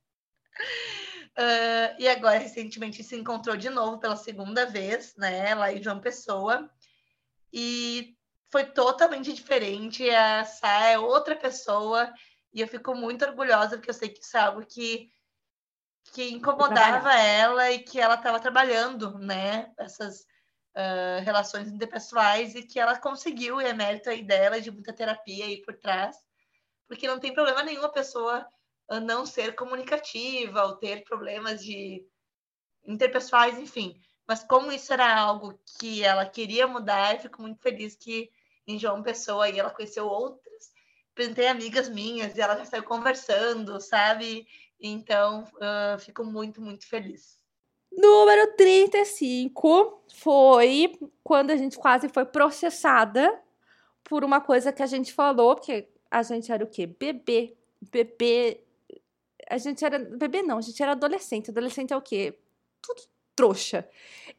Uh, 1.37 1.95
e 1.99 2.09
agora, 2.09 2.39
recentemente, 2.39 3.05
se 3.05 3.15
encontrou 3.15 3.57
de 3.57 3.71
novo 3.71 3.99
pela 3.99 4.17
segunda 4.17 4.67
vez, 4.67 5.15
né, 5.17 5.55
lá 5.55 5.73
em 5.73 5.83
João 5.83 6.01
Pessoa. 6.01 6.69
E 7.53 8.17
foi 8.51 8.65
totalmente 8.65 9.33
diferente. 9.33 10.09
A 10.11 10.45
Sá 10.45 10.89
é 10.89 10.99
outra 10.99 11.37
pessoa. 11.37 12.13
E 12.53 12.61
eu 12.61 12.67
fico 12.67 12.95
muito 12.97 13.25
orgulhosa, 13.25 13.77
porque 13.77 13.91
eu 13.91 13.95
sei 13.95 14.09
que 14.09 14.25
isso 14.25 14.37
é 14.37 14.41
algo 14.41 14.67
que, 14.67 15.09
que 16.13 16.31
incomodava 16.33 17.15
ela 17.15 17.71
e 17.71 17.79
que 17.79 18.01
ela 18.01 18.15
estava 18.15 18.41
trabalhando, 18.41 19.19
né? 19.19 19.71
Essas 19.79 20.27
uh, 20.77 21.23
relações 21.25 21.69
interpessoais 21.69 22.55
e 22.55 22.63
que 22.63 22.79
ela 22.79 22.99
conseguiu, 22.99 23.61
e 23.61 23.65
é 23.65 23.73
mérito 23.73 24.11
aí 24.11 24.23
dela, 24.23 24.61
de 24.61 24.71
muita 24.71 24.93
terapia 24.93 25.45
aí 25.45 25.63
por 25.63 25.75
trás, 25.75 26.17
porque 26.87 27.07
não 27.07 27.19
tem 27.19 27.35
problema 27.35 27.63
nenhum 27.63 27.85
a 27.85 27.89
pessoa 27.89 28.47
não 29.03 29.27
ser 29.27 29.55
comunicativa 29.55 30.65
ou 30.65 30.77
ter 30.77 31.05
problemas 31.05 31.63
de 31.63 32.07
interpessoais, 32.87 33.59
enfim. 33.59 34.01
Mas 34.27 34.43
como 34.43 34.73
isso 34.73 34.93
era 34.93 35.19
algo 35.19 35.59
que 35.79 36.03
ela 36.03 36.25
queria 36.25 36.67
mudar, 36.67 37.15
eu 37.15 37.21
fico 37.21 37.41
muito 37.43 37.61
feliz 37.61 37.95
que 37.97 38.31
em 38.67 38.79
João 38.79 39.03
Pessoa 39.03 39.47
aí 39.47 39.59
ela 39.59 39.71
conheceu 39.71 40.07
outras. 40.07 40.71
Apresentei 41.13 41.49
amigas 41.49 41.89
minhas 41.89 42.37
e 42.37 42.41
ela 42.41 42.57
já 42.57 42.65
saiu 42.65 42.85
conversando, 42.85 43.81
sabe? 43.81 44.47
Então, 44.81 45.45
uh, 45.55 45.99
fico 45.99 46.25
muito, 46.25 46.61
muito 46.61 46.87
feliz. 46.87 47.38
Número 47.91 48.55
35 48.57 50.03
foi 50.15 50.99
quando 51.23 51.51
a 51.51 51.57
gente 51.57 51.77
quase 51.79 52.09
foi 52.09 52.25
processada 52.25 53.41
por 54.05 54.25
uma 54.25 54.41
coisa 54.41 54.73
que 54.73 54.83
a 54.83 54.87
gente 54.87 55.13
falou, 55.13 55.55
porque 55.55 55.89
a 56.11 56.23
gente 56.23 56.51
era 56.51 56.65
o 56.65 56.67
quê? 56.67 56.87
Bebê. 56.87 57.57
Bebê. 57.93 58.61
A 59.49 59.59
gente 59.59 59.85
era. 59.85 59.99
Bebê 59.99 60.43
não, 60.43 60.59
a 60.59 60.63
gente 60.63 60.83
era 60.83 60.93
adolescente. 60.93 61.51
Adolescente 61.51 61.93
é 61.93 61.97
o 61.97 62.03
quê? 62.03 62.39
Tudo 62.81 63.03
trouxa. 63.35 63.89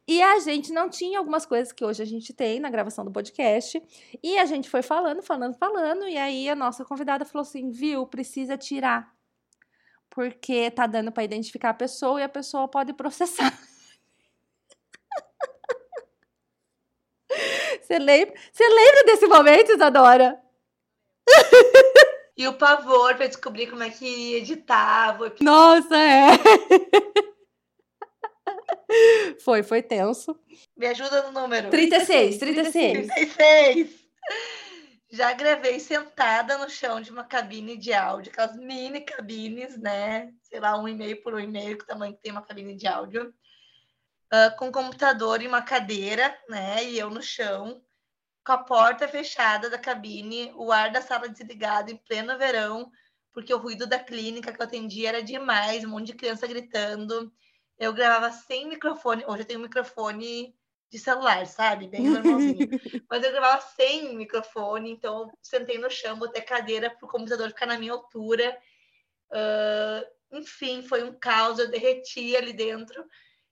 E 0.05 0.21
a 0.21 0.39
gente 0.39 0.73
não 0.73 0.89
tinha 0.89 1.19
algumas 1.19 1.45
coisas 1.45 1.71
que 1.71 1.85
hoje 1.85 2.03
a 2.03 2.05
gente 2.05 2.33
tem 2.33 2.59
na 2.59 2.69
gravação 2.69 3.05
do 3.05 3.11
podcast. 3.11 3.81
E 4.21 4.37
a 4.37 4.45
gente 4.45 4.69
foi 4.69 4.81
falando, 4.81 5.21
falando, 5.21 5.55
falando. 5.55 6.07
E 6.07 6.17
aí 6.17 6.49
a 6.49 6.55
nossa 6.55 6.83
convidada 6.83 7.23
falou 7.23 7.43
assim: 7.43 7.71
viu, 7.71 8.05
precisa 8.05 8.57
tirar 8.57 9.13
porque 10.09 10.71
tá 10.71 10.87
dando 10.87 11.11
para 11.11 11.23
identificar 11.23 11.69
a 11.71 11.73
pessoa 11.73 12.19
e 12.19 12.23
a 12.23 12.29
pessoa 12.29 12.67
pode 12.67 12.93
processar. 12.93 13.53
Você 17.81 17.99
lembra? 17.99 18.33
Você 18.51 18.67
lembra 18.67 19.03
desse 19.05 19.27
momento, 19.27 19.71
Isadora? 19.71 20.39
E 22.37 22.47
o 22.47 22.53
pavor 22.53 23.15
para 23.15 23.27
descobrir 23.27 23.67
como 23.67 23.83
é 23.83 23.89
que 23.89 24.35
editava. 24.35 25.33
Nossa, 25.41 25.97
é. 25.97 26.27
Foi, 29.43 29.61
foi 29.63 29.81
tenso. 29.81 30.37
Me 30.75 30.87
ajuda 30.87 31.23
no 31.23 31.31
número. 31.31 31.69
36, 31.69 32.37
36. 32.37 33.07
36. 33.07 33.89
Já 35.11 35.33
gravei 35.33 35.79
sentada 35.79 36.57
no 36.59 36.69
chão 36.69 37.01
de 37.01 37.09
uma 37.09 37.23
cabine 37.23 37.75
de 37.75 37.91
áudio, 37.91 38.31
aquelas 38.31 38.55
mini 38.55 39.01
cabines, 39.01 39.75
né? 39.77 40.31
Sei 40.43 40.59
lá, 40.59 40.77
um 40.77 40.87
e 40.87 40.93
meio 40.93 41.21
por 41.23 41.33
um 41.33 41.39
e 41.39 41.47
meio, 41.47 41.77
que 41.77 41.85
tamanho 41.85 42.13
que 42.13 42.21
tem 42.21 42.31
uma 42.31 42.43
cabine 42.43 42.75
de 42.75 42.85
áudio. 42.85 43.33
Uh, 44.31 44.55
com 44.57 44.71
computador 44.71 45.41
e 45.41 45.47
uma 45.47 45.63
cadeira, 45.63 46.37
né? 46.47 46.83
E 46.83 46.99
eu 46.99 47.09
no 47.09 47.23
chão, 47.23 47.81
com 48.45 48.51
a 48.51 48.57
porta 48.59 49.07
fechada 49.07 49.67
da 49.67 49.79
cabine, 49.79 50.51
o 50.55 50.71
ar 50.71 50.91
da 50.91 51.01
sala 51.01 51.27
desligado 51.27 51.91
em 51.91 51.97
pleno 51.97 52.37
verão, 52.37 52.91
porque 53.33 53.53
o 53.53 53.57
ruído 53.57 53.87
da 53.87 53.97
clínica 53.97 54.53
que 54.53 54.61
eu 54.61 54.65
atendia 54.65 55.09
era 55.09 55.23
demais, 55.23 55.83
um 55.83 55.89
monte 55.89 56.07
de 56.07 56.15
criança 56.15 56.45
gritando. 56.45 57.33
Eu 57.79 57.93
gravava 57.93 58.31
sem 58.31 58.67
microfone, 58.67 59.23
hoje 59.27 59.41
eu 59.41 59.45
tenho 59.45 59.59
um 59.59 59.63
microfone 59.63 60.55
de 60.89 60.97
celular, 60.97 61.45
sabe? 61.45 61.87
Bem 61.87 62.01
normalzinho. 62.01 62.57
Mas 63.09 63.23
eu 63.23 63.31
gravava 63.31 63.61
sem 63.75 64.15
microfone, 64.15 64.91
então 64.91 65.21
eu 65.21 65.31
sentei 65.41 65.77
no 65.77 65.89
chão, 65.89 66.17
botei 66.17 66.41
cadeira 66.41 66.89
para 66.89 67.05
o 67.05 67.09
computador 67.09 67.49
ficar 67.49 67.67
na 67.67 67.77
minha 67.77 67.93
altura. 67.93 68.57
Uh, 69.29 70.37
enfim, 70.37 70.81
foi 70.81 71.03
um 71.03 71.13
caos, 71.13 71.59
eu 71.59 71.69
derreti 71.69 72.35
ali 72.35 72.53
dentro. 72.53 73.05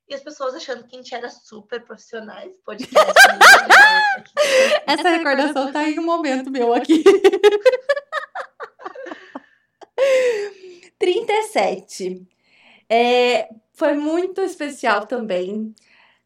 E 0.09 0.15
as 0.15 0.21
pessoas 0.21 0.55
achando 0.55 0.87
que 0.87 0.95
a 0.95 0.99
gente 0.99 1.13
era 1.13 1.29
super 1.29 1.83
profissionais, 1.83 2.55
podcast. 2.63 2.97
Essa 4.87 5.09
recordação 5.09 5.71
tá 5.71 5.87
em 5.87 5.99
um 5.99 6.05
momento 6.05 6.49
meu 6.49 6.73
aqui. 6.73 7.03
37. 10.97 12.25
É, 12.89 13.49
foi 13.73 13.93
muito 13.93 14.41
especial 14.41 15.05
também 15.05 15.75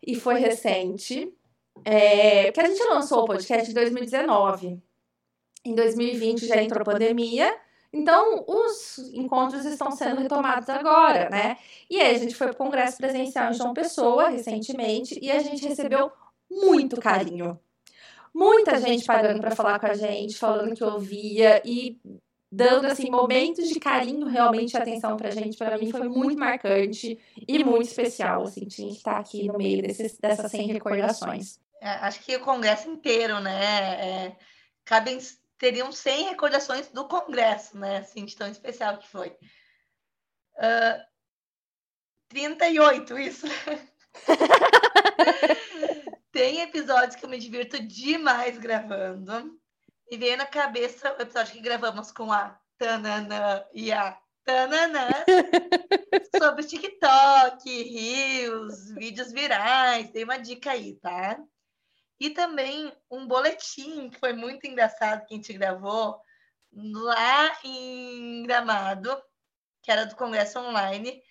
e 0.06 0.16
foi 0.16 0.40
recente. 0.40 1.32
É, 1.86 2.52
porque 2.52 2.62
a 2.62 2.70
gente 2.70 2.84
lançou 2.84 3.24
o 3.24 3.28
podcast 3.28 3.70
em 3.70 3.74
2019. 3.74 4.82
Em 5.64 5.76
2020 5.76 6.48
já 6.48 6.62
entrou 6.62 6.86
pandemia. 6.86 7.56
Então, 7.94 8.46
os 8.48 8.98
encontros 9.14 9.66
estão 9.66 9.92
sendo 9.92 10.22
retomados 10.22 10.70
agora, 10.70 11.30
né? 11.30 11.58
E 11.90 12.00
aí, 12.00 12.16
a 12.16 12.18
gente 12.18 12.36
foi 12.36 12.48
para 12.48 12.54
o 12.54 12.58
Congresso 12.58 12.98
Presencial 12.98 13.52
em 13.52 13.54
João 13.54 13.74
Pessoa 13.74 14.30
recentemente 14.30 15.20
e 15.22 15.30
a 15.30 15.40
gente 15.40 15.68
recebeu 15.68 16.12
muito 16.50 17.00
carinho. 17.02 17.60
Muita 18.34 18.80
gente 18.80 19.06
parando 19.06 19.42
para 19.42 19.56
falar 19.56 19.78
com 19.78 19.88
a 19.88 19.94
gente, 19.94 20.38
falando 20.38 20.74
que 20.74 20.84
ouvia 20.84 21.62
e 21.66 22.00
dando 22.52 22.88
assim 22.88 23.10
momentos 23.10 23.70
de 23.70 23.80
carinho 23.80 24.28
realmente 24.28 24.76
atenção 24.76 25.16
pra 25.16 25.32
gente, 25.32 25.58
para 25.58 25.78
mim 25.78 25.90
foi 25.90 26.10
muito 26.10 26.38
marcante 26.38 27.18
e 27.48 27.64
muito 27.64 27.88
especial, 27.88 28.44
assim, 28.44 28.68
tinha 28.68 28.90
que 28.90 28.98
estar 28.98 29.18
aqui 29.18 29.48
no 29.48 29.58
meio 29.58 29.82
desses, 29.82 30.18
dessas 30.18 30.52
100 30.52 30.68
recordações. 30.68 31.58
É, 31.80 31.90
acho 31.90 32.22
que 32.22 32.36
o 32.36 32.42
congresso 32.42 32.90
inteiro, 32.90 33.40
né, 33.40 34.26
é, 34.26 34.36
cabem, 34.84 35.18
teriam 35.58 35.92
100 35.92 36.26
recordações 36.26 36.90
do 36.90 37.08
congresso, 37.08 37.78
né, 37.78 38.00
assim, 38.00 38.26
de 38.26 38.36
tão 38.36 38.50
especial 38.50 38.98
que 38.98 39.08
foi. 39.08 39.30
Uh, 40.58 41.02
38, 42.28 43.18
isso. 43.18 43.48
Tem 46.32 46.62
episódios 46.62 47.16
que 47.16 47.26
eu 47.26 47.30
me 47.30 47.40
divirto 47.40 47.82
demais 47.82 48.58
gravando. 48.58 49.61
E 50.12 50.18
veio 50.18 50.36
na 50.36 50.46
cabeça 50.46 51.16
o 51.18 51.22
episódio 51.22 51.54
que 51.54 51.62
gravamos 51.62 52.12
com 52.12 52.34
a 52.34 52.60
Tanana 52.78 53.66
e 53.74 53.94
a 53.94 54.20
Tanana 54.44 55.08
sobre 56.38 56.66
TikTok, 56.66 57.84
rios, 57.84 58.92
vídeos 58.92 59.32
virais. 59.32 60.12
Dei 60.12 60.26
uma 60.26 60.38
dica 60.38 60.72
aí, 60.72 60.96
tá? 60.96 61.42
E 62.20 62.30
também 62.30 62.92
um 63.10 63.26
boletim 63.26 64.10
que 64.10 64.20
foi 64.20 64.34
muito 64.34 64.68
engraçado 64.68 65.26
que 65.26 65.34
a 65.34 65.38
gente 65.38 65.54
gravou 65.54 66.20
lá 66.74 67.58
em 67.64 68.44
Gramado, 68.44 69.18
que 69.82 69.90
era 69.94 70.06
do 70.06 70.18
Congresso 70.18 70.60
Online, 70.60 71.24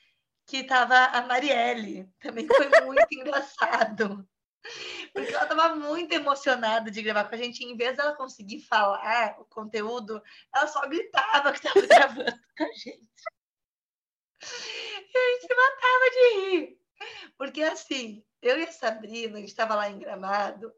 que 0.47 0.57
estava 0.57 0.97
a 0.97 1.21
Marielle. 1.27 2.11
Também 2.19 2.47
foi 2.47 2.71
muito 2.81 3.09
engraçado. 3.13 4.27
Porque 5.13 5.33
ela 5.33 5.45
estava 5.45 5.75
muito 5.75 6.13
emocionada 6.13 6.91
de 6.91 7.03
gravar 7.03 7.25
com 7.25 7.35
a 7.35 7.39
gente. 7.39 7.65
Em 7.65 7.77
vez 7.77 7.97
dela 7.97 8.17
conseguir 8.17 8.61
falar 8.61 9.41
o 9.41 9.45
conteúdo, 9.45 10.23
ela 10.55 10.67
só 10.67 10.87
gritava 10.89 11.53
que 11.53 11.67
estava 11.67 11.87
gravando 11.87 12.41
com 12.57 12.65
a 12.65 12.73
gente. 12.73 13.11
E 14.43 15.19
a 15.19 15.41
gente 15.41 15.55
matava 15.55 16.11
de 16.11 16.41
rir. 16.41 16.81
Porque 17.37 17.63
assim, 17.63 18.25
eu 18.43 18.59
e 18.59 18.65
a 18.65 18.73
Sabrina, 18.73 19.37
a 19.37 19.41
gente 19.41 19.49
estava 19.49 19.75
lá 19.75 19.91
em 19.91 19.99
Gramado, 19.99 20.73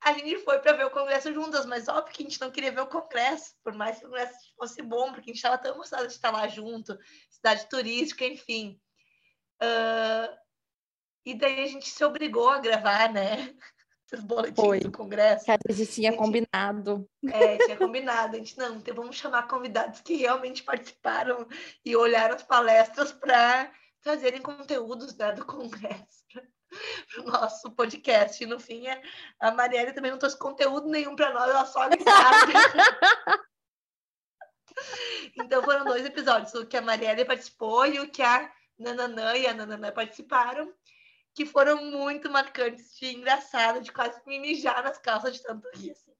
a 0.00 0.12
gente 0.12 0.38
foi 0.44 0.60
para 0.60 0.76
ver 0.76 0.86
o 0.86 0.90
congresso 0.90 1.32
juntas, 1.32 1.66
mas 1.66 1.88
óbvio 1.88 2.14
que 2.14 2.22
a 2.22 2.26
gente 2.28 2.40
não 2.40 2.50
queria 2.50 2.70
ver 2.70 2.82
o 2.82 2.86
congresso, 2.86 3.54
por 3.64 3.72
mais 3.72 3.98
que 3.98 4.04
o 4.04 4.08
congresso 4.08 4.54
fosse 4.56 4.80
bom, 4.82 5.12
porque 5.12 5.30
a 5.30 5.32
gente 5.32 5.36
estava 5.36 5.58
tão 5.58 5.74
emocionada 5.74 6.06
de 6.06 6.14
estar 6.14 6.30
lá 6.30 6.46
junto, 6.46 6.96
cidade 7.28 7.68
turística, 7.68 8.24
enfim. 8.24 8.80
Uh, 9.60 10.45
e 11.26 11.34
daí 11.34 11.64
a 11.64 11.66
gente 11.66 11.90
se 11.90 12.04
obrigou 12.04 12.48
a 12.48 12.60
gravar, 12.60 13.12
né? 13.12 13.52
Os 14.12 14.20
boletins 14.20 14.64
Foi. 14.64 14.78
do 14.78 14.92
Congresso. 14.92 15.44
Que 15.44 15.50
a 15.50 15.58
gente 15.72 15.92
tinha 15.92 16.10
a 16.10 16.12
gente, 16.12 16.20
combinado. 16.20 17.10
É, 17.28 17.58
tinha 17.58 17.76
combinado. 17.76 18.36
A 18.36 18.38
gente, 18.38 18.56
não, 18.56 18.76
então 18.76 18.94
vamos 18.94 19.16
chamar 19.16 19.48
convidados 19.48 20.00
que 20.00 20.14
realmente 20.14 20.62
participaram 20.62 21.48
e 21.84 21.96
olharam 21.96 22.36
as 22.36 22.44
palestras 22.44 23.10
para 23.10 23.72
trazerem 24.00 24.40
conteúdos 24.40 25.16
né, 25.16 25.32
do 25.32 25.44
Congresso 25.44 26.24
para 27.12 27.20
o 27.20 27.24
nosso 27.24 27.68
podcast. 27.72 28.40
E 28.44 28.46
no 28.46 28.60
fim, 28.60 28.84
a 29.40 29.50
Marielle 29.50 29.92
também 29.92 30.12
não 30.12 30.18
trouxe 30.18 30.38
conteúdo 30.38 30.88
nenhum 30.88 31.16
para 31.16 31.32
nós, 31.32 31.50
ela 31.50 31.66
só 31.66 31.88
gritava. 31.88 32.46
então 35.36 35.60
foram 35.64 35.84
dois 35.84 36.06
episódios, 36.06 36.54
o 36.54 36.64
que 36.64 36.76
a 36.76 36.82
Marielle 36.82 37.24
participou 37.24 37.84
e 37.84 37.98
o 37.98 38.08
que 38.08 38.22
a 38.22 38.48
Nananã 38.78 39.36
e 39.36 39.48
a 39.48 39.54
Nananã 39.54 39.90
participaram 39.90 40.72
que 41.36 41.44
foram 41.44 41.84
muito 41.84 42.30
marcantes, 42.30 42.96
de 42.98 43.14
engraçado, 43.14 43.82
de 43.82 43.92
quase 43.92 44.18
me 44.26 44.40
mijar 44.40 44.82
nas 44.82 44.96
calças 44.98 45.34
de 45.34 45.42
tanto 45.42 45.68
rir. 45.74 45.90
Assim. 45.90 46.10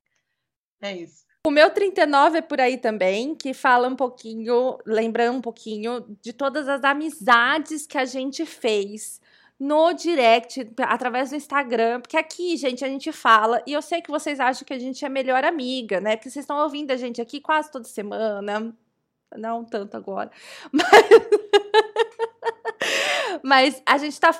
É 0.82 0.94
isso. 0.94 1.24
O 1.46 1.50
meu 1.50 1.70
39 1.70 2.38
é 2.38 2.42
por 2.42 2.60
aí 2.60 2.76
também, 2.76 3.34
que 3.34 3.54
fala 3.54 3.88
um 3.88 3.96
pouquinho, 3.96 4.76
lembrando 4.84 5.38
um 5.38 5.40
pouquinho 5.40 6.04
de 6.20 6.34
todas 6.34 6.68
as 6.68 6.84
amizades 6.84 7.86
que 7.86 7.96
a 7.96 8.04
gente 8.04 8.44
fez 8.44 9.18
no 9.58 9.94
direct, 9.94 10.70
através 10.80 11.30
do 11.30 11.36
Instagram, 11.36 12.02
porque 12.02 12.18
aqui, 12.18 12.54
gente, 12.58 12.84
a 12.84 12.88
gente 12.88 13.10
fala, 13.10 13.62
e 13.66 13.72
eu 13.72 13.80
sei 13.80 14.02
que 14.02 14.10
vocês 14.10 14.38
acham 14.38 14.66
que 14.66 14.74
a 14.74 14.78
gente 14.78 15.02
é 15.02 15.08
melhor 15.08 15.44
amiga, 15.44 15.98
né? 15.98 16.14
Porque 16.14 16.28
vocês 16.28 16.42
estão 16.42 16.58
ouvindo 16.58 16.90
a 16.90 16.96
gente 16.96 17.22
aqui 17.22 17.40
quase 17.40 17.70
toda 17.70 17.86
semana, 17.86 18.76
não 19.34 19.64
tanto 19.64 19.96
agora, 19.96 20.30
mas, 20.70 21.08
mas 23.42 23.82
a 23.86 23.96
gente 23.96 24.20
tá 24.20 24.30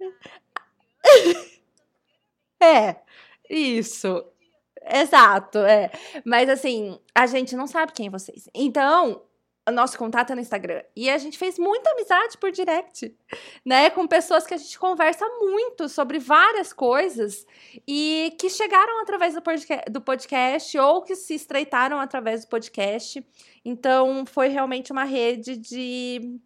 é, 2.62 2.96
isso. 3.48 4.24
Exato, 4.90 5.58
é. 5.58 5.90
Mas 6.24 6.48
assim, 6.48 6.98
a 7.14 7.26
gente 7.26 7.56
não 7.56 7.66
sabe 7.66 7.92
quem 7.92 8.06
é 8.06 8.10
vocês. 8.10 8.48
Então, 8.54 9.22
o 9.68 9.72
nosso 9.72 9.98
contato 9.98 10.30
é 10.30 10.34
no 10.34 10.40
Instagram. 10.40 10.82
E 10.96 11.10
a 11.10 11.18
gente 11.18 11.36
fez 11.36 11.58
muita 11.58 11.90
amizade 11.90 12.38
por 12.38 12.50
direct, 12.50 13.14
né? 13.64 13.90
Com 13.90 14.06
pessoas 14.06 14.46
que 14.46 14.54
a 14.54 14.56
gente 14.56 14.78
conversa 14.78 15.26
muito 15.40 15.88
sobre 15.88 16.18
várias 16.18 16.72
coisas 16.72 17.46
e 17.86 18.34
que 18.40 18.48
chegaram 18.48 19.00
através 19.02 19.34
do 19.34 19.42
podcast, 19.42 19.90
do 19.90 20.00
podcast 20.00 20.78
ou 20.78 21.02
que 21.02 21.14
se 21.14 21.34
estreitaram 21.34 22.00
através 22.00 22.44
do 22.44 22.48
podcast. 22.48 23.24
Então, 23.64 24.24
foi 24.24 24.48
realmente 24.48 24.90
uma 24.90 25.04
rede 25.04 25.56
de 25.56 26.40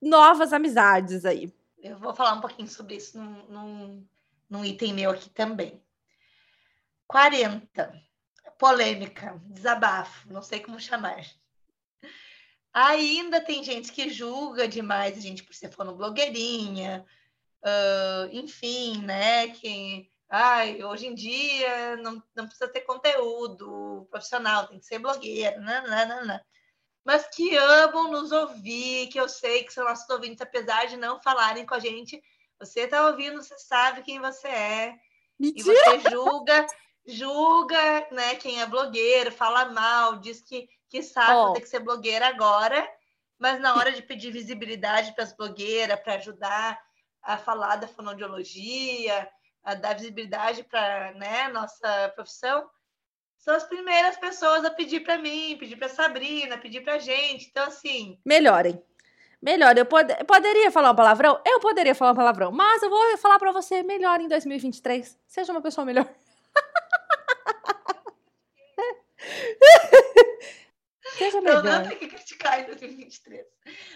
novas 0.00 0.52
amizades 0.52 1.24
aí. 1.24 1.52
Eu 1.78 1.98
vou 1.98 2.14
falar 2.14 2.34
um 2.34 2.40
pouquinho 2.40 2.68
sobre 2.68 2.96
isso 2.96 3.18
num, 3.18 3.46
num, 3.48 4.08
num 4.48 4.64
item 4.64 4.94
meu 4.94 5.10
aqui 5.10 5.30
também. 5.30 5.82
40. 7.06 7.92
Polêmica, 8.58 9.40
desabafo, 9.46 10.32
não 10.32 10.42
sei 10.42 10.60
como 10.60 10.80
chamar. 10.80 11.24
Ainda 12.72 13.40
tem 13.40 13.62
gente 13.62 13.92
que 13.92 14.10
julga 14.10 14.68
demais 14.68 15.16
a 15.16 15.20
gente 15.20 15.44
por 15.44 15.54
ser 15.54 15.70
blogueirinha, 15.94 17.04
uh, 17.62 18.28
enfim, 18.32 19.00
né? 19.02 19.48
Que 19.48 20.10
ai, 20.28 20.82
hoje 20.82 21.06
em 21.06 21.14
dia 21.14 21.96
não, 21.96 22.22
não 22.34 22.46
precisa 22.46 22.68
ter 22.68 22.82
conteúdo 22.82 24.06
profissional, 24.10 24.66
tem 24.66 24.78
que 24.78 24.86
ser 24.86 24.98
blogueira, 24.98 25.58
não 25.60 26.42
mas 27.08 27.26
que 27.26 27.56
amam 27.56 28.10
nos 28.10 28.32
ouvir, 28.32 29.06
que 29.06 29.18
eu 29.18 29.30
sei 29.30 29.64
que 29.64 29.72
são 29.72 29.82
nossos 29.82 30.06
ouvintes, 30.10 30.42
apesar 30.42 30.88
de 30.88 30.98
não 30.98 31.18
falarem 31.22 31.64
com 31.64 31.72
a 31.72 31.78
gente. 31.78 32.22
Você 32.60 32.80
está 32.80 33.06
ouvindo, 33.06 33.42
você 33.42 33.58
sabe 33.58 34.02
quem 34.02 34.20
você 34.20 34.46
é. 34.46 34.94
Mentira. 35.40 35.72
E 35.72 36.00
você 36.00 36.10
julga, 36.10 36.66
julga, 37.06 38.08
né, 38.10 38.34
quem 38.34 38.60
é 38.60 38.66
blogueiro, 38.66 39.32
fala 39.32 39.70
mal, 39.70 40.16
diz 40.16 40.42
que, 40.42 40.68
que 40.86 41.02
sabe 41.02 41.32
oh. 41.32 41.52
ter 41.54 41.62
que 41.62 41.68
ser 41.70 41.80
blogueira 41.80 42.28
agora. 42.28 42.86
mas 43.38 43.58
na 43.58 43.74
hora 43.74 43.90
de 43.90 44.02
pedir 44.02 44.30
visibilidade 44.30 45.14
para 45.14 45.24
as 45.24 45.32
blogueiras, 45.32 45.98
para 46.00 46.16
ajudar 46.16 46.78
a 47.22 47.38
falar 47.38 47.76
da 47.76 47.88
fonoaudiologia, 47.88 49.26
a 49.64 49.74
dar 49.74 49.94
visibilidade 49.94 50.62
para 50.62 51.12
né, 51.12 51.48
nossa 51.48 52.12
profissão, 52.14 52.68
são 53.38 53.54
as 53.54 53.64
primeiras 53.64 54.16
pessoas 54.16 54.64
a 54.64 54.70
pedir 54.70 55.00
para 55.00 55.16
mim, 55.18 55.56
pedir 55.58 55.76
para 55.76 55.88
Sabrina, 55.88 56.58
pedir 56.58 56.82
para 56.82 56.98
gente. 56.98 57.48
Então, 57.50 57.64
assim. 57.64 58.18
Melhorem. 58.24 58.82
Melhor, 59.40 59.78
eu, 59.78 59.86
pod 59.86 60.12
poderia 60.26 60.70
falar 60.70 60.90
um 60.90 60.96
palavrão? 60.96 61.40
Eu 61.46 61.60
poderia 61.60 61.94
falar 61.94 62.10
um 62.10 62.16
palavrão, 62.16 62.50
mas 62.50 62.82
eu 62.82 62.90
vou 62.90 63.16
falar 63.18 63.38
para 63.38 63.52
você 63.52 63.84
melhor 63.84 64.20
em 64.20 64.26
2023. 64.26 65.16
Seja 65.28 65.52
uma 65.52 65.62
pessoa 65.62 65.84
melhor. 65.84 66.12
Seja 71.16 71.40
melhor. 71.40 71.64
Eu 71.64 71.72
não 71.72 71.82
tenho 71.84 72.00
que 72.00 72.08
criticar 72.08 72.60
em 72.60 72.66
2023. 72.66 73.46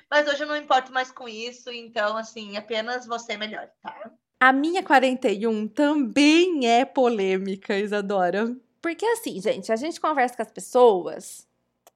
Mas 0.09 0.29
hoje 0.29 0.45
eu 0.45 0.47
não 0.47 0.57
importo 0.57 0.93
mais 0.93 1.11
com 1.11 1.29
isso, 1.29 1.71
então, 1.73 2.17
assim, 2.17 2.57
apenas 2.57 3.05
você 3.07 3.37
melhor, 3.37 3.69
tá? 3.83 4.13
A 4.41 4.53
minha 4.53 4.83
41 4.83 5.69
também 5.69 6.69
é 6.69 6.85
polêmica, 6.85 7.77
Isadora. 7.79 8.57
Porque 8.83 9.07
assim, 9.07 9.41
gente, 9.41 9.71
a 9.73 9.77
gente 9.77 10.01
conversa 10.01 10.37
com 10.37 10.43
as 10.43 10.51
pessoas, 10.51 11.49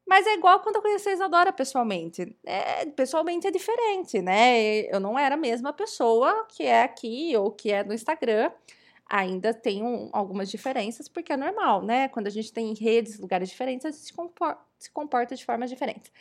mas 0.06 0.24
é 0.24 0.34
igual 0.34 0.60
quando 0.60 0.76
eu 0.76 0.82
conheci 0.82 1.08
a 1.08 1.12
Isadora 1.12 1.52
pessoalmente. 1.52 2.34
É, 2.44 2.86
pessoalmente 2.86 3.46
é 3.48 3.50
diferente, 3.50 4.22
né? 4.22 4.82
Eu 4.82 5.00
não 5.00 5.18
era 5.18 5.34
a 5.34 5.38
mesma 5.38 5.72
pessoa 5.72 6.46
que 6.48 6.62
é 6.62 6.84
aqui 6.84 7.36
ou 7.36 7.50
que 7.50 7.72
é 7.72 7.82
no 7.82 7.92
Instagram. 7.92 8.52
Ainda 9.08 9.52
tem 9.52 9.82
um, 9.82 10.08
algumas 10.12 10.48
diferenças, 10.48 11.08
porque 11.08 11.32
é 11.32 11.36
normal, 11.36 11.82
né? 11.82 12.08
Quando 12.08 12.28
a 12.28 12.30
gente 12.30 12.52
tem 12.52 12.72
redes, 12.74 13.18
lugares 13.18 13.48
diferentes, 13.48 13.84
a 13.84 13.90
gente 13.90 14.00
se 14.00 14.12
comporta, 14.12 14.60
se 14.78 14.90
comporta 14.90 15.34
de 15.34 15.44
formas 15.44 15.70
diferentes. 15.70 16.12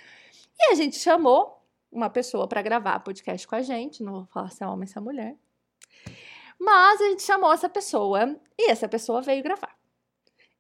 E 0.60 0.72
a 0.72 0.76
gente 0.76 0.98
chamou 0.98 1.62
uma 1.92 2.10
pessoa 2.10 2.48
para 2.48 2.62
gravar 2.62 3.00
podcast 3.00 3.48
com 3.48 3.56
a 3.56 3.62
gente, 3.62 4.04
não 4.04 4.14
vou 4.14 4.26
falar 4.26 4.50
se 4.52 4.64
é 4.64 4.68
homem 4.68 4.82
ou 4.82 4.88
se 4.88 4.98
é 4.98 5.02
mulher. 5.02 5.36
Mas 6.60 7.02
a 7.02 7.10
gente 7.10 7.24
chamou 7.24 7.54
essa 7.54 7.70
pessoa 7.70 8.36
e 8.58 8.70
essa 8.70 8.88
pessoa 8.88 9.22
veio 9.22 9.44
gravar. 9.44 9.76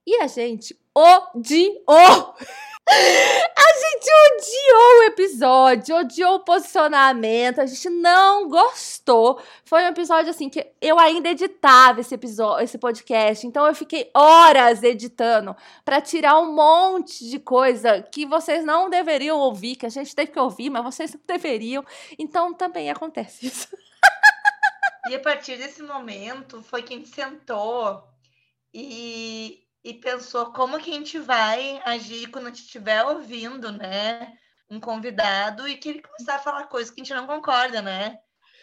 E 0.05 0.15
a 0.17 0.27
gente 0.27 0.77
odiou! 0.93 2.35
A 2.87 3.77
gente 3.79 4.09
odiou 4.27 4.99
o 4.99 5.03
episódio, 5.05 5.95
odiou 5.95 6.35
o 6.35 6.39
posicionamento, 6.41 7.59
a 7.59 7.65
gente 7.65 7.89
não 7.89 8.47
gostou. 8.47 9.41
Foi 9.65 9.81
um 9.83 9.87
episódio 9.87 10.29
assim 10.29 10.49
que 10.49 10.65
eu 10.79 10.99
ainda 10.99 11.29
editava 11.29 12.01
esse 12.01 12.13
episódio, 12.13 12.63
esse 12.63 12.77
podcast, 12.77 13.47
então 13.47 13.65
eu 13.65 13.73
fiquei 13.73 14.11
horas 14.13 14.83
editando 14.83 15.55
para 15.83 15.99
tirar 15.99 16.37
um 16.39 16.53
monte 16.53 17.27
de 17.27 17.39
coisa 17.39 18.03
que 18.03 18.23
vocês 18.25 18.63
não 18.63 18.87
deveriam 18.87 19.39
ouvir, 19.39 19.75
que 19.75 19.87
a 19.87 19.89
gente 19.89 20.15
teve 20.15 20.31
que 20.31 20.39
ouvir, 20.39 20.69
mas 20.69 20.83
vocês 20.83 21.11
não 21.11 21.21
deveriam. 21.25 21.83
Então 22.19 22.53
também 22.53 22.91
acontece 22.91 23.47
isso. 23.47 23.67
E 25.07 25.13
a 25.13 25.19
partir 25.19 25.55
desse 25.57 25.83
momento 25.83 26.63
foi 26.63 26.81
que 26.81 26.91
a 26.91 26.97
gente 26.97 27.09
sentou 27.09 28.03
e 28.73 29.64
e 29.85 29.93
pensou 29.93 30.51
como 30.51 30.79
que 30.79 30.89
a 30.89 30.95
gente 30.95 31.19
vai 31.19 31.79
agir 31.85 32.31
quando 32.31 32.45
a 32.45 32.49
gente 32.49 32.63
estiver 32.63 33.05
ouvindo, 33.05 33.71
né? 33.71 34.35
Um 34.67 34.79
convidado 34.79 35.67
e 35.67 35.77
que 35.77 35.89
ele 35.89 36.01
começar 36.01 36.37
a 36.37 36.39
falar 36.39 36.65
coisas 36.65 36.91
que 36.91 36.99
a 36.99 37.03
gente 37.03 37.13
não 37.13 37.27
concorda, 37.27 37.83
né? 37.83 38.19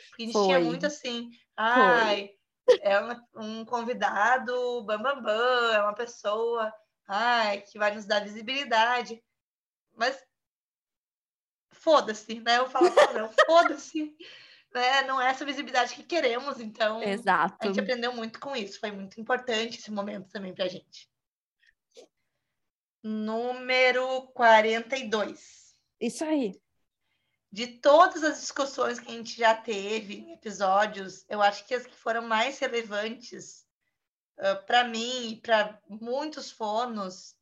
Porque 0.08 0.24
a 0.24 0.26
gente 0.26 0.32
Foi. 0.32 0.46
tinha 0.46 0.58
muito 0.58 0.84
assim, 0.84 1.30
ai, 1.56 2.32
Foi. 2.66 2.78
é 2.80 2.98
uma, 2.98 3.24
um 3.36 3.64
convidado 3.64 4.82
bambambam, 4.82 5.22
bam, 5.22 5.36
bam, 5.36 5.72
é 5.74 5.82
uma 5.82 5.94
pessoa, 5.94 6.74
ai, 7.06 7.60
que 7.60 7.78
vai 7.78 7.94
nos 7.94 8.04
dar 8.04 8.24
visibilidade. 8.24 9.22
Mas 9.94 10.20
foda-se, 11.70 12.40
né? 12.40 12.58
Eu 12.58 12.68
falo 12.68 12.90
não, 13.14 13.30
foda-se. 13.46 14.12
Né? 14.74 15.02
Não 15.02 15.20
é 15.20 15.28
essa 15.28 15.44
visibilidade 15.44 15.94
que 15.94 16.02
queremos, 16.02 16.58
então 16.58 17.00
Exato. 17.00 17.58
a 17.60 17.66
gente 17.66 17.78
aprendeu 17.78 18.12
muito 18.12 18.40
com 18.40 18.56
isso. 18.56 18.80
Foi 18.80 18.90
muito 18.90 19.20
importante 19.20 19.78
esse 19.78 19.90
momento 19.92 20.28
também 20.28 20.52
pra 20.52 20.66
gente 20.66 21.11
número 23.02 24.28
42. 24.28 25.74
Isso 26.00 26.24
aí. 26.24 26.60
De 27.50 27.66
todas 27.66 28.22
as 28.22 28.40
discussões 28.40 28.98
que 28.98 29.10
a 29.10 29.14
gente 29.14 29.36
já 29.36 29.54
teve 29.54 30.14
em 30.14 30.32
episódios, 30.32 31.24
eu 31.28 31.42
acho 31.42 31.66
que 31.66 31.74
as 31.74 31.84
que 31.84 31.94
foram 31.94 32.22
mais 32.22 32.58
relevantes 32.58 33.66
uh, 34.38 34.64
para 34.66 34.84
mim 34.84 35.32
e 35.32 35.40
para 35.40 35.78
muitos 35.88 36.50
fonos 36.50 37.34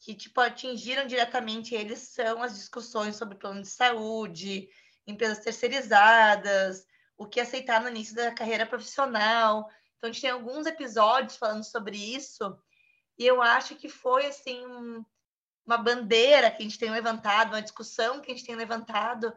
que 0.00 0.14
tipo 0.14 0.40
atingiram 0.40 1.06
diretamente 1.06 1.74
eles 1.74 1.98
são 1.98 2.42
as 2.42 2.54
discussões 2.54 3.16
sobre 3.16 3.36
plano 3.36 3.62
de 3.62 3.68
saúde, 3.68 4.68
empresas 5.06 5.40
terceirizadas, 5.40 6.86
o 7.16 7.26
que 7.26 7.40
aceitar 7.40 7.82
no 7.82 7.88
início 7.88 8.14
da 8.14 8.32
carreira 8.32 8.64
profissional. 8.64 9.68
Então 9.96 10.08
a 10.08 10.12
gente 10.12 10.22
tem 10.22 10.30
alguns 10.30 10.66
episódios 10.66 11.36
falando 11.36 11.64
sobre 11.64 11.96
isso 11.96 12.56
e 13.18 13.26
eu 13.26 13.42
acho 13.42 13.74
que 13.74 13.88
foi 13.88 14.26
assim 14.26 14.64
uma 15.66 15.76
bandeira 15.76 16.50
que 16.50 16.62
a 16.62 16.62
gente 16.62 16.78
tem 16.78 16.90
levantado, 16.90 17.50
uma 17.50 17.60
discussão 17.60 18.20
que 18.20 18.30
a 18.30 18.34
gente 18.34 18.46
tem 18.46 18.56
levantado, 18.56 19.34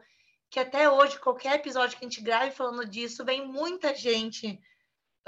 que 0.48 0.58
até 0.58 0.88
hoje, 0.88 1.18
qualquer 1.18 1.56
episódio 1.56 1.98
que 1.98 2.04
a 2.04 2.08
gente 2.08 2.22
grave 2.22 2.52
falando 2.52 2.86
disso, 2.86 3.24
vem 3.24 3.46
muita 3.46 3.94
gente 3.94 4.58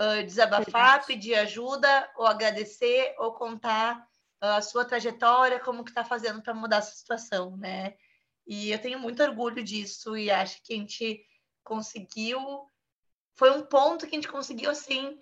uh, 0.00 0.24
desabafar, 0.24 1.04
pedir 1.04 1.34
ajuda, 1.34 2.10
ou 2.16 2.26
agradecer, 2.26 3.14
ou 3.18 3.32
contar 3.32 4.06
a 4.40 4.60
sua 4.60 4.84
trajetória, 4.84 5.60
como 5.60 5.84
que 5.84 5.90
está 5.90 6.04
fazendo 6.04 6.42
para 6.42 6.54
mudar 6.54 6.78
essa 6.78 6.94
situação, 6.94 7.56
né? 7.56 7.94
E 8.46 8.70
eu 8.70 8.78
tenho 8.78 8.98
muito 8.98 9.22
orgulho 9.22 9.62
disso 9.64 10.16
e 10.16 10.30
acho 10.30 10.62
que 10.62 10.74
a 10.74 10.76
gente 10.76 11.24
conseguiu. 11.62 12.38
Foi 13.36 13.50
um 13.50 13.62
ponto 13.62 14.06
que 14.06 14.14
a 14.14 14.18
gente 14.18 14.28
conseguiu, 14.28 14.70
assim, 14.70 15.18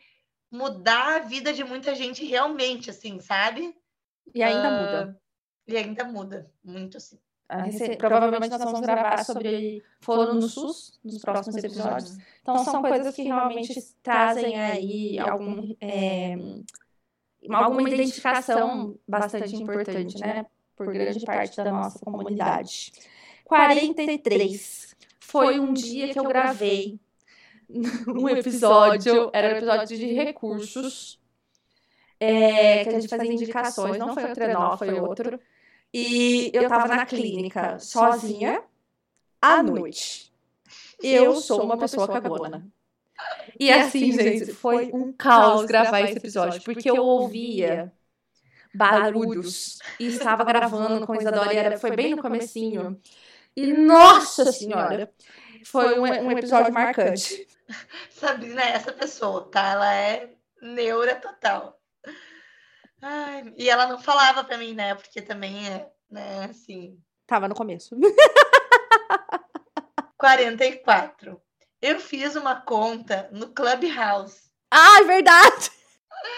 mudar 0.52 1.16
a 1.16 1.18
vida 1.20 1.52
de 1.52 1.64
muita 1.64 1.94
gente 1.94 2.24
realmente, 2.26 2.90
assim, 2.90 3.18
sabe? 3.18 3.74
E 4.34 4.42
ainda 4.42 4.68
uh, 4.68 4.72
muda. 4.72 5.20
E 5.66 5.76
ainda 5.76 6.04
muda, 6.04 6.50
muito 6.62 6.98
assim. 6.98 7.18
Ah, 7.48 7.64
provavelmente 7.98 8.50
nós 8.50 8.64
vamos 8.64 8.80
gravar 8.80 9.24
sobre 9.24 9.82
fono 10.00 10.34
no 10.34 10.42
SUS 10.42 10.98
nos 11.04 11.18
próximos 11.20 11.56
episódios. 11.62 12.16
Então 12.40 12.58
são 12.64 12.80
coisas 12.80 13.14
que 13.14 13.22
realmente 13.22 13.74
trazem 14.02 14.58
aí 14.58 15.18
algum, 15.18 15.74
é, 15.78 16.34
alguma 17.50 17.90
identificação 17.90 18.98
bastante 19.06 19.54
importante, 19.56 20.18
né? 20.18 20.46
Por 20.74 20.92
grande 20.92 21.24
parte 21.24 21.56
da 21.56 21.70
nossa 21.70 21.98
comunidade. 21.98 22.92
43 23.44 24.96
foi 25.20 25.60
um 25.60 25.74
dia 25.74 26.10
que 26.10 26.18
eu 26.18 26.24
gravei 26.24 26.98
um 28.08 28.28
episódio, 28.28 29.30
era 29.32 29.54
um 29.54 29.56
episódio 29.56 29.96
de 29.96 30.12
recursos, 30.12 31.20
é, 32.20 32.84
que 32.84 32.90
a 32.90 32.92
gente 32.92 33.08
fazia 33.08 33.32
indicações, 33.32 33.98
não 33.98 34.14
foi 34.14 34.30
o 34.30 34.34
trenó, 34.34 34.76
foi 34.76 34.92
outro. 35.00 35.40
E 35.92 36.50
eu 36.54 36.68
tava 36.68 36.88
na 36.88 37.04
clínica 37.04 37.78
sozinha 37.78 38.62
à 39.40 39.62
noite. 39.62 40.32
Eu 41.02 41.36
sou 41.36 41.64
uma 41.64 41.76
pessoa 41.76 42.06
cagona. 42.08 42.66
E 43.58 43.70
assim, 43.70 44.12
gente, 44.12 44.52
foi 44.52 44.90
um 44.92 45.12
caos 45.12 45.66
gravar 45.66 46.00
esse 46.00 46.16
episódio, 46.16 46.62
porque 46.62 46.88
eu 46.88 46.96
ouvia 46.96 47.92
barulhos 48.74 49.78
e 49.98 50.06
estava 50.08 50.44
gravando 50.44 51.06
com 51.06 51.12
a 51.12 51.18
Isadora, 51.18 51.52
era, 51.52 51.78
foi 51.78 51.94
bem 51.94 52.14
no 52.14 52.22
comecinho. 52.22 52.98
E, 53.54 53.72
nossa 53.72 54.50
senhora, 54.50 55.12
foi 55.64 55.98
um, 55.98 56.02
um 56.02 56.30
episódio 56.30 56.72
marcante. 56.72 57.46
Sabrina 58.10 58.62
é 58.62 58.72
essa 58.72 58.92
pessoa, 58.92 59.50
tá? 59.50 59.68
Ela 59.68 59.94
é 59.94 60.34
neura 60.60 61.16
total. 61.16 61.80
Ai, 63.00 63.52
e 63.56 63.68
ela 63.68 63.86
não 63.86 63.98
falava 63.98 64.44
para 64.44 64.58
mim, 64.58 64.74
né? 64.74 64.94
Porque 64.94 65.20
também 65.20 65.68
é, 65.68 65.90
né, 66.10 66.44
assim. 66.44 67.00
Tava 67.26 67.48
no 67.48 67.54
começo. 67.54 67.96
44. 70.16 71.42
Eu 71.80 71.98
fiz 71.98 72.36
uma 72.36 72.60
conta 72.60 73.28
no 73.32 73.52
Clubhouse. 73.52 74.52
Ah, 74.70 75.00
é 75.00 75.04
verdade! 75.04 75.70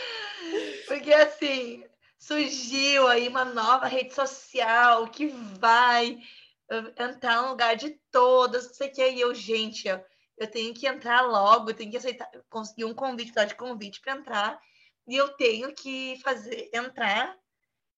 Porque 0.89 1.13
assim, 1.13 1.85
surgiu 2.19 3.07
aí 3.09 3.29
uma 3.29 3.45
nova 3.45 3.87
rede 3.87 4.15
social 4.15 5.07
que 5.09 5.27
vai 5.59 6.19
entrar 6.99 7.43
no 7.43 7.51
lugar 7.51 7.77
de 7.77 7.91
todas, 8.11 8.67
não 8.67 8.75
sei 8.75 8.89
o 8.89 8.93
que. 8.93 9.11
E 9.11 9.21
eu, 9.21 9.35
gente, 9.35 9.87
eu, 9.87 10.03
eu 10.37 10.51
tenho 10.51 10.75
que 10.75 10.87
entrar 10.87 11.23
logo, 11.23 11.71
eu 11.71 11.75
tenho 11.75 11.91
que 11.91 11.97
aceitar, 11.97 12.29
conseguir 12.51 12.85
um 12.85 12.95
convite, 12.95 13.33
dar 13.33 13.45
de 13.45 13.55
convite 13.55 14.01
para 14.01 14.15
entrar 14.15 14.61
e 15.07 15.17
eu 15.17 15.29
tenho 15.37 15.75
que 15.75 16.19
fazer 16.23 16.71
entrar. 16.73 17.37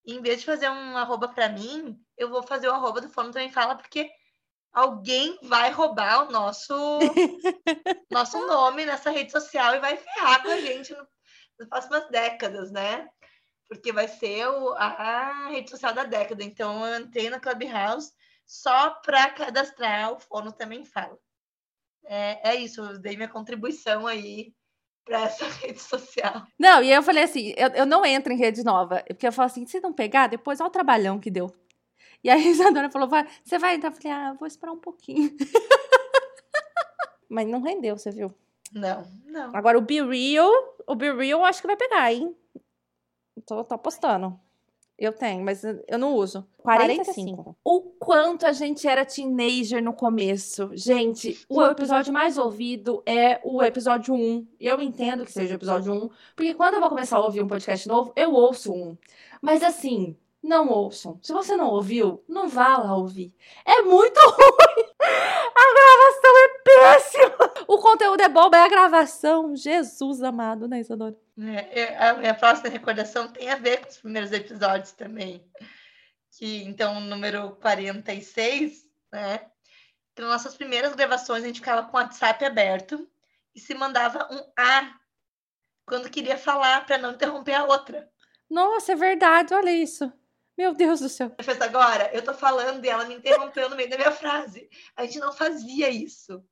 em 0.05 0.21
vez 0.21 0.39
de 0.39 0.45
fazer 0.45 0.69
um 0.69 0.97
arroba 0.97 1.27
para 1.27 1.49
mim, 1.49 1.99
eu 2.17 2.29
vou 2.29 2.43
fazer 2.43 2.69
o 2.69 2.73
arroba 2.73 3.01
do 3.01 3.09
Fono 3.09 3.31
Também 3.31 3.51
Fala, 3.51 3.75
porque 3.75 4.09
alguém 4.71 5.37
vai 5.43 5.71
roubar 5.71 6.27
o 6.27 6.31
nosso, 6.31 6.73
nosso 8.11 8.45
nome 8.47 8.85
nessa 8.85 9.09
rede 9.09 9.31
social 9.31 9.75
e 9.75 9.79
vai 9.79 9.97
ferrar 9.97 10.41
com 10.43 10.49
a 10.49 10.61
gente 10.61 10.93
no, 10.93 11.07
nas 11.59 11.67
próximas 11.69 12.09
décadas, 12.09 12.71
né? 12.71 13.09
Porque 13.67 13.91
vai 13.91 14.07
ser 14.07 14.47
o, 14.47 14.73
a 14.73 15.49
rede 15.49 15.69
social 15.69 15.93
da 15.93 16.03
década. 16.03 16.43
Então, 16.43 16.85
eu 16.85 17.01
entrei 17.01 17.29
na 17.29 17.39
Clubhouse, 17.39 18.13
só 18.45 18.91
para 19.01 19.29
cadastrar 19.31 20.13
o 20.13 20.19
Fono 20.19 20.53
também 20.53 20.85
fala. 20.85 21.17
É, 22.07 22.51
é 22.51 22.55
isso, 22.55 22.81
eu 22.81 22.97
dei 22.99 23.15
minha 23.15 23.27
contribuição 23.27 24.07
aí 24.07 24.53
para 25.05 25.23
essa 25.23 25.45
rede 25.59 25.81
social. 25.81 26.43
Não, 26.57 26.81
e 26.81 26.91
eu 26.91 27.03
falei 27.03 27.23
assim, 27.23 27.53
eu, 27.57 27.69
eu 27.69 27.85
não 27.85 28.05
entro 28.05 28.31
em 28.31 28.37
rede 28.37 28.63
nova, 28.63 29.03
porque 29.07 29.27
eu 29.27 29.31
falo 29.31 29.47
assim, 29.47 29.65
se 29.65 29.79
não 29.79 29.93
pegar, 29.93 30.27
depois 30.27 30.59
olha 30.59 30.67
o 30.67 30.71
trabalhão 30.71 31.19
que 31.19 31.29
deu. 31.29 31.53
E 32.23 32.29
aí 32.29 32.41
a 32.47 32.49
Isadora 32.49 32.89
falou, 32.89 33.07
vai, 33.07 33.27
você 33.43 33.59
vai 33.59 33.75
entrar? 33.75 33.89
Eu 33.89 33.95
falei, 33.95 34.11
ah, 34.11 34.33
vou 34.33 34.47
esperar 34.47 34.71
um 34.71 34.79
pouquinho. 34.79 35.35
Mas 37.29 37.47
não 37.47 37.61
rendeu, 37.61 37.97
você 37.97 38.09
viu? 38.09 38.33
Não, 38.71 39.05
não. 39.25 39.55
Agora 39.55 39.77
o 39.77 39.81
Be 39.81 40.01
Real, 40.01 40.49
o 40.85 40.95
Be 40.95 41.11
Real 41.11 41.39
eu 41.39 41.45
acho 41.45 41.61
que 41.61 41.67
vai 41.67 41.75
pegar, 41.75 42.11
hein? 42.11 42.35
Tô, 43.45 43.63
tô 43.63 43.75
apostando. 43.75 44.39
Eu 44.97 45.13
tenho, 45.13 45.43
mas 45.43 45.63
eu 45.63 45.99
não 45.99 46.15
uso. 46.15 46.47
45. 46.57 47.13
45. 47.13 47.57
O 47.63 47.81
quanto 47.99 48.47
a 48.47 48.51
gente 48.51 48.87
era 48.87 49.05
teenager 49.05 49.81
no 49.81 49.93
começo. 49.93 50.71
Gente, 50.73 51.39
o 51.47 51.63
episódio 51.63 52.11
mais 52.11 52.37
ouvido 52.37 53.03
é 53.05 53.39
o 53.43 53.61
episódio 53.61 54.15
1. 54.15 54.47
Eu 54.59 54.81
entendo 54.81 55.23
que 55.23 55.31
seja 55.31 55.53
o 55.53 55.57
episódio 55.57 55.93
1, 55.93 56.09
porque 56.35 56.55
quando 56.55 56.75
eu 56.75 56.79
vou 56.79 56.89
começar 56.89 57.17
a 57.17 57.23
ouvir 57.23 57.43
um 57.43 57.47
podcast 57.47 57.87
novo, 57.87 58.11
eu 58.15 58.33
ouço 58.33 58.73
um. 58.73 58.97
Mas 59.39 59.61
assim, 59.61 60.15
não 60.41 60.69
ouçam. 60.69 61.19
Se 61.21 61.31
você 61.31 61.55
não 61.55 61.69
ouviu, 61.69 62.23
não 62.27 62.47
vá 62.47 62.77
lá 62.77 62.95
ouvir. 62.95 63.33
É 63.65 63.83
muito 63.83 64.17
ruim. 64.19 64.86
É 66.77 66.93
péssima. 66.93 67.53
O 67.67 67.77
conteúdo 67.79 68.21
é 68.21 68.29
bom, 68.29 68.49
mas 68.49 68.65
a 68.65 68.69
gravação, 68.69 69.55
Jesus 69.55 70.23
amado, 70.23 70.67
né, 70.67 70.79
Isadora? 70.79 71.15
É, 71.39 71.81
é, 71.81 72.09
a 72.09 72.13
minha 72.13 72.33
próxima 72.33 72.69
recordação 72.69 73.27
tem 73.27 73.49
a 73.49 73.55
ver 73.55 73.81
com 73.81 73.89
os 73.89 73.97
primeiros 73.97 74.31
episódios 74.31 74.91
também. 74.93 75.45
Que, 76.31 76.63
então, 76.63 76.99
número 77.01 77.51
46, 77.61 78.87
né? 79.11 79.41
Então, 80.13 80.27
nossas 80.27 80.55
primeiras 80.55 80.95
gravações, 80.95 81.43
a 81.43 81.47
gente 81.47 81.59
ficava 81.59 81.83
com 81.83 81.95
o 81.95 81.99
WhatsApp 81.99 82.43
aberto 82.43 83.07
e 83.53 83.59
se 83.59 83.73
mandava 83.73 84.27
um 84.31 84.43
A 84.57 84.93
quando 85.85 86.09
queria 86.09 86.37
falar 86.37 86.85
para 86.85 86.97
não 86.97 87.11
interromper 87.11 87.53
a 87.53 87.65
outra. 87.65 88.09
Nossa, 88.49 88.93
é 88.93 88.95
verdade, 88.95 89.53
olha 89.53 89.71
isso. 89.71 90.11
Meu 90.57 90.73
Deus 90.73 91.01
do 91.01 91.07
céu. 91.07 91.31
Fez 91.39 91.61
agora, 91.61 92.09
eu 92.13 92.23
tô 92.23 92.33
falando 92.33 92.83
e 92.83 92.89
ela 92.89 93.05
me 93.05 93.15
interrompeu 93.15 93.69
no 93.69 93.75
meio 93.75 93.89
da 93.89 93.95
minha 93.95 94.11
frase. 94.11 94.67
A 94.95 95.05
gente 95.05 95.19
não 95.19 95.31
fazia 95.31 95.89
isso. 95.89 96.43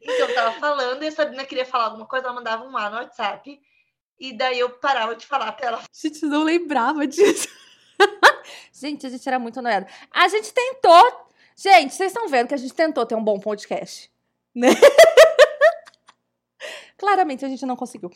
Então, 0.00 0.28
eu 0.28 0.34
tava 0.34 0.60
falando 0.60 1.02
e 1.02 1.08
a 1.08 1.12
Sabrina 1.12 1.44
queria 1.44 1.66
falar 1.66 1.86
alguma 1.86 2.06
coisa, 2.06 2.26
ela 2.26 2.34
mandava 2.34 2.64
um 2.64 2.76
A 2.76 2.90
no 2.90 2.96
WhatsApp. 2.96 3.60
E 4.18 4.32
daí 4.32 4.60
eu 4.60 4.70
parava 4.70 5.16
de 5.16 5.26
falar 5.26 5.52
pra 5.52 5.66
ela. 5.66 5.82
Gente 5.92 6.24
não 6.24 6.44
lembrava 6.44 7.06
disso. 7.06 7.48
gente, 8.72 9.06
a 9.06 9.10
gente 9.10 9.26
era 9.26 9.38
muito 9.38 9.60
noiada. 9.60 9.88
A 10.10 10.28
gente 10.28 10.52
tentou. 10.52 11.28
Gente, 11.56 11.94
vocês 11.94 12.12
estão 12.12 12.28
vendo 12.28 12.48
que 12.48 12.54
a 12.54 12.58
gente 12.58 12.74
tentou 12.74 13.06
ter 13.06 13.14
um 13.14 13.24
bom 13.24 13.40
podcast, 13.40 14.10
né? 14.54 14.68
Claramente 16.96 17.44
a 17.44 17.48
gente 17.48 17.66
não 17.66 17.76
conseguiu. 17.76 18.10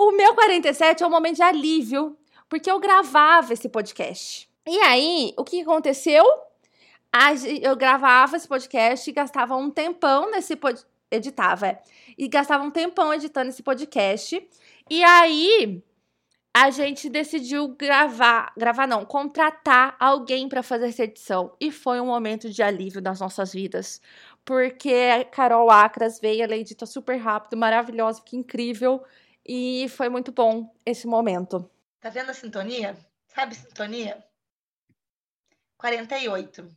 O 0.00 0.12
meu 0.12 0.34
47 0.34 1.02
é 1.02 1.06
um 1.06 1.10
momento 1.10 1.36
de 1.36 1.42
alívio, 1.42 2.16
porque 2.48 2.70
eu 2.70 2.80
gravava 2.80 3.52
esse 3.52 3.68
podcast. 3.68 4.50
E 4.66 4.78
aí, 4.78 5.34
o 5.36 5.44
que 5.44 5.60
aconteceu? 5.60 6.24
eu 7.60 7.74
gravava 7.74 8.36
esse 8.36 8.46
podcast 8.46 9.10
e 9.10 9.12
gastava 9.12 9.56
um 9.56 9.68
tempão 9.68 10.30
nesse 10.30 10.56
podcast. 10.56 10.88
Editava, 11.12 11.66
é. 11.66 11.82
E 12.16 12.28
gastava 12.28 12.62
um 12.62 12.70
tempão 12.70 13.12
editando 13.12 13.48
esse 13.48 13.64
podcast. 13.64 14.40
E 14.88 15.02
aí, 15.02 15.82
a 16.54 16.70
gente 16.70 17.08
decidiu 17.08 17.68
gravar, 17.68 18.52
gravar 18.56 18.86
não, 18.86 19.04
contratar 19.04 19.96
alguém 19.98 20.48
para 20.48 20.62
fazer 20.62 20.88
essa 20.88 21.02
edição. 21.02 21.52
E 21.60 21.72
foi 21.72 22.00
um 22.00 22.06
momento 22.06 22.48
de 22.48 22.62
alívio 22.62 23.02
nas 23.02 23.18
nossas 23.18 23.52
vidas. 23.52 24.00
Porque 24.44 24.92
a 24.92 25.24
Carol 25.24 25.68
Acras 25.68 26.20
veio, 26.20 26.44
ela 26.44 26.56
edita 26.56 26.86
super 26.86 27.16
rápido, 27.16 27.56
maravilhosa, 27.56 28.22
que 28.24 28.36
incrível. 28.36 29.02
E 29.44 29.88
foi 29.88 30.08
muito 30.08 30.32
bom 30.32 30.74
esse 30.84 31.06
momento. 31.06 31.70
Tá 32.00 32.10
vendo 32.10 32.30
a 32.30 32.34
sintonia? 32.34 32.96
Sabe 33.28 33.54
sintonia? 33.54 34.24
48. 35.76 36.68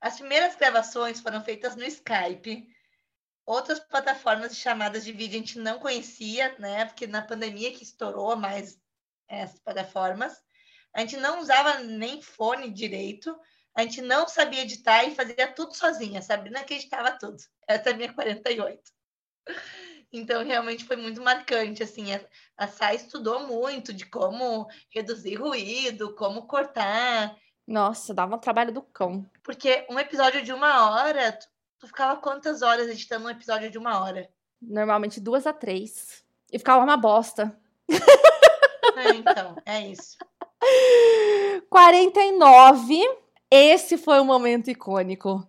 As 0.00 0.16
primeiras 0.16 0.56
gravações 0.56 1.20
foram 1.20 1.42
feitas 1.42 1.76
no 1.76 1.84
Skype. 1.84 2.68
Outras 3.46 3.78
plataformas 3.78 4.54
de 4.54 4.60
chamadas 4.60 5.04
de 5.04 5.12
vídeo 5.12 5.36
a 5.36 5.40
gente 5.40 5.58
não 5.58 5.78
conhecia, 5.78 6.54
né? 6.58 6.86
Porque 6.86 7.06
na 7.06 7.22
pandemia 7.22 7.72
que 7.72 7.82
estourou 7.82 8.36
mais 8.36 8.78
essas 9.28 9.60
plataformas. 9.60 10.42
A 10.92 11.00
gente 11.00 11.16
não 11.16 11.40
usava 11.40 11.80
nem 11.80 12.22
fone 12.22 12.70
direito. 12.70 13.38
A 13.74 13.82
gente 13.82 14.00
não 14.00 14.28
sabia 14.28 14.62
editar 14.62 15.04
e 15.04 15.14
fazia 15.14 15.52
tudo 15.52 15.74
sozinha. 15.74 16.22
Sabrina 16.22 16.64
que 16.64 16.74
editava 16.74 17.12
tudo. 17.12 17.36
Essa 17.66 17.90
é 17.90 17.92
a 17.92 17.96
minha 17.96 18.12
48. 18.12 18.82
Então, 20.16 20.44
realmente 20.44 20.84
foi 20.84 20.96
muito 20.96 21.22
marcante, 21.22 21.82
assim, 21.82 22.06
a, 22.56 22.66
Sá 22.68 22.94
estudou 22.94 23.46
muito 23.46 23.92
de 23.92 24.06
como 24.06 24.66
reduzir 24.90 25.34
ruído, 25.34 26.14
como 26.14 26.46
cortar, 26.46 27.36
nossa, 27.66 28.12
dava 28.12 28.36
um 28.36 28.38
trabalho 28.38 28.72
do 28.72 28.82
cão. 28.82 29.24
Porque 29.42 29.86
um 29.88 29.98
episódio 29.98 30.42
de 30.42 30.52
uma 30.52 30.90
hora, 30.90 31.32
tu, 31.32 31.46
tu 31.78 31.86
ficava 31.86 32.20
quantas 32.20 32.60
horas 32.60 32.88
editando 32.88 33.26
um 33.26 33.30
episódio 33.30 33.70
de 33.70 33.78
uma 33.78 34.02
hora? 34.02 34.28
Normalmente 34.60 35.20
duas 35.20 35.46
a 35.46 35.52
três. 35.52 36.22
E 36.52 36.58
ficava 36.58 36.82
uma 36.82 36.96
bosta. 36.96 37.56
É, 38.96 39.08
então, 39.10 39.56
é 39.66 39.88
isso. 39.88 40.16
49. 41.68 43.02
Esse 43.50 43.98
foi 43.98 44.20
um 44.20 44.24
momento 44.24 44.70
icônico. 44.70 45.44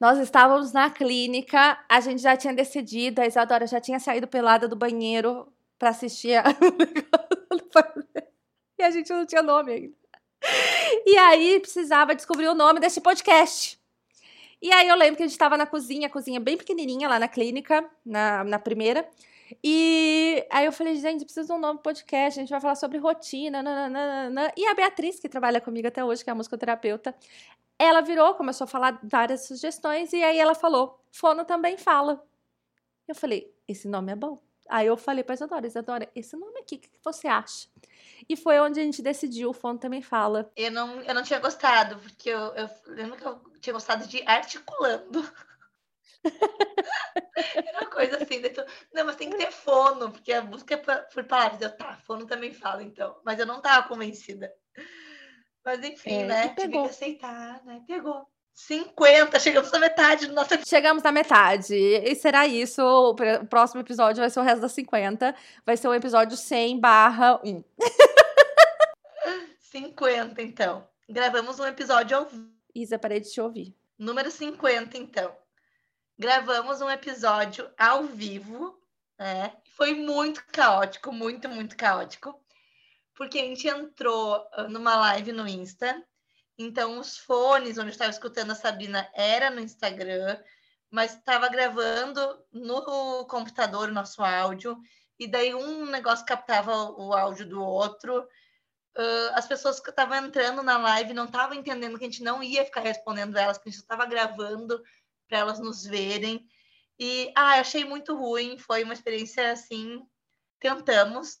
Nós 0.00 0.18
estávamos 0.18 0.72
na 0.72 0.90
clínica, 0.90 1.78
a 1.88 2.00
gente 2.00 2.22
já 2.22 2.36
tinha 2.36 2.54
decidido, 2.54 3.20
a 3.20 3.26
Isadora 3.26 3.66
já 3.66 3.80
tinha 3.80 3.98
saído 3.98 4.28
pelada 4.28 4.68
do 4.68 4.76
banheiro 4.76 5.52
para 5.78 5.90
assistir 5.90 6.36
a... 6.36 6.44
e 8.78 8.82
a 8.82 8.90
gente 8.90 9.12
não 9.12 9.26
tinha 9.26 9.42
nome 9.42 9.72
ainda. 9.72 9.94
E 11.04 11.18
aí 11.18 11.58
precisava 11.58 12.14
descobrir 12.14 12.48
o 12.48 12.54
nome 12.54 12.78
desse 12.78 13.00
podcast. 13.00 13.78
E 14.62 14.72
aí 14.72 14.88
eu 14.88 14.96
lembro 14.96 15.16
que 15.16 15.22
a 15.22 15.26
gente 15.26 15.32
estava 15.32 15.56
na 15.56 15.66
cozinha, 15.66 16.08
cozinha 16.08 16.38
bem 16.38 16.56
pequenininha 16.56 17.08
lá 17.08 17.18
na 17.18 17.28
clínica, 17.28 17.84
na, 18.04 18.44
na 18.44 18.58
primeira. 18.58 19.08
E 19.64 20.46
aí 20.50 20.66
eu 20.66 20.72
falei, 20.72 20.94
gente, 20.96 21.24
precisa 21.24 21.46
de 21.46 21.52
um 21.52 21.58
novo 21.58 21.80
podcast, 21.80 22.38
a 22.38 22.42
gente 22.42 22.50
vai 22.50 22.60
falar 22.60 22.74
sobre 22.74 22.98
rotina, 22.98 23.62
nananana. 23.62 24.52
E 24.56 24.66
a 24.66 24.74
Beatriz, 24.74 25.18
que 25.18 25.28
trabalha 25.28 25.60
comigo 25.60 25.88
até 25.88 26.04
hoje, 26.04 26.22
que 26.22 26.30
é 26.30 26.32
a 26.32 26.36
musicoterapeuta, 26.36 27.14
ela 27.78 28.00
virou, 28.00 28.34
começou 28.34 28.64
a 28.64 28.68
falar 28.68 28.98
várias 29.02 29.46
sugestões, 29.46 30.12
e 30.12 30.22
aí 30.22 30.38
ela 30.38 30.54
falou, 30.54 31.00
Fono 31.12 31.44
também 31.44 31.76
fala. 31.76 32.22
Eu 33.06 33.14
falei, 33.14 33.54
esse 33.66 33.86
nome 33.88 34.12
é 34.12 34.16
bom. 34.16 34.42
Aí 34.68 34.86
eu 34.86 34.96
falei 34.96 35.24
para 35.24 35.34
Isadora, 35.34 35.66
Isadora, 35.66 36.10
esse 36.14 36.36
nome 36.36 36.60
aqui, 36.60 36.76
o 36.76 36.78
que, 36.80 36.90
você 37.02 37.26
acha? 37.26 37.68
E 38.28 38.36
foi 38.36 38.60
onde 38.60 38.78
a 38.80 38.82
gente 38.82 39.00
decidiu, 39.00 39.50
o 39.50 39.54
Fono 39.54 39.78
também 39.78 40.02
fala. 40.02 40.52
Eu 40.54 40.70
não, 40.70 41.00
eu 41.00 41.14
não 41.14 41.22
tinha 41.22 41.38
gostado, 41.38 41.98
porque 42.00 42.28
eu, 42.28 42.54
eu 42.54 42.68
lembro 42.88 43.16
tinha 43.60 43.72
gostado 43.72 44.06
de 44.06 44.22
articulando. 44.26 45.22
Era 47.54 47.80
uma 47.80 47.90
coisa 47.90 48.16
assim, 48.16 48.42
tu, 48.42 48.64
não, 48.92 49.06
mas 49.06 49.16
tem 49.16 49.30
que 49.30 49.36
ter 49.36 49.50
fono, 49.50 50.10
porque 50.10 50.32
a 50.32 50.42
música 50.42 50.74
é 50.74 50.76
por 50.76 51.24
palavras. 51.24 51.60
Eu, 51.60 51.76
tá, 51.76 51.96
fono 52.04 52.26
também 52.26 52.52
fala, 52.52 52.82
então. 52.82 53.18
Mas 53.24 53.38
eu 53.38 53.46
não 53.46 53.60
tava 53.60 53.88
convencida. 53.88 54.52
Mas 55.68 55.84
enfim, 55.84 56.22
é, 56.22 56.24
né? 56.24 56.48
Tive 56.56 56.72
que 56.72 56.78
aceitar, 56.78 57.62
né? 57.62 57.82
Pegou. 57.86 58.26
50, 58.54 59.38
chegamos 59.38 59.70
na 59.70 59.78
metade 59.78 60.26
do 60.26 60.32
nosso 60.32 60.66
Chegamos 60.66 61.02
na 61.02 61.12
metade. 61.12 61.74
E 61.74 62.14
será 62.14 62.46
isso. 62.46 62.82
O 62.82 63.14
próximo 63.46 63.82
episódio 63.82 64.22
vai 64.22 64.30
ser 64.30 64.40
o 64.40 64.42
resto 64.42 64.62
das 64.62 64.72
50. 64.72 65.34
Vai 65.66 65.76
ser 65.76 65.88
o 65.88 65.92
episódio 65.92 66.38
100 66.38 66.80
barra 66.80 67.38
1. 67.44 67.62
50, 69.60 70.40
então. 70.40 70.88
Gravamos 71.06 71.60
um 71.60 71.66
episódio 71.66 72.16
ao 72.16 72.24
vivo. 72.24 72.50
Isa, 72.74 72.98
parei 72.98 73.20
de 73.20 73.30
te 73.30 73.38
ouvir. 73.38 73.76
Número 73.98 74.30
50, 74.30 74.96
então. 74.96 75.36
Gravamos 76.18 76.80
um 76.80 76.88
episódio 76.88 77.70
ao 77.76 78.04
vivo, 78.04 78.74
né? 79.18 79.52
Foi 79.76 79.92
muito 79.92 80.42
caótico, 80.50 81.12
muito, 81.12 81.46
muito 81.46 81.76
caótico. 81.76 82.40
Porque 83.18 83.38
a 83.38 83.44
gente 83.44 83.68
entrou 83.68 84.48
ah, 84.52 84.66
numa 84.68 84.96
live 84.96 85.32
no 85.32 85.46
Insta 85.46 86.02
então, 86.58 86.98
os 86.98 87.16
fones 87.16 87.78
onde 87.78 87.90
estava 87.90 88.10
escutando 88.10 88.50
a 88.50 88.56
Sabrina 88.56 89.08
era 89.14 89.48
no 89.48 89.60
Instagram, 89.60 90.42
mas 90.90 91.14
estava 91.14 91.48
gravando 91.48 92.20
no 92.52 93.24
computador 93.26 93.88
o 93.88 93.94
nosso 93.94 94.22
áudio, 94.24 94.76
e 95.18 95.28
daí 95.28 95.54
um 95.54 95.86
negócio 95.86 96.26
captava 96.26 96.72
o 96.72 97.12
áudio 97.12 97.48
do 97.48 97.62
outro. 97.62 98.22
Uh, 98.96 99.30
as 99.34 99.46
pessoas 99.46 99.78
que 99.78 99.90
estavam 99.90 100.16
entrando 100.16 100.60
na 100.62 100.76
live 100.78 101.14
não 101.14 101.26
estavam 101.26 101.54
entendendo 101.54 101.96
que 101.96 102.04
a 102.04 102.10
gente 102.10 102.24
não 102.24 102.42
ia 102.42 102.64
ficar 102.64 102.80
respondendo 102.80 103.36
elas, 103.36 103.56
que 103.58 103.68
a 103.68 103.70
gente 103.70 103.80
estava 103.80 104.04
gravando 104.04 104.82
para 105.28 105.38
elas 105.38 105.60
nos 105.60 105.84
verem. 105.84 106.44
E, 106.98 107.32
ah, 107.36 107.60
achei 107.60 107.84
muito 107.84 108.16
ruim, 108.16 108.58
foi 108.58 108.82
uma 108.82 108.94
experiência 108.94 109.52
assim. 109.52 110.04
Tentamos, 110.58 111.38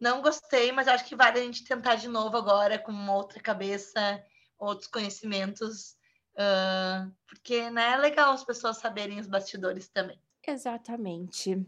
Não 0.00 0.22
gostei, 0.22 0.70
mas 0.70 0.86
acho 0.86 1.04
que 1.04 1.16
vale 1.16 1.40
a 1.40 1.42
gente 1.42 1.64
tentar 1.64 1.96
de 1.96 2.08
novo 2.08 2.36
agora 2.36 2.78
com 2.78 2.92
outra 3.08 3.40
cabeça, 3.40 4.22
outros 4.58 4.88
conhecimentos, 4.88 5.96
uh, 6.34 7.12
porque 7.26 7.68
né, 7.70 7.94
é 7.94 7.96
legal 7.96 8.32
as 8.32 8.44
pessoas 8.44 8.78
saberem 8.78 9.18
os 9.18 9.26
bastidores 9.26 9.88
também. 9.88 10.20
Exatamente. 10.46 11.66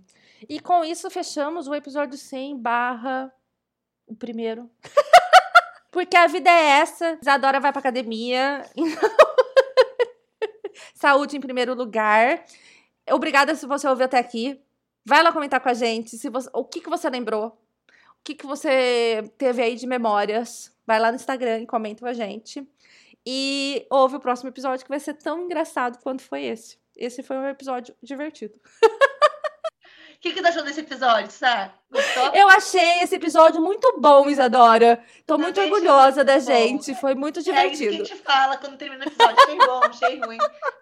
E 0.48 0.60
com 0.60 0.84
isso 0.84 1.10
fechamos 1.10 1.66
o 1.66 1.74
episódio 1.74 2.16
100 2.16 2.58
barra 2.58 3.32
o 4.06 4.14
primeiro. 4.14 4.70
porque 5.90 6.16
a 6.16 6.26
vida 6.26 6.48
é 6.48 6.80
essa. 6.80 7.18
Isadora 7.20 7.60
vai 7.60 7.72
pra 7.72 7.80
academia. 7.80 8.64
Saúde 10.94 11.36
em 11.36 11.40
primeiro 11.40 11.74
lugar. 11.74 12.44
Obrigada 13.10 13.54
se 13.54 13.66
você 13.66 13.88
ouviu 13.88 14.06
até 14.06 14.18
aqui. 14.18 14.62
Vai 15.04 15.22
lá 15.22 15.32
comentar 15.32 15.60
com 15.60 15.68
a 15.68 15.74
gente 15.74 16.16
se 16.16 16.28
você, 16.28 16.48
o 16.54 16.64
que, 16.64 16.80
que 16.80 16.88
você 16.88 17.10
lembrou 17.10 17.58
que, 18.24 18.34
que 18.34 18.46
você 18.46 19.24
teve 19.38 19.62
aí 19.62 19.76
de 19.76 19.86
memórias. 19.86 20.74
Vai 20.86 20.98
lá 20.98 21.10
no 21.10 21.16
Instagram 21.16 21.60
e 21.60 21.66
comenta 21.66 22.00
com 22.00 22.06
a 22.06 22.12
gente. 22.12 22.66
E 23.24 23.86
ouve 23.90 24.16
o 24.16 24.20
próximo 24.20 24.48
episódio 24.48 24.84
que 24.84 24.90
vai 24.90 25.00
ser 25.00 25.14
tão 25.14 25.44
engraçado 25.44 25.98
quanto 26.02 26.22
foi 26.22 26.44
esse. 26.44 26.78
Esse 26.96 27.22
foi 27.22 27.36
um 27.36 27.48
episódio 27.48 27.94
divertido. 28.02 28.58
O 28.58 28.60
que, 30.20 30.32
que 30.32 30.42
tá 30.42 30.48
achou 30.48 30.64
desse 30.64 30.80
episódio, 30.80 31.30
Sá? 31.30 31.72
Gostou? 31.90 32.34
Eu 32.34 32.48
achei 32.48 33.02
esse 33.02 33.14
episódio 33.14 33.60
muito 33.60 33.98
bom, 34.00 34.28
Isadora. 34.28 35.02
Tô 35.26 35.34
Também 35.34 35.46
muito 35.46 35.60
orgulhosa 35.60 36.24
da 36.24 36.38
gente. 36.38 36.94
Foi 36.94 37.14
muito 37.14 37.42
divertido. 37.42 37.84
É 37.84 37.94
isso 37.94 37.96
que 37.96 38.02
a 38.02 38.16
gente 38.16 38.22
fala 38.22 38.56
quando 38.56 38.76
termina 38.76 39.04
o 39.04 39.08
episódio. 39.08 39.36
Achei 39.38 39.58
bom, 39.58 39.80
achei 39.84 40.20
ruim. 40.20 40.38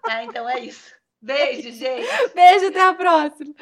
Ah, 0.07 0.25
então 0.25 0.49
é 0.49 0.61
isso. 0.61 0.93
Beijo, 1.21 1.71
gente. 1.77 2.35
Beijo, 2.35 2.69
até 2.69 2.83
a 2.83 2.95
próxima. 2.95 3.55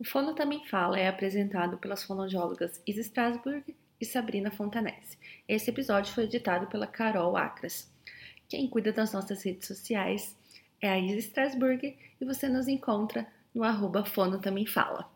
O 0.00 0.04
Fono 0.04 0.32
Também 0.32 0.64
Fala 0.64 0.96
é 0.96 1.08
apresentado 1.08 1.76
pelas 1.76 2.04
fonoaudiólogas 2.04 2.80
Isa 2.86 3.00
Strasburg 3.00 3.74
e 4.00 4.04
Sabrina 4.04 4.48
Fontanese. 4.48 5.18
Esse 5.48 5.70
episódio 5.70 6.14
foi 6.14 6.22
editado 6.22 6.68
pela 6.68 6.86
Carol 6.86 7.36
Acras. 7.36 7.92
Quem 8.48 8.68
cuida 8.68 8.92
das 8.92 9.12
nossas 9.12 9.42
redes 9.42 9.66
sociais 9.66 10.38
é 10.80 10.88
a 10.88 10.96
Isa 10.96 11.18
Strasburg 11.18 11.98
e 12.20 12.24
você 12.24 12.48
nos 12.48 12.68
encontra 12.68 13.26
no 13.52 13.64
arroba 13.64 14.04
Fono 14.04 14.40
Também 14.40 14.66
Fala. 14.66 15.10